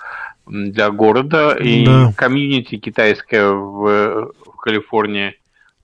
для 0.47 0.91
города. 0.91 1.55
И 1.55 1.85
да. 1.85 2.13
комьюнити 2.17 2.77
китайская 2.77 3.49
в, 3.51 4.33
в 4.47 4.57
Калифорнии– 4.57 5.37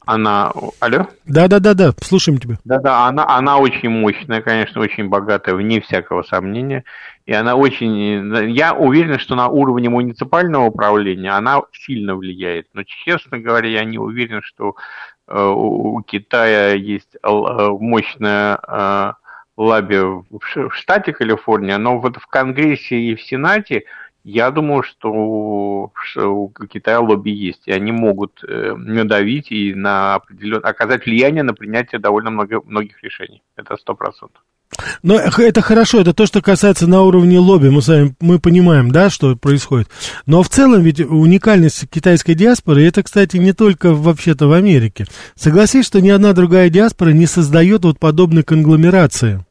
она... 0.09 0.51
Алло? 0.81 1.07
Да-да-да-да, 1.27 1.93
слушаем 2.01 2.39
тебя. 2.39 2.57
Да-да, 2.65 3.07
она, 3.07 3.27
она 3.29 3.59
очень 3.59 3.91
мощная, 3.91 4.41
конечно, 4.41 4.81
очень 4.81 5.09
богатая, 5.11 5.55
вне 5.55 5.83
всякого 5.83 6.23
сомнения. 6.23 6.85
И 7.27 7.35
она 7.35 7.57
очень... 7.57 8.35
Я 8.55 8.73
уверен, 8.73 9.19
что 9.19 9.35
на 9.35 9.49
уровне 9.49 9.91
муниципального 9.91 10.65
управления 10.65 11.33
она 11.33 11.61
сильно 11.73 12.17
влияет. 12.17 12.69
Но, 12.73 12.85
честно 12.85 13.39
говоря, 13.39 13.69
я 13.69 13.85
не 13.85 13.99
уверен, 13.99 14.41
что 14.43 14.77
э, 15.27 15.39
у 15.39 16.01
Китая 16.07 16.73
есть 16.73 17.15
э, 17.23 17.29
мощная 17.29 18.59
э, 18.67 19.13
в, 19.57 20.25
в 20.31 20.73
штате 20.73 21.13
Калифорния, 21.13 21.77
но 21.77 21.99
вот 21.99 22.17
в 22.17 22.27
Конгрессе 22.29 22.97
и 22.97 23.15
в 23.15 23.21
Сенате 23.21 23.85
я 24.31 24.51
думаю, 24.51 24.83
что 24.83 25.11
у 25.11 26.53
Китая 26.71 27.01
лобби 27.01 27.31
есть, 27.31 27.63
и 27.67 27.73
они 27.73 27.93
могут 27.93 28.45
э, 28.47 28.75
надавить 28.75 29.51
и 29.51 29.75
на 29.75 30.17
определен... 30.17 30.61
оказать 30.63 31.07
влияние 31.07 31.43
на 31.43 31.55
принятие 31.55 31.99
довольно 31.99 32.31
много, 32.31 32.61
многих 32.67 33.03
решений. 33.03 33.43
Это 33.57 33.77
сто 33.79 33.95
процентов. 33.95 34.43
Но 35.03 35.17
это 35.17 35.63
хорошо, 35.63 36.03
это 36.03 36.13
то, 36.13 36.27
что 36.27 36.43
касается 36.43 36.87
на 36.87 37.03
уровне 37.03 37.39
лобби, 37.39 37.69
мы 37.69 37.81
с 37.81 37.89
вами 37.89 38.15
мы 38.21 38.39
понимаем, 38.39 38.91
да, 38.91 39.09
что 39.09 39.35
происходит. 39.35 39.89
Но 40.27 40.43
в 40.43 40.51
целом 40.51 40.83
ведь 40.83 41.01
уникальность 41.01 41.89
китайской 41.89 42.35
диаспоры, 42.35 42.85
это, 42.85 43.03
кстати, 43.03 43.39
не 43.39 43.55
только 43.55 43.95
вообще-то 43.95 44.47
в 44.47 44.53
Америке. 44.53 45.07
Согласись, 45.37 45.87
что 45.87 46.03
ни 46.03 46.11
одна 46.11 46.35
другая 46.35 46.69
диаспора 46.69 47.11
не 47.11 47.27
создает 47.27 47.85
вот 47.85 47.99
подобной 47.99 48.43
конгломерации. 48.43 49.43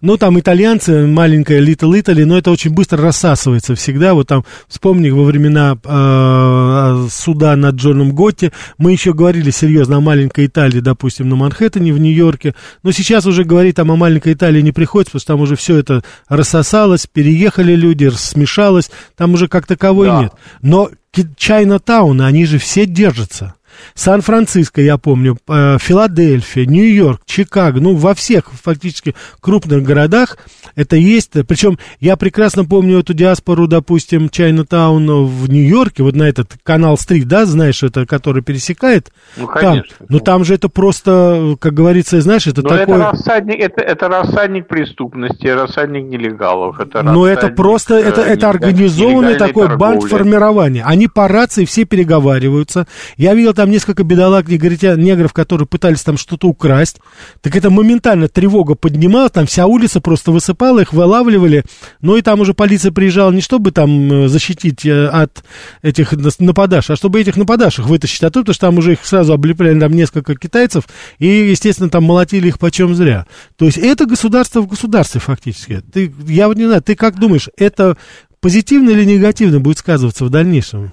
Ну, 0.00 0.16
там 0.16 0.38
итальянцы, 0.38 1.06
маленькая 1.06 1.60
Little 1.60 1.98
Italy, 2.00 2.24
но 2.24 2.38
это 2.38 2.50
очень 2.50 2.72
быстро 2.72 3.02
рассасывается 3.02 3.74
всегда. 3.74 4.14
Вот 4.14 4.28
там, 4.28 4.44
вспомни, 4.68 5.10
во 5.10 5.24
времена 5.24 5.76
э, 5.82 7.08
суда 7.10 7.56
над 7.56 7.76
Джоном 7.76 8.12
Готти, 8.12 8.52
мы 8.78 8.92
еще 8.92 9.12
говорили 9.12 9.50
серьезно 9.50 9.96
о 9.96 10.00
маленькой 10.00 10.46
Италии, 10.46 10.80
допустим, 10.80 11.28
на 11.28 11.36
Манхэттене, 11.36 11.92
в 11.92 11.98
Нью-Йорке. 11.98 12.54
Но 12.82 12.92
сейчас 12.92 13.26
уже 13.26 13.44
говорить 13.44 13.76
там 13.76 13.90
о 13.90 13.96
маленькой 13.96 14.34
Италии 14.34 14.60
не 14.60 14.72
приходится, 14.72 15.12
потому 15.12 15.20
что 15.20 15.32
там 15.32 15.40
уже 15.40 15.56
все 15.56 15.76
это 15.76 16.02
рассосалось, 16.28 17.06
переехали 17.06 17.74
люди, 17.74 18.10
смешалось, 18.14 18.90
там 19.16 19.34
уже 19.34 19.48
как 19.48 19.66
таковой 19.66 20.08
да. 20.08 20.22
нет. 20.22 20.32
Но 20.62 20.90
Чайна-тауны, 21.36 22.22
они 22.22 22.44
же 22.44 22.58
все 22.58 22.86
держатся. 22.86 23.54
Сан-Франциско, 23.94 24.80
я 24.80 24.98
помню, 24.98 25.36
э, 25.48 25.78
Филадельфия, 25.80 26.66
Нью-Йорк, 26.66 27.22
Чикаго, 27.26 27.80
ну, 27.80 27.94
во 27.94 28.14
всех 28.14 28.50
фактически 28.52 29.14
крупных 29.40 29.82
городах 29.82 30.38
это 30.74 30.96
есть. 30.96 31.32
Причем 31.46 31.78
я 32.00 32.16
прекрасно 32.16 32.64
помню 32.64 33.00
эту 33.00 33.14
диаспору, 33.14 33.66
допустим, 33.66 34.28
Чайна-таун 34.28 35.26
в 35.26 35.48
Нью-Йорке, 35.48 36.02
вот 36.02 36.16
на 36.16 36.24
этот 36.24 36.52
канал-стрит, 36.62 37.26
да, 37.28 37.46
знаешь, 37.46 37.82
это, 37.82 38.06
который 38.06 38.42
пересекает. 38.42 39.12
Ну, 39.36 39.46
конечно. 39.46 39.96
Там, 39.98 40.06
ну, 40.08 40.18
там 40.20 40.44
же 40.44 40.54
это 40.54 40.68
просто, 40.68 41.56
как 41.60 41.74
говорится, 41.74 42.20
знаешь, 42.20 42.46
это 42.46 42.62
Но 42.62 42.68
такое... 42.68 42.96
Это 42.96 43.12
рассадник, 43.12 43.60
это, 43.60 43.80
это 43.82 44.08
рассадник 44.08 44.68
преступности, 44.68 45.46
рассадник 45.46 46.04
нелегалов. 46.04 46.80
Это 46.80 47.02
Но 47.02 47.26
это 47.26 47.48
просто, 47.48 47.94
это, 47.94 48.22
э, 48.22 48.34
это 48.34 48.48
организованный 48.48 49.36
такой 49.36 49.76
бандформирование. 49.76 50.84
Они 50.84 51.08
по 51.08 51.28
рации 51.28 51.64
все 51.64 51.84
переговариваются. 51.84 52.86
Я 53.16 53.34
видел 53.34 53.54
там 53.54 53.63
там 53.64 53.70
несколько 53.70 54.04
бедолаг 54.04 54.46
негритян, 54.46 55.00
негров, 55.00 55.32
которые 55.32 55.66
пытались 55.66 56.02
там 56.02 56.18
что-то 56.18 56.48
украсть, 56.48 56.98
так 57.40 57.56
это 57.56 57.70
моментально 57.70 58.28
тревога 58.28 58.74
поднималась, 58.74 59.32
там 59.32 59.46
вся 59.46 59.64
улица 59.66 60.02
просто 60.02 60.32
высыпала, 60.32 60.80
их 60.80 60.92
вылавливали, 60.92 61.64
ну 62.02 62.18
и 62.18 62.20
там 62.20 62.40
уже 62.40 62.52
полиция 62.52 62.92
приезжала 62.92 63.32
не 63.32 63.40
чтобы 63.40 63.70
там 63.70 64.12
э, 64.12 64.28
защитить 64.28 64.84
э, 64.84 65.06
от 65.06 65.44
этих 65.80 66.12
нападаш, 66.12 66.90
а 66.90 66.96
чтобы 66.96 67.22
этих 67.22 67.38
нападавших 67.38 67.86
вытащить 67.86 68.22
оттуда, 68.22 68.52
потому 68.52 68.54
что 68.54 68.66
там 68.66 68.76
уже 68.76 68.92
их 68.92 68.98
сразу 69.06 69.32
облепляли 69.32 69.80
там 69.80 69.92
несколько 69.92 70.34
китайцев, 70.34 70.84
и, 71.18 71.26
естественно, 71.26 71.88
там 71.88 72.04
молотили 72.04 72.48
их 72.48 72.58
почем 72.58 72.94
зря. 72.94 73.24
То 73.56 73.64
есть 73.64 73.78
это 73.78 74.04
государство 74.04 74.60
в 74.60 74.66
государстве 74.66 75.22
фактически. 75.22 75.80
Ты, 75.90 76.12
я 76.26 76.48
вот 76.48 76.58
не 76.58 76.66
знаю, 76.66 76.82
ты 76.82 76.96
как 76.96 77.18
думаешь, 77.18 77.48
это 77.56 77.96
позитивно 78.42 78.90
или 78.90 79.06
негативно 79.06 79.58
будет 79.58 79.78
сказываться 79.78 80.26
в 80.26 80.28
дальнейшем? 80.28 80.92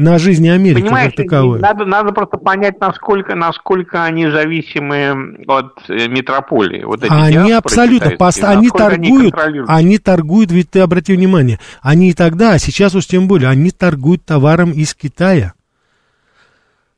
На 0.00 0.18
жизни 0.18 0.48
Америки 0.48 0.82
Понимаете, 0.82 1.16
как 1.16 1.26
таковой. 1.26 1.60
Надо, 1.60 1.84
надо 1.84 2.12
просто 2.12 2.38
понять, 2.38 2.80
насколько, 2.80 3.34
насколько 3.34 4.02
они 4.02 4.28
зависимы 4.28 5.36
от 5.46 5.74
э, 5.88 6.08
метрополии. 6.08 6.84
Вот 6.84 7.04
эти 7.04 7.12
они 7.12 7.52
абсолютно, 7.52 8.12
пост... 8.12 8.42
они 8.42 8.70
торгуют, 8.70 9.34
они, 9.36 9.60
они 9.66 9.98
торгуют, 9.98 10.50
ведь 10.50 10.70
ты 10.70 10.80
обрати 10.80 11.14
внимание, 11.14 11.58
они 11.82 12.10
и 12.10 12.14
тогда, 12.14 12.52
а 12.52 12.58
сейчас 12.58 12.94
уж 12.94 13.06
тем 13.06 13.28
более, 13.28 13.50
они 13.50 13.70
торгуют 13.70 14.24
товаром 14.24 14.72
из 14.72 14.94
Китая. 14.94 15.52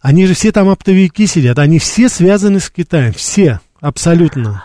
Они 0.01 0.27
же 0.27 0.35
все 0.35 0.53
там 0.53 0.69
оптовики 0.69 1.27
сидят, 1.27 1.59
они 1.59 1.79
все 1.79 2.09
связаны 2.09 2.61
с 2.61 2.71
Китаем, 2.71 3.13
все, 3.13 3.61
абсолютно. 3.81 4.65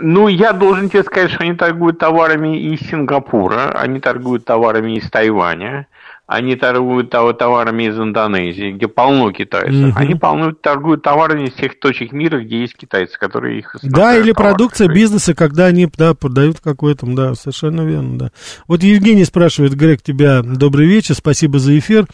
Ну, 0.00 0.28
я 0.28 0.52
должен 0.52 0.90
тебе 0.90 1.02
сказать, 1.02 1.30
что 1.30 1.44
они 1.44 1.54
торгуют 1.54 1.98
товарами 1.98 2.58
из 2.72 2.80
Сингапура, 2.80 3.70
они 3.70 4.00
торгуют 4.00 4.44
товарами 4.44 4.98
из 4.98 5.08
Тайваня, 5.10 5.86
они 6.28 6.56
торгуют 6.56 7.08
товарами 7.08 7.84
из 7.84 7.98
Индонезии, 7.98 8.72
где 8.72 8.86
полно 8.86 9.32
китайцев. 9.32 9.92
Угу. 9.92 9.92
Они 9.96 10.14
полно, 10.14 10.52
торгуют 10.52 11.00
товарами 11.00 11.46
из 11.46 11.54
всех 11.54 11.80
точек 11.80 12.12
мира, 12.12 12.40
где 12.40 12.60
есть 12.60 12.76
китайцы, 12.76 13.18
которые 13.18 13.60
их 13.60 13.74
Да, 13.82 14.14
или 14.14 14.32
продукция 14.32 14.88
бизнеса, 14.88 15.34
когда 15.34 15.64
они 15.64 15.88
да, 15.96 16.12
продают 16.12 16.60
какой-то, 16.60 17.06
да, 17.06 17.34
совершенно 17.34 17.80
верно, 17.80 18.18
да. 18.18 18.30
Вот 18.66 18.82
Евгений 18.82 19.24
спрашивает, 19.24 19.74
Грег, 19.74 20.02
тебя 20.02 20.42
добрый 20.42 20.86
вечер, 20.86 21.14
спасибо 21.14 21.58
за 21.58 21.78
эфир. 21.78 22.04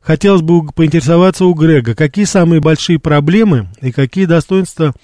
Хотелось 0.00 0.42
бы 0.42 0.70
поинтересоваться 0.70 1.44
у 1.44 1.52
Грега, 1.52 1.96
какие 1.96 2.26
самые 2.26 2.60
большие 2.60 3.00
проблемы 3.00 3.66
и 3.80 3.90
какие 3.90 4.26
достоинства 4.26 4.94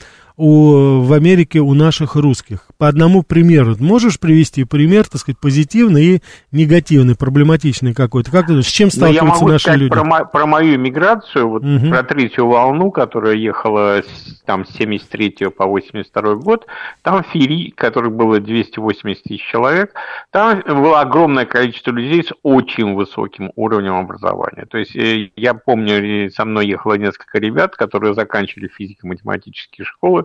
у, 0.40 1.02
в 1.02 1.12
Америке 1.12 1.60
у 1.60 1.74
наших 1.74 2.16
русских. 2.16 2.66
По 2.78 2.88
одному 2.88 3.22
примеру. 3.22 3.76
Можешь 3.78 4.18
привести 4.18 4.64
пример, 4.64 5.06
так 5.06 5.20
сказать, 5.20 5.38
позитивный 5.38 6.04
и 6.04 6.22
негативный, 6.50 7.14
проблематичный 7.14 7.92
какой-то? 7.92 8.30
Как 8.30 8.46
ты 8.46 8.62
с 8.62 8.66
чем 8.66 8.90
сталкиваются 8.90 9.24
ну, 9.24 9.28
я 9.28 9.34
могу 9.34 9.48
наши 9.48 9.62
сказать 9.64 9.80
люди? 9.80 9.92
Про, 9.92 10.04
мо- 10.04 10.24
про 10.24 10.46
мою 10.46 10.78
миграцию, 10.78 11.46
вот 11.46 11.62
угу. 11.62 11.90
про 11.90 12.02
третью 12.04 12.46
волну, 12.46 12.90
которая 12.90 13.34
ехала 13.34 14.02
с, 14.02 14.42
там, 14.46 14.64
с 14.64 14.70
73 14.70 15.50
по 15.54 15.66
82 15.66 16.34
год, 16.36 16.66
там 17.02 17.22
Фири, 17.22 17.70
которых 17.76 18.12
было 18.12 18.40
280 18.40 19.22
тысяч 19.22 19.44
человек, 19.46 19.92
там 20.30 20.62
было 20.66 21.00
огромное 21.00 21.44
количество 21.44 21.90
людей 21.90 22.24
с 22.24 22.32
очень 22.42 22.94
высоким 22.94 23.52
уровнем 23.56 23.94
образования. 23.94 24.64
То 24.64 24.78
есть 24.78 24.96
э, 24.96 25.30
я 25.36 25.52
помню, 25.52 26.30
со 26.30 26.46
мной 26.46 26.66
ехало 26.66 26.94
несколько 26.94 27.38
ребят, 27.38 27.76
которые 27.76 28.14
заканчивали 28.14 28.68
физико-математические 28.68 29.84
школы, 29.84 30.24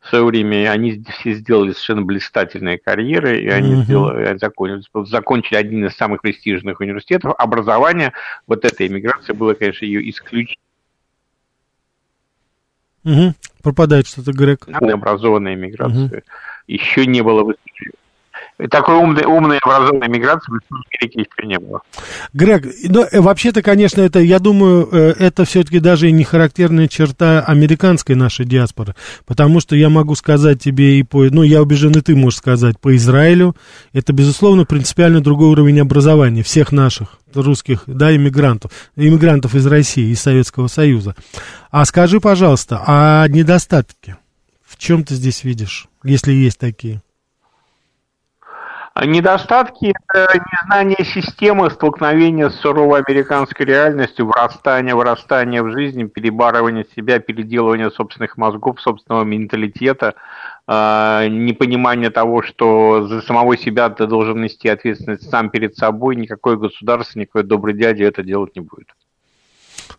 в 0.00 0.08
свое 0.08 0.24
время 0.24 0.70
они 0.70 1.04
все 1.18 1.34
сделали 1.34 1.72
совершенно 1.72 2.02
блистательные 2.02 2.78
карьеры, 2.78 3.40
и 3.40 3.48
они 3.48 3.74
mm-hmm. 3.74 3.82
сделали, 3.84 4.38
закончили, 4.38 4.82
закончили 5.06 5.56
один 5.56 5.84
из 5.86 5.96
самых 5.96 6.22
престижных 6.22 6.80
университетов. 6.80 7.34
Образование, 7.38 8.12
вот 8.46 8.64
эта 8.64 8.86
иммиграция 8.86 9.34
было, 9.34 9.54
конечно, 9.54 9.84
ее 9.84 10.08
исключение. 10.10 10.56
Угу. 13.04 13.34
Пропадает 13.62 14.08
что-то, 14.08 14.32
Грег. 14.32 14.66
Образованная 14.68 15.54
иммиграция. 15.54 16.06
Угу. 16.06 16.22
Еще 16.66 17.06
не 17.06 17.22
было 17.22 17.44
высоких 17.44 17.92
такой 18.70 18.94
умной, 18.96 19.24
умной 19.24 19.58
образованной 19.58 20.08
миграции 20.08 20.50
в 20.50 20.74
Америке 20.74 21.20
еще 21.20 21.46
не 21.46 21.58
было. 21.58 21.82
Грег, 22.32 22.66
ну, 22.88 23.04
э, 23.10 23.20
вообще-то, 23.20 23.62
конечно, 23.62 24.00
это, 24.00 24.20
я 24.20 24.38
думаю, 24.38 24.88
э, 24.90 25.14
это 25.18 25.44
все-таки 25.44 25.78
даже 25.78 26.10
не 26.10 26.24
характерная 26.24 26.88
черта 26.88 27.40
американской 27.40 28.14
нашей 28.14 28.46
диаспоры, 28.46 28.94
потому 29.26 29.60
что 29.60 29.76
я 29.76 29.90
могу 29.90 30.14
сказать 30.14 30.62
тебе 30.62 30.98
и 30.98 31.02
по, 31.02 31.24
ну, 31.24 31.42
я 31.42 31.60
убежден, 31.60 31.92
и 31.92 32.00
ты 32.00 32.16
можешь 32.16 32.38
сказать, 32.38 32.80
по 32.80 32.96
Израилю, 32.96 33.54
это, 33.92 34.12
безусловно, 34.12 34.64
принципиально 34.64 35.20
другой 35.20 35.48
уровень 35.48 35.80
образования 35.80 36.42
всех 36.42 36.72
наших 36.72 37.18
русских, 37.34 37.82
да, 37.86 38.14
иммигрантов, 38.14 38.70
иммигрантов 38.96 39.54
из 39.54 39.66
России, 39.66 40.10
из 40.10 40.20
Советского 40.20 40.68
Союза. 40.68 41.14
А 41.70 41.84
скажи, 41.84 42.20
пожалуйста, 42.20 42.82
а 42.86 43.28
недостатки? 43.28 44.16
В 44.66 44.78
чем 44.78 45.04
ты 45.04 45.14
здесь 45.14 45.44
видишь, 45.44 45.88
если 46.02 46.32
есть 46.32 46.58
такие? 46.58 47.02
Недостатки– 49.04 49.92
это 50.08 50.40
незнание 50.52 51.04
системы, 51.04 51.70
столкновение 51.70 52.48
с 52.48 52.54
суровой 52.54 53.02
американской 53.02 53.66
реальностью, 53.66 54.26
врастание, 54.26 54.94
вырастание 54.94 55.62
в 55.62 55.70
жизнь, 55.70 56.08
перебарывание 56.08 56.86
себя, 56.96 57.18
переделывание 57.18 57.90
собственных 57.90 58.38
мозгов, 58.38 58.80
собственного 58.80 59.24
менталитета, 59.24 60.14
э, 60.66 61.28
непонимание 61.28 62.08
того, 62.08 62.42
что 62.42 63.06
за 63.06 63.20
самого 63.20 63.58
себя 63.58 63.90
ты 63.90 64.06
должен 64.06 64.40
нести 64.40 64.68
ответственность 64.70 65.28
сам 65.28 65.50
перед 65.50 65.76
собой, 65.76 66.16
никакое 66.16 66.56
государство, 66.56 67.18
никакой 67.18 67.42
добрый 67.42 67.74
дядя 67.74 68.04
это 68.04 68.22
делать 68.22 68.56
не 68.56 68.62
будет. 68.62 68.88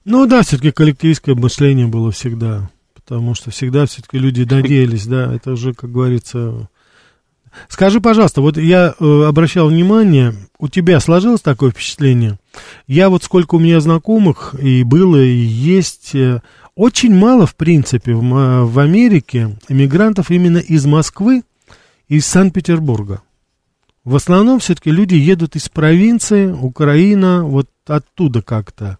Ну 0.05 0.25
да, 0.25 0.41
все-таки 0.41 0.71
коллективистское 0.71 1.36
мышление 1.36 1.86
было 1.86 2.12
всегда, 2.12 2.71
потому 2.95 3.36
что 3.36 3.51
всегда 3.51 3.86
все-таки 3.86 4.17
люди 4.17 4.41
надеялись, 4.41 5.05
да, 5.05 5.31
это 5.36 5.51
уже, 5.51 5.75
как 5.75 5.91
говорится, 5.91 6.67
Скажи, 7.67 8.02
пожалуйста, 8.02 8.41
вот 8.41 8.58
я 8.58 8.93
э, 9.00 9.24
обращал 9.24 9.70
внимание, 9.70 10.34
у 10.60 10.67
тебя 10.67 11.00
сложилось 11.00 11.41
такое 11.41 11.72
впечатление? 11.72 12.39
Я 12.88 13.10
вот 13.10 13.24
сколько 13.24 13.56
у 13.56 13.60
меня 13.60 13.80
знакомых 13.80 14.56
и 14.60 14.84
было, 14.84 15.22
и 15.24 15.36
есть, 15.36 16.15
э, 16.15 16.41
очень 16.76 17.13
мало, 17.13 17.46
в 17.46 17.56
принципе, 17.56 18.13
в, 18.13 18.22
э, 18.22 18.63
в 18.63 18.80
Америке 18.80 19.58
иммигрантов 19.67 20.32
именно 20.32 20.58
из 20.58 20.86
Москвы 20.86 21.43
и 22.08 22.17
из 22.17 22.26
Санкт-Петербурга. 22.26 23.22
В 24.04 24.15
основном 24.15 24.60
все-таки 24.60 24.89
люди 24.89 25.15
едут 25.15 25.56
из 25.56 25.67
провинции, 25.67 26.48
Украина, 26.48 27.43
вот 27.43 27.67
оттуда 27.86 28.41
как-то 28.41 29.00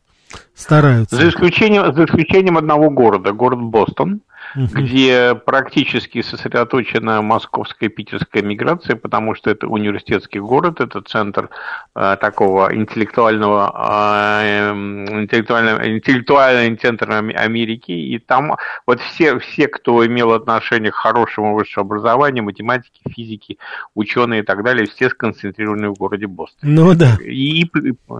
стараются. 0.58 1.15
За 1.15 1.30
исключением, 1.30 1.93
за 1.93 2.06
исключением 2.06 2.58
одного 2.58 2.89
города, 2.89 3.32
город 3.32 3.60
Бостон 3.60 4.22
угу. 4.56 4.67
где 4.67 5.36
практически 5.36 6.22
сосредоточена 6.22 7.22
московская 7.22 7.88
и 7.88 7.89
питерская 7.89 8.43
миграция, 8.43 8.96
потому 8.96 9.36
что 9.36 9.50
это 9.50 9.67
университетский 9.67 10.39
город, 10.39 10.82
это 10.82 11.02
центр 11.02 11.50
э, 11.96 12.17
такого 12.20 12.74
интеллектуального, 12.76 14.41
э, 14.41 14.72
интеллектуального, 14.72 15.88
интеллектуальный 15.89 16.76
центр 16.76 17.12
Америки, 17.12 17.91
и 17.91 18.20
там 18.20 18.56
вот 18.86 19.00
все, 19.02 19.39
все, 19.39 19.67
кто 19.67 20.06
имел 20.06 20.34
отношение 20.34 20.91
к 20.91 20.96
хорошему 20.96 21.56
высшему 21.56 21.86
образованию, 21.86 22.43
математики, 22.43 23.02
физики, 23.10 23.58
ученые 23.96 24.41
и 24.41 24.43
так 24.43 24.63
далее, 24.63 24.88
все 24.88 25.10
сконцентрированы 25.10 25.89
в 25.89 25.93
городе 25.93 26.28
Бостон. 26.28 26.74
Ну 26.74 26.93
да. 26.93 27.17
И, 27.24 27.63
и 27.63 27.70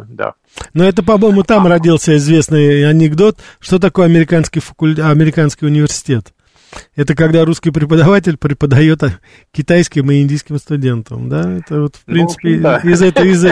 да. 0.10 0.34
Но 0.74 0.84
это, 0.84 1.04
по-моему, 1.04 1.44
там 1.44 1.66
а... 1.66 1.70
родился 1.70 2.18
известный 2.28 2.88
анекдот, 2.88 3.40
что 3.60 3.80
такое 3.80 4.06
американский, 4.06 4.60
факуль... 4.60 5.00
американский 5.02 5.66
университет. 5.66 6.34
Это 6.96 7.16
когда 7.16 7.46
русский 7.46 7.72
преподаватель 7.72 8.38
преподает 8.38 9.02
китайским 9.52 10.12
и 10.12 10.22
индийским 10.22 10.58
студентам, 10.58 11.30
да? 11.30 11.58
Это 11.58 11.82
вот, 11.82 11.96
в 11.96 12.02
ну, 12.08 12.14
принципе, 12.14 12.56
ну, 12.56 12.62
да. 12.62 12.78
из 12.80 13.02
этой... 13.02 13.30
Из, 13.30 13.46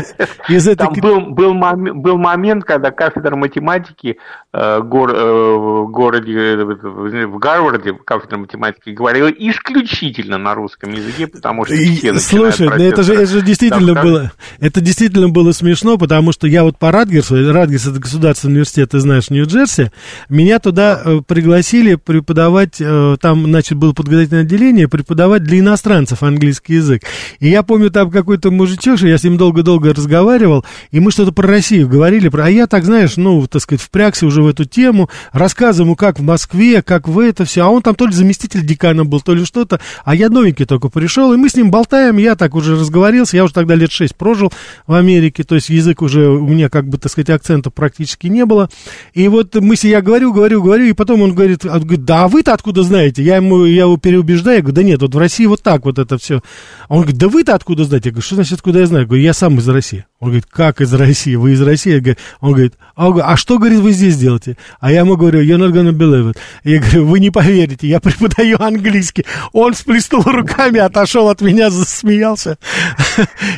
из 0.49 0.67
этой... 0.67 0.85
Там 0.85 0.93
был, 0.93 1.21
был, 1.21 1.53
момент, 1.53 1.97
был 1.97 2.17
момент, 2.17 2.63
когда 2.63 2.91
кафедра 2.91 3.35
математики 3.35 4.17
э, 4.51 4.81
гор, 4.81 5.11
э, 5.13 5.55
в 5.55 5.91
городе, 5.91 6.33
э, 6.33 6.63
в 6.63 7.37
Гарварде, 7.37 7.93
кафедра 7.93 8.37
математики, 8.37 8.89
говорила 8.89 9.27
исключительно 9.27 10.37
на 10.37 10.55
русском 10.55 10.91
языке, 10.91 11.27
потому 11.27 11.65
что 11.65 11.75
все 11.75 12.17
Слушай, 12.19 12.67
ну 12.67 12.83
это 12.83 13.03
же, 13.03 13.13
это 13.13 13.27
же 13.27 13.41
действительно 13.41 13.93
там, 13.93 14.03
было... 14.03 14.31
Это 14.59 14.81
действительно 14.81 15.29
было 15.29 15.51
смешно, 15.51 15.97
потому 15.97 16.31
что 16.31 16.47
я 16.47 16.63
вот 16.63 16.77
по 16.77 16.91
Радгерсу, 16.91 17.51
Радгерс 17.51 17.87
это 17.87 17.99
государственный 17.99 18.53
университет, 18.53 18.91
ты 18.91 18.99
знаешь, 18.99 19.29
Нью-Джерси, 19.29 19.91
меня 20.29 20.59
туда 20.59 21.01
э, 21.03 21.21
пригласили 21.25 21.95
преподавать 21.95 22.81
э, 22.81 23.04
там, 23.19 23.45
значит, 23.45 23.77
было 23.77 23.93
подготовительное 23.93 24.43
отделение, 24.43 24.87
преподавать 24.87 25.43
для 25.43 25.59
иностранцев 25.59 26.23
английский 26.23 26.75
язык. 26.75 27.03
И 27.39 27.49
я 27.49 27.63
помню, 27.63 27.91
там 27.91 28.11
какой-то 28.11 28.51
мужичок, 28.51 28.99
я 29.01 29.17
с 29.17 29.23
ним 29.23 29.37
долго-долго 29.37 29.93
разговаривал, 29.93 30.65
и 30.91 30.99
мы 30.99 31.11
что-то 31.11 31.31
про 31.31 31.47
Россию 31.47 31.87
говорили, 31.87 32.31
а 32.33 32.49
я 32.49 32.67
так, 32.67 32.85
знаешь, 32.85 33.17
ну, 33.17 33.45
так 33.47 33.61
сказать, 33.61 33.81
впрягся 33.81 34.25
уже 34.25 34.41
в 34.41 34.47
эту 34.47 34.65
тему, 34.65 35.09
рассказываю 35.31 35.87
ему, 35.87 35.95
как 35.95 36.19
в 36.19 36.23
Москве, 36.23 36.81
как 36.81 37.07
в 37.07 37.19
это 37.19 37.45
все, 37.45 37.61
а 37.61 37.69
он 37.69 37.81
там 37.81 37.95
то 37.95 38.05
ли 38.05 38.13
заместитель 38.13 38.65
декана 38.65 39.05
был, 39.05 39.21
то 39.21 39.33
ли 39.33 39.45
что-то, 39.45 39.79
а 40.03 40.15
я 40.15 40.29
новенький 40.29 40.65
только 40.65 40.89
пришел, 40.89 41.33
и 41.33 41.37
мы 41.37 41.49
с 41.49 41.55
ним 41.55 41.71
болтаем, 41.71 42.17
я 42.17 42.35
так 42.35 42.55
уже 42.55 42.75
разговорился, 42.75 43.37
я 43.37 43.43
уже 43.43 43.53
тогда 43.53 43.75
лет 43.75 43.91
шесть 43.91 44.15
прожил 44.15 44.51
в 44.87 44.93
Америке, 44.93 45.43
то 45.43 45.55
есть 45.55 45.69
язык 45.69 46.01
уже 46.01 46.29
у 46.29 46.47
меня, 46.47 46.69
как 46.69 46.87
бы, 46.87 46.97
так 46.97 47.11
сказать, 47.11 47.29
акцента 47.29 47.69
практически 47.69 48.27
не 48.27 48.45
было, 48.45 48.69
и 49.13 49.27
вот 49.27 49.55
мы, 49.55 49.75
я 49.83 50.01
говорю, 50.01 50.33
говорю, 50.33 50.61
говорю, 50.61 50.85
и 50.85 50.93
потом 50.93 51.21
он 51.21 51.33
говорит, 51.33 51.65
он 51.65 51.81
говорит 51.81 52.05
да, 52.05 52.23
а 52.23 52.27
вы-то 52.27 52.53
откуда 52.53 52.83
знаете? 52.83 52.94
Знаете. 52.95 53.23
Я 53.23 53.37
ему, 53.37 53.65
я 53.65 53.81
его 53.81 53.97
переубеждаю, 53.97 54.57
я 54.57 54.61
говорю, 54.61 54.75
да 54.75 54.83
нет, 54.83 55.01
вот 55.01 55.13
в 55.13 55.17
России 55.17 55.45
вот 55.45 55.61
так 55.61 55.83
вот 55.83 55.99
это 55.99 56.17
все. 56.17 56.41
Он 56.87 56.99
говорит, 56.99 57.17
да 57.17 57.27
вы-то 57.27 57.53
откуда 57.53 57.83
знаете? 57.83 58.09
Я 58.09 58.11
говорю, 58.13 58.25
что 58.25 58.35
значит, 58.35 58.53
откуда 58.53 58.79
я 58.79 58.85
знаю? 58.85 59.01
Я 59.03 59.07
говорю, 59.07 59.23
я 59.23 59.33
сам 59.33 59.57
из 59.57 59.67
России. 59.67 60.05
Он 60.19 60.29
говорит, 60.29 60.45
как 60.49 60.79
из 60.79 60.93
России? 60.93 61.35
Вы 61.35 61.51
из 61.51 61.61
России? 61.61 62.15
Он 62.39 62.53
говорит, 62.53 62.75
а, 62.95 63.07
а 63.07 63.35
что, 63.35 63.59
говорит, 63.59 63.79
вы 63.79 63.91
здесь 63.91 64.17
делаете? 64.17 64.57
А 64.79 64.91
я 64.91 64.99
ему 64.99 65.17
говорю, 65.17 65.41
you're 65.41 65.57
not 65.57 65.73
gonna 65.73 65.91
believe 65.91 66.31
it. 66.31 66.37
Я 66.63 66.79
говорю, 66.79 67.05
вы 67.05 67.19
не 67.19 67.31
поверите, 67.31 67.87
я 67.87 67.99
преподаю 67.99 68.57
английский. 68.61 69.25
Он 69.51 69.73
сплеснул 69.73 70.23
руками, 70.23 70.79
отошел 70.79 71.27
от 71.27 71.41
меня, 71.41 71.69
засмеялся. 71.69 72.57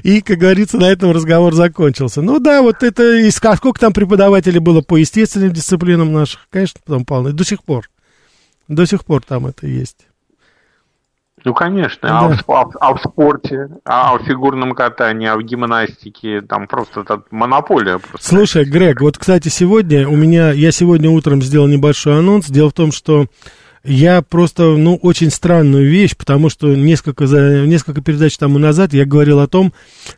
И, 0.02 0.22
как 0.22 0.40
говорится, 0.40 0.78
на 0.78 0.86
этом 0.86 1.12
разговор 1.12 1.54
закончился. 1.54 2.24
Ну 2.24 2.40
да, 2.40 2.64
вот 2.64 2.82
это, 2.82 3.18
и 3.18 3.30
сколько 3.30 3.80
там 3.80 3.94
преподавателей 3.94 4.60
было 4.60 4.82
по 4.82 4.98
естественным 4.98 5.54
дисциплинам 5.54 6.12
наших, 6.12 6.48
конечно, 6.50 6.80
там 6.86 7.06
полно. 7.06 7.32
До 7.32 7.46
сих 7.46 7.64
пор. 7.64 7.88
До 8.68 8.86
сих 8.86 9.06
пор 9.06 9.24
там 9.24 9.48
это 9.48 9.68
есть. 9.68 10.08
Ну, 11.46 11.54
конечно, 11.54 12.10
да. 12.10 12.20
а, 12.20 12.30
в, 12.30 12.50
а, 12.50 12.70
а 12.82 12.94
в 12.96 13.00
спорте, 13.00 13.70
а 13.86 14.18
в 14.18 14.24
фигурном 14.24 14.74
катании, 14.74 15.28
а 15.28 15.38
в 15.38 15.44
гимнастике, 15.44 16.42
там 16.42 16.68
просто 16.68 17.02
это 17.02 17.22
монополия. 17.30 18.00
Просто. 18.00 18.28
Слушай, 18.28 18.66
Грег, 18.66 19.02
вот, 19.02 19.18
кстати, 19.18 19.48
сегодня 19.50 20.10
у 20.10 20.16
меня, 20.16 20.52
я 20.52 20.72
сегодня 20.72 21.10
утром 21.10 21.42
сделал 21.44 21.68
небольшой 21.68 22.20
анонс. 22.20 22.48
Дело 22.48 22.72
в 22.72 22.74
том, 22.74 22.92
что 22.92 23.28
я 23.84 24.24
просто, 24.24 24.76
ну, 24.76 24.96
очень 24.96 25.30
странную 25.30 25.88
вещь, 25.88 26.18
потому 26.18 26.50
что 26.50 26.76
несколько, 26.76 27.28
за, 27.28 27.68
несколько 27.68 28.02
передач 28.02 28.36
тому 28.38 28.58
назад 28.58 28.94
я 28.94 29.06
говорил 29.06 29.40
о 29.40 29.48
том, 29.48 29.74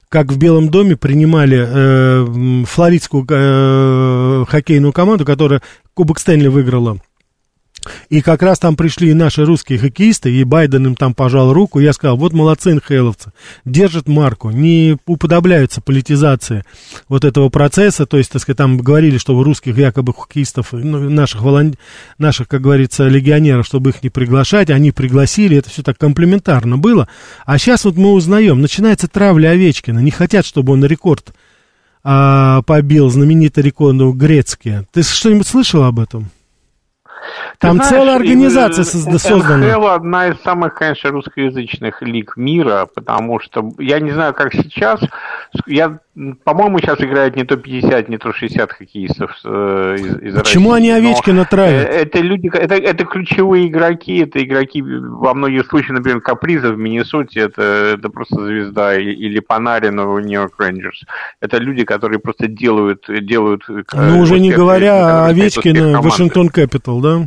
как 0.07 0.31
в 0.31 0.39
Белом 0.39 0.69
доме 0.69 0.95
принимали 0.95 1.67
э, 1.67 2.63
флоридскую 2.65 3.27
э, 3.29 4.45
хоккейную 4.47 4.93
команду, 4.93 5.25
которая 5.25 5.61
Кубок 5.93 6.17
Стэнли 6.17 6.47
выиграла 6.47 6.97
и 8.09 8.21
как 8.21 8.41
раз 8.41 8.59
там 8.59 8.75
пришли 8.75 9.11
и 9.11 9.13
наши 9.13 9.45
русские 9.45 9.79
хоккеисты, 9.79 10.31
и 10.31 10.43
Байден 10.43 10.87
им 10.87 10.95
там 10.95 11.13
пожал 11.13 11.53
руку. 11.53 11.79
Я 11.79 11.93
сказал, 11.93 12.17
вот 12.17 12.33
молодцы 12.33 12.73
НХЛовцы, 12.73 13.31
держат 13.65 14.07
марку, 14.07 14.49
не 14.49 14.97
уподобляются 15.05 15.81
политизации 15.81 16.63
вот 17.07 17.25
этого 17.25 17.49
процесса. 17.49 18.05
То 18.05 18.17
есть, 18.17 18.31
так 18.31 18.41
сказать, 18.41 18.57
там 18.57 18.77
говорили, 18.77 19.17
что 19.17 19.41
русских 19.41 19.77
якобы 19.77 20.13
хоккеистов, 20.13 20.73
ну, 20.73 21.09
наших, 21.09 21.41
волон... 21.41 21.75
наших, 22.17 22.47
как 22.47 22.61
говорится, 22.61 23.07
легионеров, 23.07 23.65
чтобы 23.65 23.91
их 23.91 24.03
не 24.03 24.09
приглашать, 24.09 24.69
они 24.69 24.91
пригласили, 24.91 25.57
это 25.57 25.69
все 25.69 25.83
так 25.83 25.97
комплементарно 25.97 26.77
было. 26.77 27.07
А 27.45 27.57
сейчас 27.57 27.85
вот 27.85 27.95
мы 27.95 28.13
узнаем, 28.13 28.61
начинается 28.61 29.07
травля 29.07 29.49
Овечкина, 29.49 29.99
не 29.99 30.11
хотят, 30.11 30.45
чтобы 30.45 30.73
он 30.73 30.83
рекорд 30.85 31.33
а, 32.03 32.61
побил, 32.63 33.09
знаменитый 33.09 33.63
рекорд 33.63 33.97
Грецкий. 34.15 34.85
Ты 34.91 35.03
что-нибудь 35.03 35.47
слышал 35.47 35.83
об 35.83 35.99
этом? 35.99 36.29
Там 37.59 37.75
знаешь, 37.75 37.89
целая 37.89 38.15
организация 38.15 38.83
создана. 38.85 39.57
НХЛ 39.57 39.87
одна 39.87 40.27
из 40.29 40.41
самых, 40.41 40.75
конечно, 40.75 41.11
русскоязычных 41.11 42.01
лиг 42.01 42.37
мира, 42.37 42.87
потому 42.93 43.39
что 43.39 43.71
я 43.79 43.99
не 43.99 44.11
знаю, 44.11 44.33
как 44.33 44.53
сейчас. 44.53 45.01
Я, 45.65 45.99
по-моему, 46.43 46.79
сейчас 46.79 47.01
играет 47.01 47.35
не 47.35 47.43
то 47.43 47.57
50, 47.57 48.07
не 48.07 48.17
то 48.17 48.31
60 48.31 48.71
хоккеистов 48.71 49.35
э, 49.43 49.95
из, 49.97 50.21
из 50.21 50.35
Почему 50.35 50.71
России. 50.71 50.91
они 50.91 51.07
Овечкина 51.07 51.45
травят? 51.45 51.89
Э, 51.89 52.01
это 52.01 52.19
люди, 52.19 52.49
это, 52.53 52.75
это 52.75 53.05
ключевые 53.05 53.67
игроки, 53.67 54.19
это 54.19 54.41
игроки 54.41 54.81
во 54.81 55.33
многих 55.33 55.67
случаях, 55.67 55.97
например, 55.97 56.21
Каприза 56.21 56.71
в 56.71 56.77
Миннесоте, 56.77 57.41
это, 57.41 57.61
это 57.61 58.09
просто 58.09 58.45
звезда, 58.45 58.95
или 58.97 59.39
Панарин 59.39 59.99
в 59.99 60.19
Нью-Йорк 60.21 60.53
Рейнджерс. 60.59 61.03
Это 61.41 61.57
люди, 61.57 61.83
которые 61.83 62.19
просто 62.19 62.47
делают... 62.47 63.05
делают 63.07 63.63
э, 63.69 63.83
ну, 63.93 64.19
уже 64.21 64.39
не 64.39 64.51
говоря 64.51 65.25
о 65.25 65.27
Овечкине, 65.27 65.97
Вашингтон 65.97 66.49
Кэпитал, 66.49 67.01
да? 67.01 67.18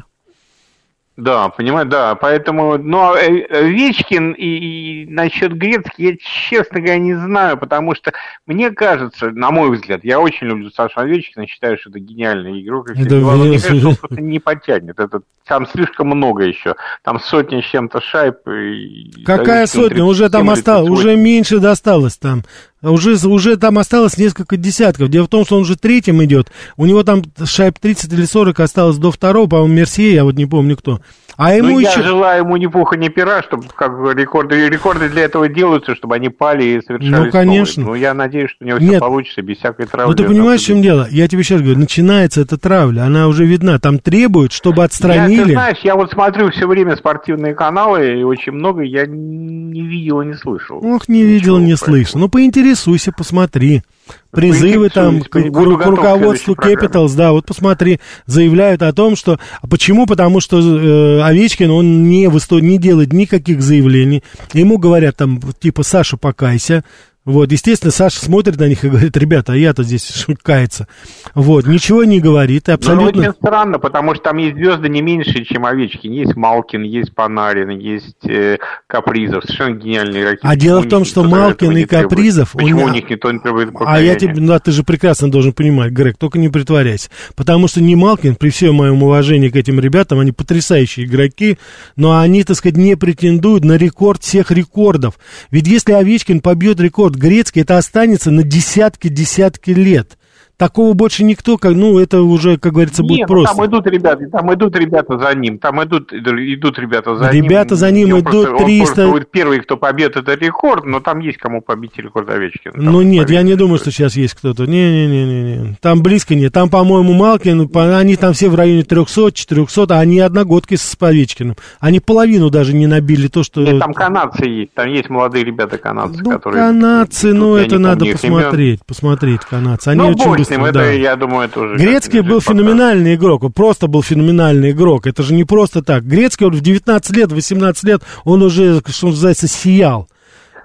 Да, 1.23 1.51
понимаю, 1.51 1.87
да, 1.87 2.17
поэтому, 2.17 2.79
но 2.79 3.17
э, 3.17 3.69
Вечкин 3.69 4.33
и, 4.33 4.45
и 4.45 5.07
насчет 5.07 5.53
Грецки 5.53 6.03
я, 6.03 6.17
честно 6.17 6.81
говоря, 6.81 6.99
не 6.99 7.15
знаю, 7.15 7.57
потому 7.57 7.95
что 7.95 8.13
мне 8.45 8.73
кажется, 8.73 9.31
на 9.31 9.53
мой 9.53 9.71
взгляд, 9.71 10.01
я 10.03 10.19
очень 10.19 10.49
люблю 10.49 10.69
Сашу 10.71 10.99
Овечкина, 10.99 11.47
считаю, 11.47 11.79
что 11.79 11.91
это 11.91 12.01
гениальный 12.01 12.61
игрок, 12.61 12.91
это 12.91 13.05
дела, 13.05 13.37
мне 13.37 13.61
кажется, 13.61 13.89
он 13.89 13.95
просто 13.95 14.21
не 14.21 14.41
потянет, 14.41 14.99
это, 14.99 15.21
там 15.47 15.69
слишком 15.69 16.09
много 16.09 16.43
еще, 16.43 16.75
там 17.05 17.21
сотня 17.21 17.63
с 17.63 17.67
чем-то 17.67 18.01
шайб. 18.01 18.39
И 18.49 19.23
Какая 19.25 19.67
сотня? 19.67 20.05
Уже 20.05 20.29
там 20.29 20.51
осталось, 20.51 20.91
уже 20.91 21.15
меньше 21.15 21.61
досталось 21.61 22.17
там. 22.17 22.43
Уже, 22.83 23.15
уже 23.29 23.57
там 23.57 23.79
осталось 23.79 24.19
несколько 24.19 24.57
десятков. 24.57 25.09
Дело 25.09 25.27
в 25.27 25.29
том, 25.29 25.45
что 25.45 25.57
он 25.57 25.63
уже 25.63 25.77
третьим 25.77 26.23
идет. 26.25 26.51
У 26.77 26.85
него 26.85 27.05
там 27.05 27.23
шайб 27.45 27.79
30 27.79 28.13
или 28.13 28.25
40 28.25 28.59
осталось 28.61 28.99
до 28.99 29.13
второго, 29.13 29.49
по-моему, 29.49 29.75
Мерсье, 29.75 30.13
я 30.13 30.25
вот 30.25 30.35
не 30.35 30.47
помню 30.47 30.77
кто. 30.77 31.01
А 31.45 31.55
ему 31.55 31.71
ну, 31.71 31.79
еще... 31.81 32.01
я 32.01 32.03
желаю 32.03 32.45
ему 32.45 32.57
ни 32.57 32.67
пуха, 32.67 32.97
ни 32.97 33.09
пера, 33.09 33.43
чтобы 33.43 33.65
как 33.75 33.93
рекорды, 34.17 34.69
рекорды 34.69 35.09
для 35.09 35.23
этого 35.23 35.49
делаются, 35.49 35.97
чтобы 35.97 36.15
они 36.15 36.29
пали 36.29 36.65
и 36.65 36.81
совершались 36.81 37.25
Ну, 37.27 37.31
конечно. 37.33 37.85
Ну, 37.85 37.95
я 37.95 38.15
надеюсь, 38.15 38.51
что 38.51 38.65
у 38.65 38.69
него 38.69 38.79
Нет. 38.79 38.91
все 38.91 39.01
получится 39.01 39.43
без 39.43 39.59
всякой 39.59 39.87
травли. 39.87 40.09
Ну, 40.11 40.17
ты 40.17 40.25
понимаешь, 40.25 40.61
в 40.61 40.67
чем 40.67 40.83
дело? 40.83 41.09
Я 41.11 41.27
тебе 41.27 41.43
сейчас 41.43 41.61
говорю, 41.61 41.81
начинается 41.81 42.43
эта 42.43 42.59
травля, 42.59 43.03
она 43.03 43.27
уже 43.27 43.45
видна. 43.45 43.81
Там 43.81 43.99
требуют, 43.99 44.53
чтобы 44.53 44.85
отстранили... 44.85 45.41
Я, 45.41 45.45
ты 45.45 45.53
знаешь, 45.53 45.79
я 45.83 45.97
вот 45.97 46.13
смотрю 46.13 46.51
все 46.53 46.69
время 46.69 46.95
спортивные 46.97 47.55
каналы, 47.55 48.21
и 48.21 48.23
очень 48.23 48.53
много 48.53 48.83
я 48.83 49.07
не 49.07 49.83
видел 49.83 50.21
и 50.21 50.27
не 50.27 50.35
слышал. 50.35 50.79
Ох, 50.85 51.09
не 51.09 51.25
видел, 51.25 51.59
не 51.59 51.77
слышал. 51.77 52.21
Ну, 52.21 52.29
поинтересуйся, 52.29 53.11
посмотри 53.11 53.83
призывы 54.31 54.89
там 54.89 55.21
к, 55.21 55.31
к, 55.31 55.37
руководству 55.37 56.55
Capitals, 56.55 57.15
да, 57.17 57.33
вот 57.33 57.47
посмотри, 57.47 58.01
заявляют 58.27 58.83
о 58.83 58.93
том, 58.93 59.17
что... 59.17 59.39
А 59.61 59.67
почему? 59.67 60.07
Потому 60.07 60.41
что 60.41 60.59
э, 60.59 61.23
Овечкин, 61.23 61.71
он 61.71 62.09
не, 62.09 62.29
выступ, 62.29 62.63
не 62.63 62.79
делает 62.79 63.13
никаких 63.13 63.63
заявлений. 63.63 64.23
Ему 64.53 64.79
говорят 64.79 65.17
там, 65.17 65.41
типа, 65.61 65.83
Саша, 65.83 66.17
покайся. 66.17 66.85
Вот, 67.25 67.53
естественно, 67.53 67.93
Саша 67.93 68.19
смотрит 68.19 68.59
на 68.59 68.69
них 68.69 68.85
и 68.85 68.89
говорит, 68.89 69.17
ребята, 69.17 69.53
а 69.53 69.57
я-то 69.57 69.85
здесь 69.85 70.27
кается. 70.43 70.89
Вот, 71.35 71.67
ничего 71.67 72.03
не 72.03 72.19
говорит, 72.19 72.65
ну, 72.67 72.75
абсолютно... 72.75 73.23
Ну, 73.23 73.29
очень 73.29 73.39
странно, 73.39 73.79
потому 73.79 74.15
что 74.15 74.25
там 74.25 74.39
есть 74.39 74.57
звезды 74.57 74.89
не 74.89 75.03
меньше, 75.03 75.45
чем 75.45 75.65
Овечкин. 75.65 76.11
Есть 76.11 76.35
Малкин, 76.35 76.83
есть 76.83 77.15
Панарин, 77.15 77.71
есть 77.79 78.27
э, 78.27 78.59
Капризов, 78.89 79.45
совершенно 79.45 79.77
гениальные 79.77 80.23
игроки. 80.23 80.41
А 80.43 80.57
дело 80.57 80.81
в 80.81 80.89
том, 80.89 81.05
что 81.05 81.23
Малкин 81.23 81.77
и 81.77 81.85
Капризов... 81.85 82.53
Почему 82.53 82.87
у 82.87 82.89
них 82.89 83.09
никто 83.09 83.31
не 83.31 83.39
требует 83.39 83.71
А 83.81 84.01
я 84.01 84.17
тебе, 84.17 84.35
да, 84.35 84.59
ты 84.59 84.73
же 84.73 84.83
прекрасно 84.83 85.31
должен 85.31 85.53
понимать, 85.53 85.93
Грег, 85.93 86.17
только 86.19 86.41
не 86.41 86.49
притворяйся. 86.49 87.09
Потому 87.37 87.69
что 87.69 87.81
не 87.81 87.95
Малкин, 87.95 88.35
при 88.35 88.51
всем 88.51 88.75
моем 88.77 89.01
уважении 89.01 89.49
к 89.49 89.55
этим 89.55 89.79
ребятам, 89.79 90.19
они 90.19 90.33
потрясающие 90.33 91.07
игроки, 91.07 91.59
но 91.95 92.19
они, 92.19 92.43
так 92.43 92.57
сказать, 92.57 92.77
не 92.77 92.97
претендуют 92.97 93.65
на 93.65 93.77
рекорд 93.77 94.25
всех 94.25 94.51
рекордов. 94.51 95.21
Ведь 95.53 95.69
если 95.69 95.93
Овечкин 95.93 96.41
побьет 96.41 96.81
рекорд 96.81 97.12
Грецкий, 97.17 97.63
это 97.63 97.79
останется 97.79 98.31
на 98.31 98.43
десятки-десятки 98.43 99.71
лет. 99.71 100.19
Такого 100.57 100.93
больше 100.93 101.25
никто, 101.25 101.59
как, 101.59 101.73
ну, 101.73 101.99
это 101.99 102.23
уже, 102.23 102.57
как 102.57 102.75
говорится, 102.75 103.03
будет 103.03 103.19
Нет, 103.19 103.29
ну, 103.29 103.35
просто. 103.35 103.57
там 103.57 103.67
идут 103.67 103.87
ребята, 103.87 104.29
там 104.31 104.55
идут 104.55 104.77
ребята 104.77 105.19
за 105.19 105.35
ним, 105.35 105.59
там 105.59 105.83
идут, 105.83 106.13
идут 106.13 106.79
ребята 106.79 107.17
за 107.17 107.25
ребята 107.25 107.35
ним. 107.35 107.45
Ребята 107.45 107.75
за 107.75 107.91
ним 107.91 108.21
идут 108.21 108.45
просто, 108.47 108.65
300... 108.65 109.09
Он 109.09 109.25
первый, 109.31 109.61
кто 109.61 109.77
побьет, 109.77 110.17
это 110.17 110.35
рекорд, 110.35 110.85
но 110.85 111.01
там 111.01 111.19
есть 111.19 111.39
кому 111.39 111.63
побить 111.63 111.97
рекорд 111.97 112.31
Овечкина. 112.31 112.75
Ну, 112.77 113.03
нет, 113.03 113.29
я 113.31 113.43
не 113.43 113.57
думаю, 113.57 113.79
что 113.79 113.91
сейчас 113.91 114.15
есть 114.15 114.35
кто-то. 114.35 114.67
Не-не-не, 114.67 115.77
там 115.81 116.03
близко 116.03 116.35
нет. 116.35 116.53
Там, 116.53 116.71
по-моему, 116.71 117.13
Малкин, 117.15 117.69
они 117.75 118.17
там 118.17 118.33
все 118.33 118.49
в 118.49 118.55
районе 118.55 118.83
300-400, 118.83 119.87
а 119.89 120.01
они 120.01 120.21
одногодки 120.21 120.77
с 120.77 120.97
Овечкиным. 121.01 121.57
Они 121.81 121.99
половину 121.99 122.51
даже 122.51 122.75
не 122.75 122.87
набили 122.87 123.27
то, 123.27 123.43
что... 123.43 123.63
Нет, 123.63 123.81
там 123.81 123.95
канадцы 123.95 124.45
есть, 124.45 124.75
там 124.75 124.89
есть 124.89 125.09
молодые 125.09 125.45
ребята 125.45 125.79
канадцы, 125.79 126.21
ну, 126.23 126.31
которые... 126.31 126.67
канадцы, 126.67 127.33
ну, 127.33 127.57
это 127.57 127.79
надо 127.79 128.07
посмотреть, 128.07 128.85
посмотреть 128.87 129.41
канадцы. 129.41 129.89
Они 129.89 130.03
ну, 130.03 130.11
очень 130.11 130.42
да. 130.49 130.85
это, 130.85 130.93
я 130.93 131.17
думаю, 131.17 131.49
это 131.49 131.61
уже... 131.61 131.77
Грецкий 131.77 132.21
был 132.21 132.41
феноменальный 132.41 133.15
игрок, 133.15 133.45
он 133.45 133.53
просто 133.53 133.87
был 133.87 134.03
феноменальный 134.03 134.71
игрок, 134.71 135.07
это 135.07 135.23
же 135.23 135.35
не 135.35 135.45
просто 135.45 135.83
так. 135.83 136.05
Грецкий 136.05 136.47
он 136.47 136.53
в 136.53 136.61
19 136.61 137.17
лет, 137.17 137.33
18 137.33 137.85
лет, 137.85 138.03
он 138.25 138.43
уже, 138.43 138.81
что 138.87 139.09
называется, 139.09 139.49
сиял. 139.49 140.09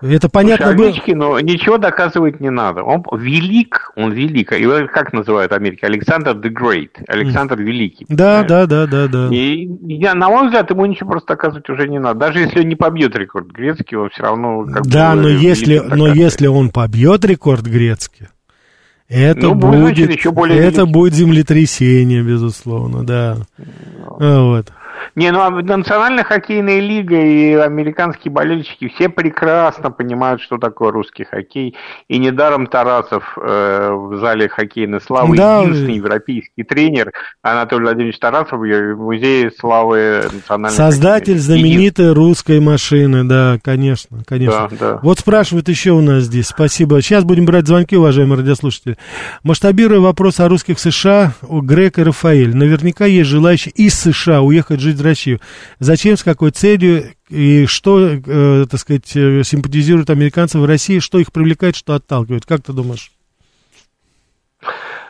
Это 0.02 0.30
понятно 0.30 0.74
было. 0.74 0.94
но 1.08 1.40
ничего 1.40 1.78
доказывать 1.78 2.40
не 2.40 2.50
надо. 2.50 2.84
Он 2.84 3.04
велик, 3.18 3.92
он 3.96 4.12
велик. 4.12 4.52
Его 4.52 4.88
как 4.88 5.14
называют 5.14 5.52
в 5.52 5.56
Америке? 5.56 5.88
Александр 5.88 6.32
the 6.32 6.50
Great. 6.50 6.90
Александр 7.08 7.56
mm. 7.56 7.64
Великий. 7.64 8.06
Да, 8.10 8.44
да, 8.44 8.66
да, 8.68 8.86
да, 8.86 9.08
да. 9.08 9.30
И 9.32 9.68
я, 9.88 10.14
на 10.14 10.30
мой 10.30 10.48
взгляд, 10.48 10.70
ему 10.70 10.86
ничего 10.86 11.12
просто 11.12 11.30
доказывать 11.30 11.70
уже 11.70 11.88
не 11.88 12.00
надо. 12.00 12.20
Даже 12.20 12.40
если 12.40 12.60
он 12.60 12.68
не 12.68 12.76
побьет 12.76 13.16
рекорд 13.16 13.48
Грецкий, 13.48 13.98
он 13.98 14.10
все 14.10 14.24
равно 14.24 14.66
как 14.66 14.86
Да, 14.86 15.16
бы, 15.16 15.22
но 15.24 15.30
если, 15.30 15.80
но 15.80 16.08
если 16.08 16.48
он 16.48 16.70
побьет 16.70 17.26
рекорд 17.26 17.66
Грецкий, 17.66 18.28
это, 19.10 19.48
ну, 19.48 19.56
будет, 19.56 19.80
значит, 19.80 20.12
еще 20.12 20.32
более 20.32 20.60
это 20.60 20.86
будет 20.86 21.14
землетрясение, 21.14 22.24
безусловно, 22.24 23.06
да. 23.06 23.38
Ну. 24.20 24.50
Вот. 24.50 24.72
Не, 25.18 25.32
ну 25.32 25.42
а 25.42 25.50
национальная 25.50 26.24
хоккейная 26.24 26.80
лига 26.80 27.20
и 27.20 27.54
американские 27.56 28.32
болельщики 28.32 28.88
все 28.88 29.10
прекрасно 29.10 29.90
понимают, 29.90 30.44
что 30.44 30.60
такое 30.60 30.92
русский 30.92 31.24
хоккей. 31.24 31.76
И 32.08 32.20
недаром 32.20 32.68
Тарасов 32.68 33.36
э, 33.36 33.90
в 33.94 34.20
зале 34.20 34.48
хоккейной 34.48 35.02
славы 35.02 35.36
да, 35.36 35.62
единственный 35.64 35.96
европейский 35.96 36.62
тренер 36.62 37.14
Анатолий 37.42 37.86
Владимирович 37.86 38.20
Тарасов 38.20 38.60
в 38.60 38.96
музее 38.96 39.50
славы 39.60 40.22
национальной 40.32 40.78
Создатель 40.78 41.40
знаменитой 41.40 42.14
русской 42.14 42.60
машины, 42.60 43.24
да, 43.24 43.58
конечно, 43.64 44.20
конечно. 44.24 44.70
Да, 44.70 44.78
да. 44.80 45.00
Вот 45.02 45.18
спрашивают 45.18 45.68
еще 45.68 45.94
у 45.94 46.02
нас 46.02 46.26
здесь, 46.26 46.46
спасибо. 46.46 47.02
Сейчас 47.02 47.24
будем 47.24 47.48
брать 47.48 47.66
звонки, 47.66 47.98
уважаемые 47.98 48.38
радиослушатели. 48.42 48.98
Масштабируя 49.42 50.00
вопрос 50.00 50.40
о 50.40 50.48
русских 50.48 50.78
США, 50.78 51.34
у 51.42 51.62
Грек 51.62 51.98
и 51.98 52.04
Рафаэль. 52.04 52.56
Наверняка 52.56 53.06
есть 53.06 53.32
желающие 53.32 53.72
из 53.72 53.96
США 54.00 54.42
уехать 54.42 54.80
жить 54.80 54.98
в 54.98 55.07
Россию. 55.08 55.42
Зачем, 55.80 56.18
с 56.18 56.24
какой 56.24 56.52
целью 56.52 57.14
и 57.30 57.66
что, 57.66 58.00
э, 58.00 58.66
так 58.70 58.80
сказать, 58.80 59.16
э, 59.16 59.44
симпатизируют 59.44 60.10
американцы 60.10 60.60
в 60.60 60.66
России, 60.66 61.00
что 61.00 61.20
их 61.20 61.32
привлекает, 61.32 61.76
что 61.76 61.94
отталкивает? 61.94 62.46
Как 62.46 62.64
ты 62.64 62.74
думаешь? 62.74 63.12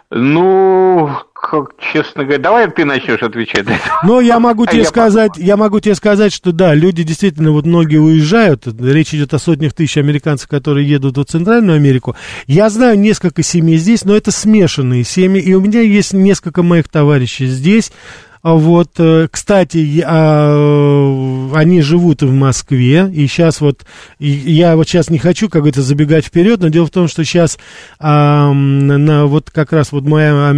Ну, 0.09 1.09
как, 1.33 1.71
честно 1.79 2.23
говоря, 2.23 2.41
давай 2.41 2.71
ты 2.71 2.85
начнешь 2.85 3.21
отвечать. 3.21 3.65
Ну, 4.03 4.21
я 4.21 4.39
могу 4.39 4.65
тебе 4.65 4.83
а 4.83 4.85
сказать, 4.85 5.31
я, 5.35 5.45
я 5.45 5.57
могу 5.57 5.81
тебе 5.81 5.95
сказать, 5.95 6.31
что 6.31 6.53
да, 6.53 6.73
люди 6.73 7.03
действительно, 7.03 7.51
вот 7.51 7.65
многие 7.65 7.97
уезжают, 7.97 8.67
речь 8.79 9.13
идет 9.13 9.33
о 9.33 9.39
сотнях 9.39 9.73
тысяч 9.73 9.97
американцев, 9.97 10.47
которые 10.47 10.87
едут 10.87 11.17
в 11.17 11.25
Центральную 11.25 11.75
Америку. 11.75 12.15
Я 12.47 12.69
знаю 12.69 12.97
несколько 12.97 13.43
семей 13.43 13.77
здесь, 13.77 14.05
но 14.05 14.15
это 14.15 14.31
смешанные 14.31 15.03
семьи, 15.03 15.41
и 15.41 15.53
у 15.53 15.59
меня 15.59 15.81
есть 15.81 16.13
несколько 16.13 16.63
моих 16.63 16.87
товарищей 16.87 17.47
здесь, 17.47 17.91
а 18.36 18.36
вот, 18.55 18.91
э, 18.97 19.27
кстати, 19.29 20.03
а, 20.05 21.49
они 21.53 21.81
живут 21.81 22.21
в 22.21 22.31
Москве, 22.31 23.11
и 23.13 23.27
сейчас 23.27 23.59
вот, 23.59 23.85
я 24.19 24.77
вот 24.77 24.87
сейчас 24.87 25.09
не 25.09 25.17
хочу, 25.17 25.49
как 25.49 25.63
говорится, 25.63 25.81
забегать 25.81 26.25
вперед, 26.25 26.61
но 26.61 26.69
дело 26.69 26.85
в 26.85 26.91
том, 26.91 27.09
что 27.09 27.25
сейчас 27.25 27.57
а, 27.99 28.53
на, 28.53 29.25
вот 29.25 29.49
как 29.51 29.73
раз 29.73 29.91
вот 29.91 30.05
моя 30.05 30.53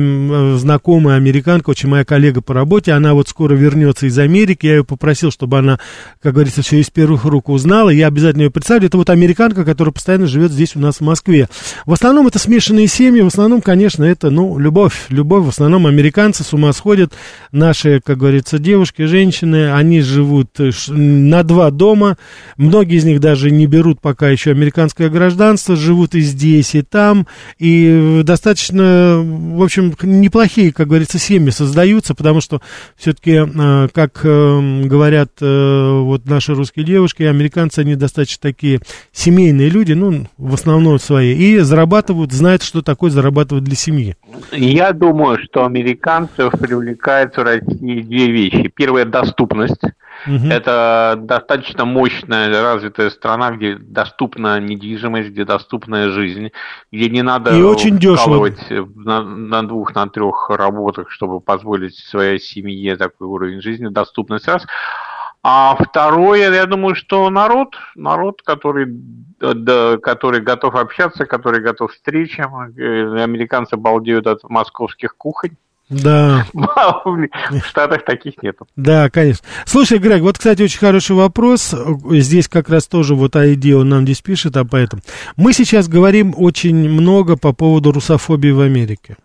знакомая 0.57 1.17
американка, 1.17 1.71
очень 1.71 1.89
моя 1.89 2.05
коллега 2.05 2.41
по 2.41 2.53
работе, 2.53 2.91
она 2.91 3.15
вот 3.15 3.27
скоро 3.27 3.55
вернется 3.55 4.05
из 4.05 4.19
Америки, 4.19 4.67
я 4.67 4.75
ее 4.75 4.83
попросил, 4.83 5.31
чтобы 5.31 5.57
она, 5.57 5.79
как 6.21 6.33
говорится, 6.33 6.61
все 6.61 6.79
из 6.79 6.91
первых 6.91 7.25
рук 7.25 7.49
узнала, 7.49 7.89
я 7.89 8.05
обязательно 8.05 8.43
ее 8.43 8.51
представлю, 8.51 8.85
это 8.85 8.97
вот 8.97 9.09
американка, 9.09 9.65
которая 9.65 9.93
постоянно 9.93 10.27
живет 10.27 10.51
здесь 10.51 10.75
у 10.75 10.79
нас 10.79 10.97
в 10.97 11.01
Москве. 11.01 11.49
В 11.87 11.93
основном 11.93 12.27
это 12.27 12.37
смешанные 12.37 12.87
семьи, 12.87 13.21
в 13.21 13.27
основном, 13.27 13.61
конечно, 13.61 14.03
это, 14.03 14.29
ну, 14.29 14.59
любовь, 14.59 15.05
любовь, 15.09 15.45
в 15.45 15.49
основном 15.49 15.87
американцы 15.87 16.43
с 16.43 16.53
ума 16.53 16.71
сходят, 16.73 17.13
наш 17.51 17.78
наши, 17.80 18.01
как 18.01 18.17
говорится, 18.17 18.59
девушки, 18.59 19.03
женщины, 19.03 19.71
они 19.71 20.01
живут 20.01 20.59
э, 20.59 20.71
на 20.89 21.43
два 21.43 21.71
дома, 21.71 22.17
многие 22.57 22.97
из 22.97 23.05
них 23.05 23.19
даже 23.19 23.51
не 23.51 23.67
берут 23.67 24.01
пока 24.01 24.30
еще 24.30 24.51
американское 24.51 25.09
гражданство, 25.09 25.75
живут 25.75 26.15
и 26.15 26.21
здесь, 26.21 26.75
и 26.75 26.82
там, 26.82 27.27
и 27.57 28.21
достаточно, 28.23 29.21
в 29.23 29.63
общем, 29.63 29.93
неплохие, 30.01 30.73
как 30.73 30.88
говорится, 30.88 31.19
семьи 31.19 31.51
создаются, 31.51 32.15
потому 32.15 32.41
что 32.41 32.61
все-таки, 32.97 33.41
э, 33.45 33.88
как 33.93 34.21
э, 34.23 34.82
говорят 34.84 35.30
вот 35.39 36.25
наши 36.25 36.53
русские 36.53 36.86
девушки, 36.86 37.23
американцы, 37.23 37.80
они 37.80 37.95
достаточно 37.95 38.41
такие 38.41 38.80
семейные 39.11 39.69
люди, 39.69 39.93
ну, 39.93 40.27
в 40.38 40.53
основном 40.53 40.99
свои, 40.99 41.34
и 41.34 41.59
зарабатывают, 41.59 42.32
знают, 42.32 42.63
что 42.63 42.82
такое 42.82 43.11
зарабатывать 43.11 43.63
для 43.63 43.75
семьи. 43.75 44.15
Я 44.51 44.91
думаю, 44.91 45.38
что 45.43 45.65
американцев 45.65 46.51
привлекает 46.51 47.36
в 47.36 47.39
Две 47.62 48.32
вещи. 48.32 48.68
Первая– 48.68 49.05
доступность. 49.05 49.84
Угу. 50.28 50.47
Это 50.49 51.16
достаточно 51.18 51.86
мощная, 51.86 52.62
развитая 52.62 53.10
страна, 53.10 53.51
где 53.51 53.76
доступна 53.76 54.60
недвижимость, 54.60 55.30
где 55.30 55.45
доступная 55.45 56.10
жизнь, 56.10 56.51
где 56.91 57.10
не 57.10 57.22
надо 57.22 57.57
и 57.57 57.62
очень 57.62 57.97
дешево. 57.97 58.49
На, 58.95 59.24
на 59.24 59.64
двух, 59.64 59.95
на 59.95 60.07
трех 60.10 60.49
работах, 60.49 61.10
чтобы 61.10 61.39
позволить 61.39 61.95
своей 61.95 62.39
семье 62.39 62.97
такой 62.97 63.28
уровень 63.28 63.62
жизни, 63.62 63.88
доступность 63.88 64.47
раз. 64.47 64.66
А 65.41 65.76
второе, 65.80 66.51
я 66.51 66.66
думаю, 66.66 66.95
что 66.95 67.30
народ, 67.30 67.78
народ, 67.95 68.41
который, 68.41 68.88
да, 69.39 69.97
который 69.97 70.41
готов 70.41 70.76
общаться, 70.76 71.26
который 71.26 71.62
готов 71.62 71.91
к 71.91 71.93
встречам. 71.93 72.74
Э, 72.78 73.24
американцы 73.24 73.78
балдеют 73.78 74.28
от 74.28 74.43
московских 74.43 75.16
кухонь. 75.16 75.55
Да. 75.89 76.45
В 76.53 77.61
Штатах 77.67 78.05
таких 78.05 78.41
нету. 78.43 78.67
Да, 78.75 79.09
конечно. 79.09 79.43
Слушай, 79.65 79.97
Грег, 79.97 80.21
вот, 80.21 80.37
кстати, 80.37 80.61
очень 80.61 80.79
хороший 80.79 81.15
вопрос. 81.15 81.73
Здесь 82.11 82.47
как 82.47 82.69
раз 82.69 82.87
тоже 82.87 83.15
вот 83.15 83.35
ID 83.35 83.73
он 83.73 83.89
нам 83.89 84.03
здесь 84.03 84.21
пишет 84.21 84.55
об 84.57 84.75
этом. 84.75 85.01
Мы 85.35 85.53
сейчас 85.53 85.87
говорим 85.87 86.33
очень 86.37 86.89
много 86.89 87.37
по 87.37 87.53
поводу 87.53 87.91
русофобии 87.91 88.51
в 88.51 88.61
Америке. 88.61 89.17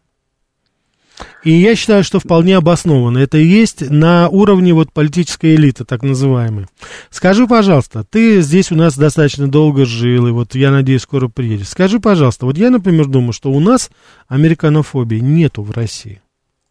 И 1.45 1.53
я 1.53 1.77
считаю, 1.77 2.03
что 2.03 2.19
вполне 2.19 2.57
обоснованно. 2.57 3.19
Это 3.19 3.39
и 3.39 3.45
есть 3.45 3.89
на 3.89 4.29
уровне 4.29 4.73
вот 4.73 4.93
политической 4.93 5.55
элиты, 5.55 5.85
так 5.85 6.03
называемой. 6.03 6.67
Скажи, 7.11 7.47
пожалуйста, 7.47 8.05
ты 8.09 8.41
здесь 8.41 8.73
у 8.73 8.75
нас 8.75 8.97
достаточно 8.97 9.47
долго 9.47 9.85
жил, 9.85 10.27
и 10.27 10.33
вот 10.33 10.55
я 10.55 10.71
надеюсь, 10.71 11.03
скоро 11.03 11.29
приедешь. 11.29 11.69
Скажи, 11.69 12.01
пожалуйста, 12.01 12.47
вот 12.47 12.57
я, 12.57 12.71
например, 12.71 13.07
думаю, 13.07 13.33
что 13.33 13.53
у 13.53 13.61
нас 13.61 13.91
американофобии 14.27 15.19
нету 15.19 15.63
в 15.63 15.71
России. 15.71 16.23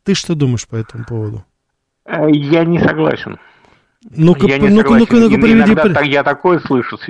Ты 0.04 0.16
что 0.16 0.36
думаешь 0.36 0.68
по 0.68 0.76
этому 0.76 1.06
поводу? 1.06 1.46
Э, 2.06 2.30
я 2.30 2.66
не 2.66 2.80
согласен. 2.80 3.40
Ну-ка, 4.12 4.48
ну-ка, 4.48 4.70
ну-ка, 4.70 5.16
ну-ка, 5.16 5.38
приведи... 5.38 5.74
Иногда 5.74 6.02
я 6.02 6.24
такое 6.24 6.60
слышу 6.60 6.98
с 6.98 7.06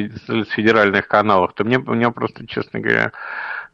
федеральных 0.51 1.07
каналов, 1.07 1.53
то 1.53 1.63
мне, 1.63 1.79
мне 1.79 2.11
просто, 2.11 2.45
честно 2.45 2.79
говоря, 2.79 3.11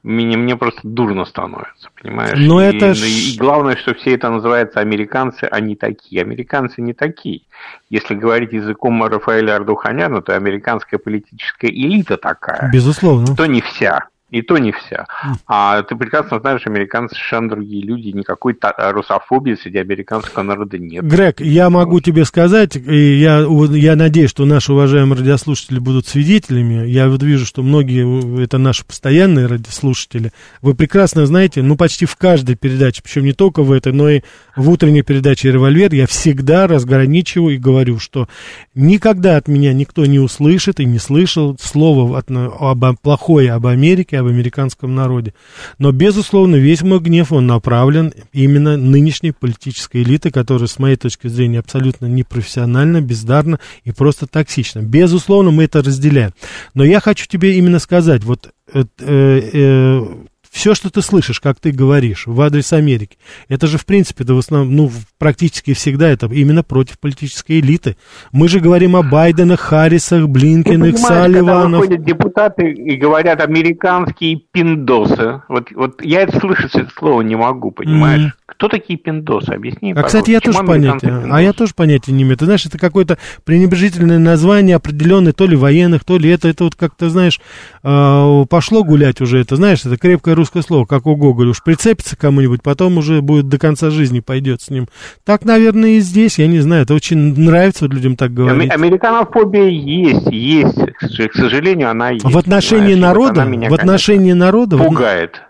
мне, 0.04 0.38
мне 0.38 0.56
просто 0.56 0.80
дурно 0.84 1.26
становится, 1.26 1.90
понимаешь? 2.02 2.38
Но 2.40 2.62
и, 2.62 2.66
это 2.66 2.94
ж... 2.94 3.02
и 3.02 3.38
главное, 3.38 3.76
что 3.76 3.94
все 3.96 4.16
это 4.16 4.30
называется 4.30 4.80
американцы, 4.80 5.44
они 5.44 5.76
такие. 5.76 6.22
Американцы 6.22 6.82
не 6.82 6.94
такие. 6.94 7.42
Если 7.90 8.16
говорить 8.16 8.54
языком 8.54 9.04
Рафаэля 9.04 9.58
Ардуханяна, 9.58 10.22
то 10.22 10.38
американская 10.38 11.00
политическая 11.00 11.70
элита 11.70 12.16
такая. 12.16 12.72
Безусловно. 12.72 13.36
То 13.36 13.46
не 13.46 13.62
вся. 13.62 14.08
И 14.32 14.44
то 14.44 14.58
не 14.60 14.72
вся. 14.72 15.08
А 15.48 15.82
ты 15.82 15.96
прекрасно 15.96 16.40
знаешь, 16.40 16.62
американцы 16.66 17.16
совершенно 17.16 17.50
другие 17.50 17.84
люди, 17.84 18.10
никакой 18.10 18.56
русофобии 18.78 19.56
среди 19.56 19.80
американского 19.80 20.44
народа 20.44 20.78
нет. 20.78 21.04
Грег, 21.04 21.42
я 21.42 21.70
могу 21.72 22.00
тебе 22.00 22.26
сказать, 22.26 22.76
и 22.76 23.20
я, 23.20 23.46
я 23.72 23.96
надеюсь, 23.96 24.30
что 24.30 24.46
наши 24.46 24.72
уважаемые 24.72 25.20
радиослушатели 25.20 25.80
будут 25.80 26.06
свидетелями. 26.08 26.88
Я 26.88 27.10
вот 27.10 27.24
вижу, 27.24 27.46
что 27.46 27.64
многие, 27.64 28.44
это 28.44 28.60
наши 28.60 28.86
постоянные 28.86 29.48
радиослушатели. 29.48 30.32
Вы 30.62 30.76
прекрасно 30.76 31.26
знаете, 31.26 31.64
ну, 31.64 31.76
почти 31.76 32.06
в 32.06 32.16
каждой 32.16 32.56
передаче, 32.56 33.02
причем 33.04 33.24
не 33.24 33.34
только 33.34 33.64
в 33.64 33.72
этой, 33.72 33.94
но 33.94 34.10
и 34.10 34.22
в 34.56 34.70
утренней 34.70 35.02
передаче 35.02 35.52
«Револьвер», 35.52 35.94
я 35.94 36.06
всегда 36.06 36.68
разграничиваю 36.68 37.56
и 37.56 37.58
говорю, 37.58 37.98
что 37.98 38.28
никогда 38.76 39.38
от 39.38 39.48
меня 39.48 39.74
никто 39.74 40.06
не 40.06 40.20
услышит 40.20 40.80
и 40.80 40.86
не 40.86 41.00
слышал 41.00 41.58
слова 41.60 42.24
об, 42.60 42.86
плохое 43.02 43.54
об 43.54 43.66
Америке, 43.66 44.19
об 44.20 44.28
американском 44.28 44.96
народе. 44.96 45.34
Но, 45.78 45.92
безусловно, 45.92 46.56
весь 46.56 46.82
мой 46.82 47.00
гнев, 47.00 47.32
он 47.32 47.48
направлен 47.48 48.14
именно 48.34 48.78
нынешней 48.78 49.32
политической 49.32 50.04
элиты, 50.04 50.32
которая, 50.32 50.68
с 50.68 50.80
моей 50.80 50.96
точки 50.96 51.28
зрения, 51.28 51.60
абсолютно 51.60 52.06
непрофессиональна, 52.06 53.02
бездарна 53.02 53.60
и 53.84 53.92
просто 53.92 54.28
токсична. 54.28 54.80
Безусловно, 54.82 55.52
мы 55.52 55.64
это 55.64 55.82
разделяем. 55.82 56.34
Но 56.74 56.84
я 56.84 57.00
хочу 57.00 57.28
тебе 57.28 57.58
именно 57.58 57.80
сказать, 57.80 58.24
вот 58.24 58.50
э, 58.74 58.84
э, 59.00 59.50
э 59.54 60.06
все, 60.50 60.74
что 60.74 60.90
ты 60.90 61.02
слышишь, 61.02 61.40
как 61.40 61.60
ты 61.60 61.72
говоришь, 61.72 62.26
в 62.26 62.40
адрес 62.42 62.74
Америки, 62.74 63.18
это 63.48 63.68
же, 63.68 63.78
в 63.78 63.86
принципе, 63.86 64.24
да, 64.24 64.34
в 64.34 64.40
основном, 64.40 64.76
ну, 64.76 64.92
практически 65.18 65.74
всегда 65.74 66.10
это 66.10 66.28
именно 66.28 66.64
против 66.64 67.00
политической 67.00 67.60
элиты. 67.60 67.98
Мы 68.32 68.48
же 68.48 68.60
говорим 68.60 68.96
о 68.96 69.04
Байденах, 69.04 69.60
Харрисах, 69.60 70.28
Блинкиных, 70.28 70.98
Салливанах. 70.98 71.82
Когда 71.82 71.98
депутаты 71.98 72.72
и 72.72 72.96
говорят 72.96 73.42
американские 73.42 74.42
пиндосы, 74.52 75.44
вот, 75.48 75.72
вот 75.72 76.02
я 76.02 76.22
это 76.22 76.40
слышать 76.40 76.76
это 76.76 76.90
слово 76.98 77.22
не 77.22 77.36
могу, 77.36 77.72
понимаешь? 77.72 78.22
Mm-hmm. 78.22 78.39
Кто 78.50 78.68
такие 78.68 78.98
пиндосы? 78.98 79.52
Объясни. 79.52 79.94
А, 79.94 80.04
кстати, 80.04 80.32
я 80.32 80.40
тоже 80.40 80.60
понятия, 80.64 81.24
а 81.30 81.42
я 81.42 81.54
тоже 81.54 81.74
понятия 81.76 82.12
не 82.12 82.24
имею. 82.24 82.38
Ты 82.38 82.46
знаешь, 82.46 82.66
это 82.66 82.78
какое-то 82.78 83.18
пренебрежительное 83.46 84.20
название 84.20 84.76
определенное, 84.76 85.34
то 85.34 85.46
ли 85.46 85.56
военных, 85.56 86.04
то 86.04 86.18
ли 86.18 86.30
это, 86.30 86.48
это 86.48 86.64
вот 86.64 86.76
как-то, 86.76 87.10
знаешь, 87.10 87.40
а, 87.84 88.46
пошло 88.46 88.84
гулять 88.84 89.22
уже, 89.22 89.40
это, 89.40 89.56
знаешь, 89.56 89.86
это 89.86 89.98
крепкое 89.98 90.36
русское 90.36 90.62
слово, 90.62 90.86
как 90.86 91.06
у 91.06 91.16
Гоголя. 91.16 91.50
Уж 91.50 91.64
прицепится 91.64 92.18
кому-нибудь, 92.18 92.64
потом 92.64 92.98
уже 92.98 93.22
будет 93.22 93.48
до 93.48 93.58
конца 93.58 93.90
жизни 93.92 94.20
пойдет 94.20 94.62
с 94.62 94.70
ним. 94.70 94.88
Так, 95.26 95.46
наверное, 95.46 95.92
и 95.92 96.00
здесь, 96.00 96.40
я 96.40 96.48
не 96.48 96.60
знаю, 96.60 96.84
это 96.84 96.94
очень 96.94 97.40
нравится 97.40 97.86
людям 97.86 98.16
так 98.16 98.34
говорить. 98.34 98.72
Американофобия 98.72 99.70
есть, 99.70 100.28
есть, 100.32 101.32
к 101.32 101.36
сожалению, 101.36 101.90
она 101.92 102.12
есть. 102.12 102.26
В 102.26 102.38
отношении 102.38 102.96
народа, 102.96 103.46
вот 103.46 103.70
в 103.70 103.74
отношении 103.74 104.34
народа... 104.34 104.78
Пугает. 104.78 105.42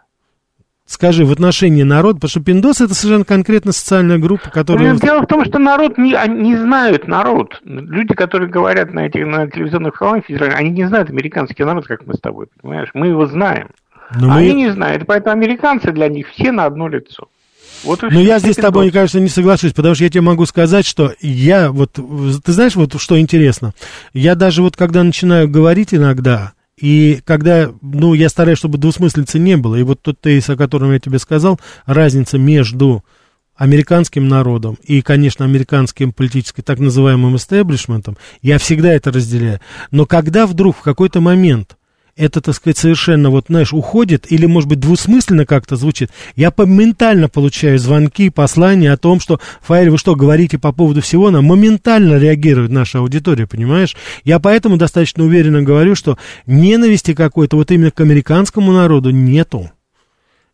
Скажи, 0.90 1.24
в 1.24 1.32
отношении 1.32 1.84
народа, 1.84 2.16
потому 2.16 2.30
что 2.30 2.40
пиндосы 2.40 2.86
это 2.86 2.96
совершенно 2.96 3.24
конкретно 3.24 3.74
социальная 3.74 4.18
группа, 4.18 4.50
которая... 4.50 4.96
Дело 4.96 5.22
в 5.22 5.28
том, 5.28 5.46
что 5.46 5.60
народ 5.60 6.00
не, 6.00 6.18
не 6.28 6.58
знают 6.58 7.08
народ. 7.08 7.62
Люди, 7.64 8.16
которые 8.16 8.50
говорят 8.50 8.92
на 8.92 9.06
этих 9.06 9.24
на 9.28 9.48
телевизионных 9.48 9.94
каналах 9.94 10.26
федеральных, 10.26 10.58
они 10.58 10.72
не 10.72 10.88
знают 10.88 11.12
американский 11.12 11.64
народ, 11.64 11.86
как 11.86 12.08
мы 12.08 12.16
с 12.16 12.20
тобой, 12.20 12.48
понимаешь? 12.60 12.90
Мы 12.96 13.10
его 13.10 13.28
знаем. 13.28 13.68
Но 14.20 14.34
они 14.34 14.48
мы... 14.48 14.54
не 14.56 14.72
знают, 14.72 15.04
поэтому 15.06 15.34
американцы 15.34 15.92
для 15.92 16.08
них 16.08 16.28
все 16.30 16.52
на 16.52 16.66
одно 16.66 16.88
лицо. 16.88 17.28
Вот 17.84 18.02
Но 18.02 18.20
я 18.20 18.40
здесь 18.40 18.56
с 18.56 18.60
тобой, 18.60 18.90
конечно, 18.90 19.20
не 19.20 19.30
соглашусь, 19.30 19.74
потому 19.74 19.94
что 19.94 20.06
я 20.06 20.10
тебе 20.10 20.22
могу 20.22 20.48
сказать, 20.48 20.88
что 20.88 21.14
я 21.22 21.72
вот, 21.72 22.00
ты 22.44 22.52
знаешь, 22.52 22.76
вот 22.76 23.00
что 23.00 23.20
интересно, 23.20 23.74
я 24.14 24.34
даже 24.34 24.64
вот 24.64 24.76
когда 24.76 25.04
начинаю 25.04 25.48
говорить 25.48 25.94
иногда, 25.94 26.54
и 26.80 27.22
когда, 27.26 27.72
ну, 27.82 28.14
я 28.14 28.30
стараюсь, 28.30 28.58
чтобы 28.58 28.78
двусмыслицы 28.78 29.40
не 29.40 29.58
было, 29.58 29.76
и 29.76 29.84
вот 29.84 30.02
тот 30.02 30.22
тезис, 30.22 30.50
о 30.50 30.56
котором 30.56 30.92
я 30.92 31.00
тебе 31.00 31.20
сказал, 31.20 31.60
разница 31.86 32.38
между 32.38 33.04
американским 33.56 34.28
народом 34.28 34.78
и, 34.84 35.02
конечно, 35.02 35.44
американским 35.44 36.14
политическим 36.14 36.64
так 36.64 36.80
называемым 36.80 37.36
истеблишментом, 37.36 38.18
я 38.42 38.58
всегда 38.58 38.94
это 38.94 39.12
разделяю. 39.12 39.60
Но 39.92 40.06
когда 40.06 40.48
вдруг 40.48 40.78
в 40.78 40.82
какой-то 40.82 41.20
момент 41.20 41.76
это, 42.20 42.42
так 42.42 42.54
сказать, 42.54 42.78
совершенно, 42.78 43.30
вот, 43.30 43.46
знаешь, 43.48 43.74
уходит, 43.74 44.30
или, 44.30 44.46
может 44.46 44.68
быть, 44.68 44.80
двусмысленно 44.80 45.46
как-то 45.46 45.78
звучит, 45.78 46.12
я 46.36 46.52
моментально 46.56 47.30
получаю 47.30 47.80
звонки, 47.80 48.30
послания 48.30 48.92
о 48.92 48.98
том, 48.98 49.22
что, 49.22 49.40
Фаэль, 49.62 49.90
вы 49.90 49.98
что, 49.98 50.16
говорите 50.16 50.60
по 50.60 50.74
поводу 50.74 51.02
всего, 51.02 51.32
нам 51.32 51.46
моментально 51.46 52.18
реагирует 52.18 52.72
наша 52.72 53.00
аудитория, 53.00 53.48
понимаешь? 53.48 53.96
Я 54.26 54.40
поэтому 54.40 54.76
достаточно 54.76 55.24
уверенно 55.24 55.62
говорю, 55.62 55.96
что 55.96 56.18
ненависти 56.46 57.14
какой-то 57.14 57.56
вот 57.56 57.72
именно 57.72 57.92
к 57.92 58.02
американскому 58.02 58.74
народу 58.74 59.12
нету. 59.12 59.72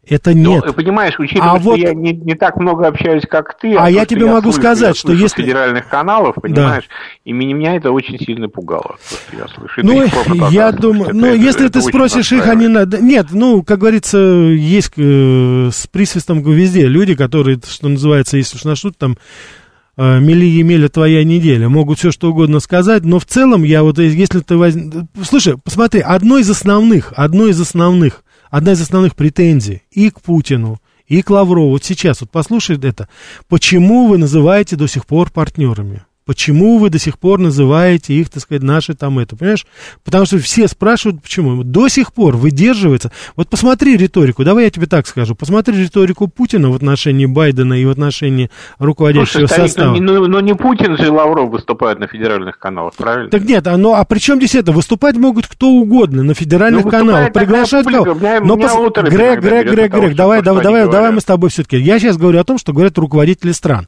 Это 0.08 0.32
ну, 0.32 0.54
нет. 0.54 0.64
Ну, 0.68 0.74
понимаешь, 0.74 1.16
учитывая, 1.18 1.54
а 1.54 1.60
что 1.60 1.70
вот... 1.72 1.80
я 1.80 1.94
не, 1.94 2.14
не 2.14 2.36
так 2.36 2.58
много 2.58 2.88
общаюсь, 2.88 3.24
как 3.28 3.58
ты. 3.58 3.74
А, 3.74 3.86
а 3.86 3.90
я 3.90 4.06
тебе 4.06 4.26
могу 4.26 4.52
слышу, 4.52 4.60
сказать, 4.60 4.98
что 4.98 5.12
если... 5.14 5.42
федеральных 5.42 5.88
каналов, 5.88 6.36
понимаешь, 6.36 6.84
да. 6.88 7.22
и 7.24 7.34
меня 7.34 7.76
это 7.76 7.92
очень 7.92 8.20
сильно 8.20 8.48
пугало, 8.48 8.98
то, 9.10 9.38
я 9.38 9.48
слышу. 9.48 9.82
Ну, 9.84 10.06
я 10.52 10.72
думаю, 10.72 11.16
ну, 11.16 11.28
это, 11.28 11.36
если 11.36 11.66
это 11.66 11.80
ты 11.80 11.82
спросишь 11.82 12.32
их, 12.32 12.48
они 12.48 12.68
надо... 12.68 13.02
Нет, 13.02 13.28
ну, 13.32 13.64
как 13.64 13.80
говорится, 13.80 14.18
есть 14.18 14.92
э, 14.98 15.70
с 15.72 15.88
присвистом 15.88 16.44
везде 16.44 16.86
люди, 16.88 17.16
которые, 17.16 17.60
что 17.68 17.88
называется, 17.88 18.38
если 18.38 18.58
уж 18.58 18.64
начнут 18.64 18.98
там 18.98 19.18
э, 19.98 20.20
мили 20.20 20.46
Емеля 20.46 20.90
твоя 20.90 21.24
неделя. 21.24 21.68
Могут 21.70 21.98
все 21.98 22.12
что 22.12 22.30
угодно 22.30 22.60
сказать, 22.60 23.04
но 23.04 23.20
в 23.20 23.26
целом 23.26 23.64
я 23.64 23.82
вот, 23.84 23.98
если 23.98 24.40
ты 24.42 24.56
воз... 24.56 24.76
Слушай, 25.24 25.56
посмотри, 25.58 26.02
одно 26.02 26.38
из 26.38 26.50
основных, 26.50 27.14
одно 27.16 27.48
из 27.48 27.60
основных 27.60 28.24
одна 28.50 28.74
из 28.74 28.82
основных 28.82 29.16
претензий 29.16 29.84
и 29.92 30.10
к 30.10 30.22
Путину, 30.22 30.80
и 31.08 31.22
к 31.22 31.30
Лаврову. 31.30 31.70
Вот 31.70 31.84
сейчас, 31.84 32.22
вот 32.22 32.32
послушай 32.32 32.80
это. 32.82 33.08
Почему 33.48 34.08
вы 34.08 34.18
называете 34.18 34.76
до 34.76 34.88
сих 34.88 35.06
пор 35.06 35.32
партнерами? 35.32 36.04
Почему 36.26 36.80
вы 36.80 36.90
до 36.90 36.98
сих 36.98 37.20
пор 37.20 37.38
называете 37.40 38.16
их, 38.16 38.30
так 38.30 38.42
сказать, 38.42 38.64
наши 38.64 38.96
там 38.96 39.20
это, 39.20 39.36
понимаешь? 39.36 39.68
Потому 40.04 40.26
что 40.26 40.40
все 40.40 40.68
спрашивают, 40.68 41.22
почему. 41.22 41.64
До 41.64 41.88
сих 41.88 42.14
пор 42.14 42.36
выдерживается. 42.36 43.12
Вот 43.36 43.48
посмотри 43.48 43.96
риторику, 43.96 44.44
давай 44.44 44.64
я 44.64 44.70
тебе 44.72 44.88
так 44.88 45.06
скажу. 45.06 45.36
Посмотри 45.36 45.80
риторику 45.84 46.28
Путина 46.28 46.72
в 46.72 46.76
отношении 46.76 47.28
Байдена 47.28 47.76
и 47.76 47.86
в 47.86 47.92
отношении 47.92 48.50
руководящего 48.80 49.46
Слушай, 49.46 49.68
состава. 49.68 49.96
Но, 49.98 50.14
но, 50.14 50.28
но 50.28 50.40
не 50.40 50.56
Путин 50.56 50.98
же 50.98 51.06
и 51.06 51.10
Лавров 51.10 51.52
выступают 51.52 52.00
на 52.00 52.08
федеральных 52.08 52.58
каналах, 52.58 52.96
правильно? 52.96 53.30
Так 53.30 53.44
нет, 53.44 53.68
а, 53.68 53.78
ну, 53.78 53.94
а 53.94 54.04
при 54.04 54.18
чем 54.18 54.38
здесь 54.38 54.56
это? 54.56 54.72
Выступать 54.72 55.18
могут 55.18 55.46
кто 55.46 55.70
угодно 55.70 56.24
на 56.24 56.34
федеральных 56.34 56.86
ну, 56.86 56.90
каналах. 56.90 57.34
Приглашать 57.34 57.86
кого? 57.86 58.16
Но 58.44 58.58
пос... 58.58 58.74
Грег, 58.96 59.42
Грег, 59.42 59.68
Грег, 59.68 59.94
Грег, 59.94 60.16
давай, 60.16 60.42
давай, 60.42 60.64
давай, 60.64 60.90
давай 60.90 61.12
мы 61.12 61.22
с 61.22 61.26
тобой 61.26 61.52
все-таки. 61.52 61.78
Я 61.78 62.00
сейчас 62.00 62.18
говорю 62.18 62.40
о 62.40 62.44
том, 62.44 62.58
что 62.58 62.74
говорят 62.74 62.98
руководители 62.98 63.52
стран. 63.52 63.88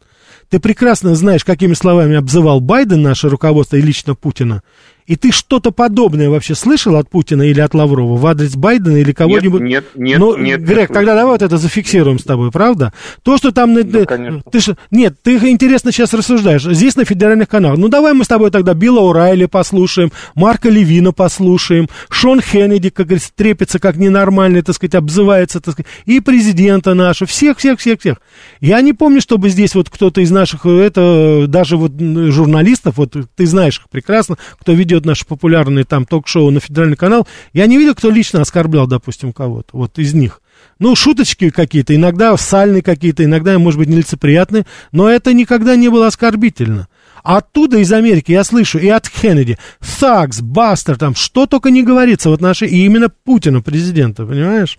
Ты 0.49 0.59
прекрасно 0.59 1.13
знаешь, 1.15 1.43
какими 1.43 1.73
словами 1.73 2.15
обзывал 2.15 2.61
Байден 2.61 3.01
наше 3.01 3.29
руководство 3.29 3.75
и 3.75 3.81
лично 3.81 4.15
Путина. 4.15 4.63
И 5.07 5.15
ты 5.15 5.31
что-то 5.31 5.71
подобное 5.71 6.29
вообще 6.29 6.53
слышал 6.53 6.97
от 6.97 7.09
Путина 7.09 7.43
или 7.43 7.61
от 7.61 7.73
Лаврова 7.73 8.17
в 8.17 8.27
адрес 8.27 8.57
Байдена 8.57 8.97
или 8.97 9.13
кого-нибудь? 9.13 9.61
Нет, 9.61 9.85
нет, 9.95 10.19
нет. 10.19 10.61
Грег, 10.61 10.89
нет, 10.89 10.93
тогда 10.93 11.15
давай 11.15 11.31
вот 11.31 11.41
это 11.41 11.57
зафиксируем 11.57 12.19
с 12.19 12.23
тобой, 12.23 12.51
правда? 12.51 12.91
То, 13.23 13.37
что 13.37 13.51
там... 13.53 13.73
Ну, 13.73 14.05
конечно. 14.05 14.43
Ты, 14.51 14.59
нет, 14.91 15.15
ты 15.23 15.37
интересно 15.49 15.93
сейчас 15.93 16.13
рассуждаешь. 16.13 16.63
Здесь 16.63 16.97
на 16.97 17.05
федеральных 17.05 17.47
каналах. 17.47 17.77
Ну, 17.77 17.87
давай 17.87 18.11
мы 18.13 18.25
с 18.25 18.27
тобой 18.27 18.51
тогда 18.51 18.73
Билла 18.73 18.99
Урайли 18.99 19.45
послушаем, 19.45 20.11
Марка 20.35 20.69
Левина 20.69 21.13
послушаем, 21.13 21.87
Шон 22.09 22.41
Хеннеди, 22.41 22.89
как 22.89 23.07
говорится, 23.07 23.31
трепится 23.33 23.79
как 23.79 23.95
ненормальный, 23.95 24.61
так 24.61 24.75
сказать, 24.75 24.95
обзывается, 24.95 25.61
так 25.61 25.73
сказать, 25.73 25.89
и 26.05 26.19
президента 26.19 26.93
нашего, 26.93 27.29
всех, 27.29 27.59
всех, 27.59 27.79
всех, 27.79 28.01
всех. 28.01 28.17
Я 28.59 28.81
не 28.81 28.91
помню, 28.91 29.21
чтобы 29.21 29.47
здесь 29.49 29.73
вот 29.73 29.89
кто-то 29.89 30.19
из 30.19 30.31
наших, 30.31 30.65
это, 30.65 31.45
даже 31.47 31.77
вот 31.77 31.93
журналистов, 31.97 32.97
вот 32.97 33.15
ты 33.35 33.45
знаешь 33.45 33.77
их 33.77 33.89
прекрасно, 33.89 34.35
кто 34.59 34.73
ведет 34.73 34.96
наши 35.05 35.25
популярные 35.25 35.85
там 35.85 36.05
ток-шоу 36.05 36.51
на 36.51 36.59
федеральный 36.59 36.97
канал, 36.97 37.27
я 37.53 37.67
не 37.67 37.77
видел, 37.77 37.95
кто 37.95 38.09
лично 38.09 38.41
оскорблял, 38.41 38.87
допустим, 38.87 39.33
кого-то, 39.33 39.69
вот 39.73 39.99
из 39.99 40.13
них. 40.13 40.41
Ну, 40.79 40.95
шуточки 40.95 41.49
какие-то, 41.49 41.95
иногда 41.95 42.35
сальные 42.37 42.81
какие-то, 42.81 43.23
иногда, 43.23 43.57
может 43.57 43.79
быть, 43.79 43.89
нелицеприятные, 43.89 44.65
но 44.91 45.09
это 45.09 45.33
никогда 45.33 45.75
не 45.75 45.89
было 45.89 46.07
оскорбительно. 46.07 46.87
Оттуда, 47.23 47.79
из 47.79 47.91
Америки, 47.91 48.31
я 48.31 48.43
слышу 48.43 48.79
и 48.79 48.87
от 48.87 49.09
Кеннеди, 49.09 49.57
Сакс, 49.81 50.41
Бастер, 50.41 50.97
там, 50.97 51.15
что 51.15 51.45
только 51.45 51.71
не 51.71 51.83
говорится 51.83 52.29
в 52.29 52.33
отношении 52.33 52.79
и 52.79 52.85
именно 52.85 53.09
Путина, 53.09 53.61
президента, 53.61 54.25
понимаешь? 54.25 54.77